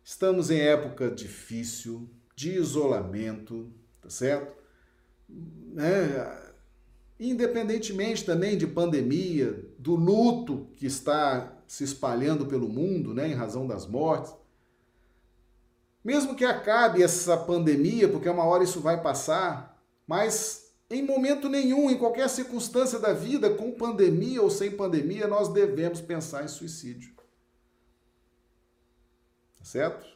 estamos 0.03 0.51
em 0.51 0.61
época 0.61 1.11
difícil, 1.11 2.11
de 2.35 2.51
isolamento, 2.51 3.73
tá 4.03 4.11
certo? 4.11 4.55
É, 5.79 6.44
independentemente 7.19 8.25
também 8.25 8.57
de 8.59 8.67
pandemia, 8.67 9.65
do 9.79 9.95
luto 9.95 10.69
que 10.77 10.87
está 10.87 11.57
se 11.67 11.85
espalhando 11.85 12.47
pelo 12.47 12.69
mundo, 12.69 13.15
né, 13.15 13.29
em 13.29 13.35
razão 13.35 13.67
das 13.67 13.87
mortes, 13.87 14.35
mesmo 16.05 16.35
que 16.35 16.45
acabe 16.45 17.03
essa 17.03 17.37
pandemia, 17.37 18.09
porque 18.09 18.29
uma 18.29 18.45
hora 18.45 18.63
isso 18.63 18.81
vai 18.81 19.03
passar, 19.03 19.83
mas 20.07 20.75
em 20.91 21.03
momento 21.03 21.49
nenhum, 21.49 21.91
em 21.91 21.97
qualquer 21.97 22.29
circunstância 22.29 22.99
da 22.99 23.15
vida, 23.15 23.49
com 23.55 23.73
pandemia 23.73 24.43
ou 24.43 24.51
sem 24.51 24.71
pandemia, 24.71 25.27
nós 25.27 25.49
devemos 25.49 26.01
pensar 26.03 26.45
em 26.45 26.49
suicídio. 26.49 27.15
Tá 29.59 29.65
certo? 29.65 30.07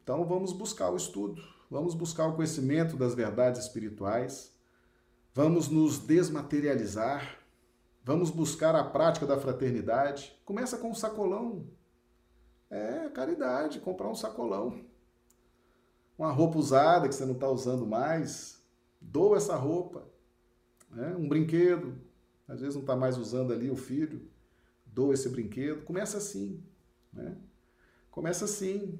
Então 0.00 0.24
vamos 0.24 0.52
buscar 0.52 0.90
o 0.90 0.96
estudo, 0.96 1.42
vamos 1.68 1.94
buscar 1.94 2.28
o 2.28 2.36
conhecimento 2.36 2.96
das 2.96 3.14
verdades 3.14 3.62
espirituais, 3.62 4.51
vamos 5.34 5.68
nos 5.68 5.98
desmaterializar, 5.98 7.38
vamos 8.04 8.30
buscar 8.30 8.74
a 8.74 8.84
prática 8.84 9.26
da 9.26 9.38
fraternidade. 9.38 10.38
Começa 10.44 10.78
com 10.78 10.90
um 10.90 10.94
sacolão. 10.94 11.66
É, 12.70 13.08
caridade, 13.10 13.80
comprar 13.80 14.08
um 14.08 14.14
sacolão. 14.14 14.84
Uma 16.16 16.30
roupa 16.30 16.58
usada 16.58 17.08
que 17.08 17.14
você 17.14 17.24
não 17.24 17.34
está 17.34 17.48
usando 17.48 17.86
mais, 17.86 18.62
doa 19.00 19.36
essa 19.36 19.56
roupa 19.56 20.12
né? 20.92 21.14
um 21.16 21.28
brinquedo, 21.28 21.98
às 22.46 22.60
vezes 22.60 22.74
não 22.74 22.82
está 22.82 22.94
mais 22.94 23.16
usando 23.16 23.52
ali 23.52 23.70
o 23.70 23.76
filho, 23.76 24.28
doa 24.84 25.14
esse 25.14 25.28
brinquedo. 25.28 25.82
Começa 25.84 26.18
assim, 26.18 26.62
né? 27.12 27.36
Começa 28.10 28.44
assim. 28.44 28.98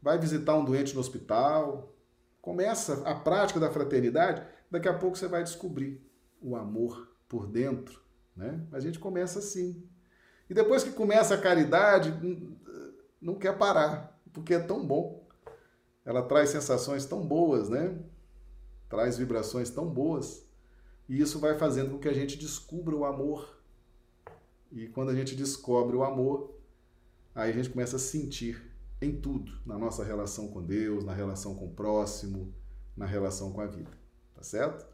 Vai 0.00 0.18
visitar 0.18 0.56
um 0.56 0.64
doente 0.64 0.94
no 0.94 1.00
hospital, 1.00 1.92
começa 2.40 3.02
a 3.08 3.14
prática 3.14 3.58
da 3.58 3.70
fraternidade, 3.70 4.44
daqui 4.70 4.88
a 4.88 4.94
pouco 4.94 5.16
você 5.16 5.28
vai 5.28 5.42
descobrir 5.42 6.00
o 6.40 6.56
amor 6.56 7.08
por 7.28 7.46
dentro, 7.46 8.00
né? 8.36 8.66
A 8.72 8.80
gente 8.80 8.98
começa 8.98 9.38
assim. 9.38 9.82
E 10.48 10.54
depois 10.54 10.82
que 10.82 10.92
começa 10.92 11.34
a 11.34 11.40
caridade, 11.40 12.14
não 13.20 13.34
quer 13.34 13.56
parar, 13.58 14.18
porque 14.32 14.54
é 14.54 14.58
tão 14.58 14.86
bom. 14.86 15.26
Ela 16.04 16.22
traz 16.22 16.50
sensações 16.50 17.04
tão 17.04 17.26
boas, 17.26 17.68
né? 17.68 17.98
Traz 18.88 19.18
vibrações 19.18 19.68
tão 19.68 19.86
boas. 19.86 20.46
E 21.08 21.20
isso 21.20 21.38
vai 21.38 21.58
fazendo 21.58 21.90
com 21.90 21.98
que 21.98 22.08
a 22.08 22.14
gente 22.14 22.38
descubra 22.38 22.94
o 22.94 23.04
amor. 23.04 23.58
E 24.70 24.86
quando 24.86 25.10
a 25.10 25.14
gente 25.14 25.34
descobre 25.34 25.96
o 25.96 26.04
amor, 26.04 26.54
aí 27.34 27.50
a 27.50 27.54
gente 27.54 27.70
começa 27.70 27.96
a 27.96 27.98
sentir 27.98 28.62
em 29.00 29.20
tudo, 29.20 29.52
na 29.64 29.78
nossa 29.78 30.04
relação 30.04 30.48
com 30.48 30.62
Deus, 30.62 31.04
na 31.04 31.12
relação 31.12 31.54
com 31.54 31.66
o 31.66 31.74
próximo, 31.74 32.54
na 32.96 33.06
relação 33.06 33.52
com 33.52 33.60
a 33.60 33.66
vida. 33.66 33.97
Tá 34.38 34.44
certo? 34.44 34.86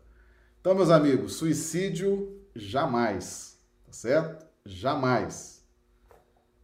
Então, 0.59 0.75
meus 0.75 0.89
amigos, 0.89 1.35
suicídio 1.35 2.41
jamais. 2.57 3.59
Tá 3.85 3.93
certo? 3.93 4.47
Jamais. 4.65 5.63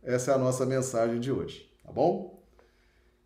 Essa 0.03 0.31
é 0.31 0.35
a 0.35 0.39
nossa 0.39 0.64
mensagem 0.64 1.20
de 1.20 1.31
hoje, 1.31 1.70
tá 1.85 1.93
bom? 1.93 2.43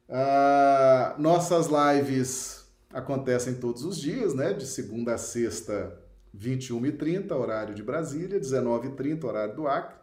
Ah, 0.08 1.14
nossas 1.18 1.68
lives 1.68 2.68
acontecem 2.92 3.54
todos 3.54 3.84
os 3.84 3.96
dias, 3.96 4.34
né? 4.34 4.52
De 4.52 4.66
segunda 4.66 5.14
a 5.14 5.18
sexta, 5.18 5.96
21h30, 6.36 7.30
horário 7.30 7.76
de 7.76 7.82
Brasília, 7.84 8.40
19h30, 8.40 9.22
horário 9.22 9.54
do 9.54 9.68
Acre. 9.68 9.94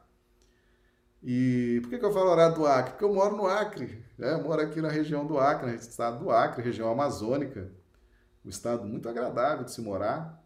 E 1.21 1.79
por 1.81 1.89
que, 1.89 1.99
que 1.99 2.05
eu 2.05 2.13
falo 2.13 2.29
horário 2.29 2.55
do 2.55 2.65
Acre? 2.65 2.91
Porque 2.91 3.03
eu 3.03 3.13
moro 3.13 3.35
no 3.35 3.47
Acre, 3.47 4.01
né? 4.17 4.31
eu 4.31 4.41
moro 4.41 4.61
aqui 4.61 4.79
na 4.79 4.89
região 4.89 5.27
do 5.27 5.37
Acre, 5.37 5.69
no 5.69 5.75
estado 5.75 6.23
do 6.23 6.31
Acre, 6.31 6.63
região 6.63 6.89
amazônica. 6.89 7.80
Um 8.43 8.49
estado 8.49 8.85
muito 8.85 9.07
agradável 9.07 9.65
de 9.65 9.71
se 9.71 9.81
morar, 9.81 10.43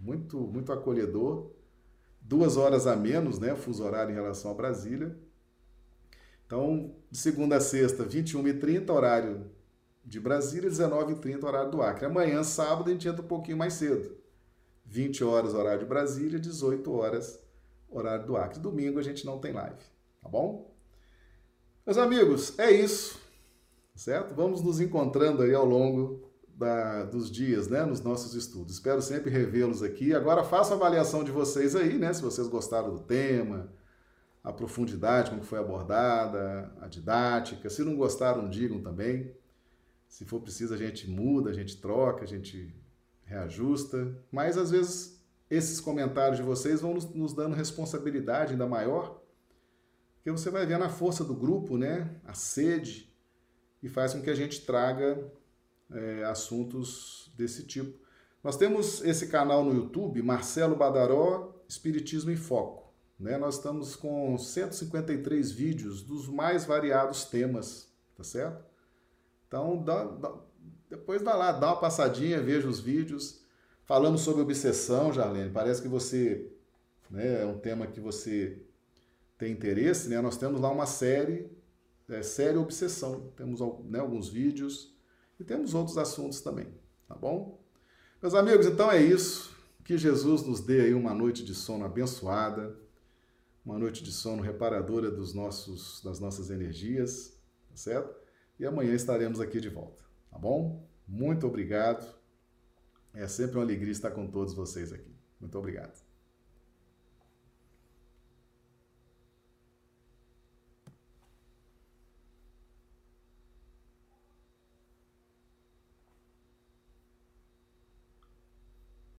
muito, 0.00 0.38
muito 0.38 0.72
acolhedor. 0.72 1.50
Duas 2.20 2.56
horas 2.56 2.86
a 2.86 2.96
menos, 2.96 3.38
né? 3.38 3.54
Fuso 3.54 3.84
horário 3.84 4.10
em 4.10 4.14
relação 4.14 4.50
a 4.50 4.54
Brasília. 4.54 5.16
Então, 6.46 6.94
de 7.10 7.18
segunda 7.18 7.56
a 7.56 7.60
sexta, 7.60 8.04
21h30, 8.04 8.90
horário 8.90 9.50
de 10.04 10.20
Brasília, 10.20 10.70
19h30, 10.70 11.42
horário 11.44 11.70
do 11.70 11.82
Acre. 11.82 12.06
Amanhã, 12.06 12.42
sábado, 12.44 12.88
a 12.88 12.92
gente 12.92 13.08
entra 13.08 13.22
um 13.22 13.28
pouquinho 13.28 13.56
mais 13.56 13.74
cedo. 13.74 14.16
20 14.84 15.24
horas 15.24 15.54
horário 15.54 15.80
de 15.80 15.86
Brasília, 15.86 16.38
18 16.38 16.92
horas 16.92 17.40
horário 17.88 18.26
do 18.26 18.36
Acre. 18.36 18.60
Domingo 18.60 18.98
a 18.98 19.02
gente 19.02 19.26
não 19.26 19.38
tem 19.38 19.52
live, 19.52 19.82
tá 20.22 20.28
bom? 20.28 20.72
Meus 21.84 21.98
amigos, 21.98 22.58
é 22.58 22.70
isso, 22.70 23.20
certo? 23.94 24.34
Vamos 24.34 24.62
nos 24.62 24.80
encontrando 24.80 25.42
aí 25.42 25.54
ao 25.54 25.64
longo 25.64 26.25
da, 26.56 27.04
dos 27.04 27.30
dias, 27.30 27.68
né, 27.68 27.84
nos 27.84 28.00
nossos 28.00 28.34
estudos. 28.34 28.74
Espero 28.74 29.02
sempre 29.02 29.30
revê-los 29.30 29.82
aqui. 29.82 30.14
Agora 30.14 30.42
faço 30.42 30.72
a 30.72 30.76
avaliação 30.76 31.22
de 31.22 31.30
vocês 31.30 31.76
aí, 31.76 31.98
né, 31.98 32.12
se 32.12 32.22
vocês 32.22 32.48
gostaram 32.48 32.94
do 32.94 33.00
tema, 33.00 33.70
a 34.42 34.52
profundidade 34.52 35.30
com 35.30 35.38
que 35.38 35.46
foi 35.46 35.58
abordada, 35.58 36.72
a 36.80 36.88
didática. 36.88 37.68
Se 37.68 37.84
não 37.84 37.94
gostaram, 37.94 38.48
digam 38.48 38.80
também. 38.80 39.34
Se 40.08 40.24
for 40.24 40.40
preciso, 40.40 40.72
a 40.72 40.78
gente 40.78 41.10
muda, 41.10 41.50
a 41.50 41.52
gente 41.52 41.80
troca, 41.80 42.24
a 42.24 42.26
gente 42.26 42.74
reajusta, 43.24 44.16
mas 44.30 44.56
às 44.56 44.70
vezes 44.70 45.20
esses 45.50 45.80
comentários 45.80 46.38
de 46.38 46.44
vocês 46.44 46.80
vão 46.80 46.94
nos, 46.94 47.04
nos 47.12 47.34
dando 47.34 47.54
responsabilidade 47.54 48.52
ainda 48.52 48.66
maior, 48.66 49.20
Porque 50.16 50.30
você 50.30 50.48
vai 50.48 50.64
vendo 50.64 50.84
a 50.84 50.88
força 50.88 51.22
do 51.22 51.34
grupo, 51.34 51.76
né? 51.76 52.20
A 52.24 52.34
sede, 52.34 53.12
e 53.82 53.88
faz 53.88 54.14
com 54.14 54.22
que 54.22 54.30
a 54.30 54.34
gente 54.34 54.64
traga 54.64 55.30
é, 55.90 56.24
assuntos 56.24 57.32
desse 57.36 57.64
tipo. 57.64 57.98
Nós 58.42 58.56
temos 58.56 59.02
esse 59.02 59.26
canal 59.26 59.64
no 59.64 59.74
YouTube, 59.74 60.22
Marcelo 60.22 60.76
Badaró, 60.76 61.54
Espiritismo 61.68 62.30
em 62.30 62.36
Foco. 62.36 62.92
Né? 63.18 63.36
Nós 63.38 63.56
estamos 63.56 63.96
com 63.96 64.36
153 64.36 65.50
vídeos 65.50 66.02
dos 66.02 66.28
mais 66.28 66.64
variados 66.64 67.24
temas, 67.24 67.92
tá 68.16 68.22
certo? 68.22 68.64
Então, 69.48 69.82
dá, 69.82 70.04
dá, 70.04 70.34
depois 70.88 71.22
vai 71.22 71.36
lá, 71.36 71.52
dá 71.52 71.68
uma 71.68 71.80
passadinha, 71.80 72.40
veja 72.40 72.68
os 72.68 72.78
vídeos. 72.78 73.40
Falamos 73.84 74.20
sobre 74.20 74.42
obsessão, 74.42 75.12
Jarlene. 75.12 75.50
Parece 75.50 75.80
que 75.80 75.88
você 75.88 76.50
né, 77.10 77.42
é 77.42 77.46
um 77.46 77.58
tema 77.58 77.86
que 77.86 78.00
você 78.00 78.60
tem 79.38 79.52
interesse, 79.52 80.08
né? 80.08 80.20
Nós 80.20 80.36
temos 80.36 80.60
lá 80.60 80.70
uma 80.70 80.86
série, 80.86 81.50
é, 82.08 82.22
série 82.22 82.58
obsessão. 82.58 83.32
Temos 83.36 83.60
né, 83.84 84.00
alguns 84.00 84.28
vídeos 84.28 84.95
e 85.38 85.44
temos 85.44 85.74
outros 85.74 85.98
assuntos 85.98 86.40
também, 86.40 86.66
tá 87.06 87.14
bom? 87.14 87.62
Meus 88.20 88.34
amigos, 88.34 88.66
então 88.66 88.90
é 88.90 89.00
isso. 89.02 89.54
Que 89.84 89.96
Jesus 89.96 90.42
nos 90.42 90.60
dê 90.60 90.80
aí 90.80 90.94
uma 90.94 91.14
noite 91.14 91.44
de 91.44 91.54
sono 91.54 91.84
abençoada, 91.84 92.76
uma 93.64 93.78
noite 93.78 94.02
de 94.02 94.12
sono 94.12 94.42
reparadora 94.42 95.10
dos 95.10 95.34
nossos, 95.34 96.02
das 96.02 96.18
nossas 96.18 96.50
energias, 96.50 97.38
tá 97.68 97.76
certo? 97.76 98.14
E 98.58 98.64
amanhã 98.64 98.94
estaremos 98.94 99.40
aqui 99.40 99.60
de 99.60 99.68
volta, 99.68 100.02
tá 100.30 100.38
bom? 100.38 100.88
Muito 101.06 101.46
obrigado. 101.46 102.16
É 103.14 103.28
sempre 103.28 103.56
uma 103.56 103.64
alegria 103.64 103.92
estar 103.92 104.10
com 104.10 104.26
todos 104.26 104.54
vocês 104.54 104.92
aqui. 104.92 105.14
Muito 105.40 105.58
obrigado. 105.58 106.05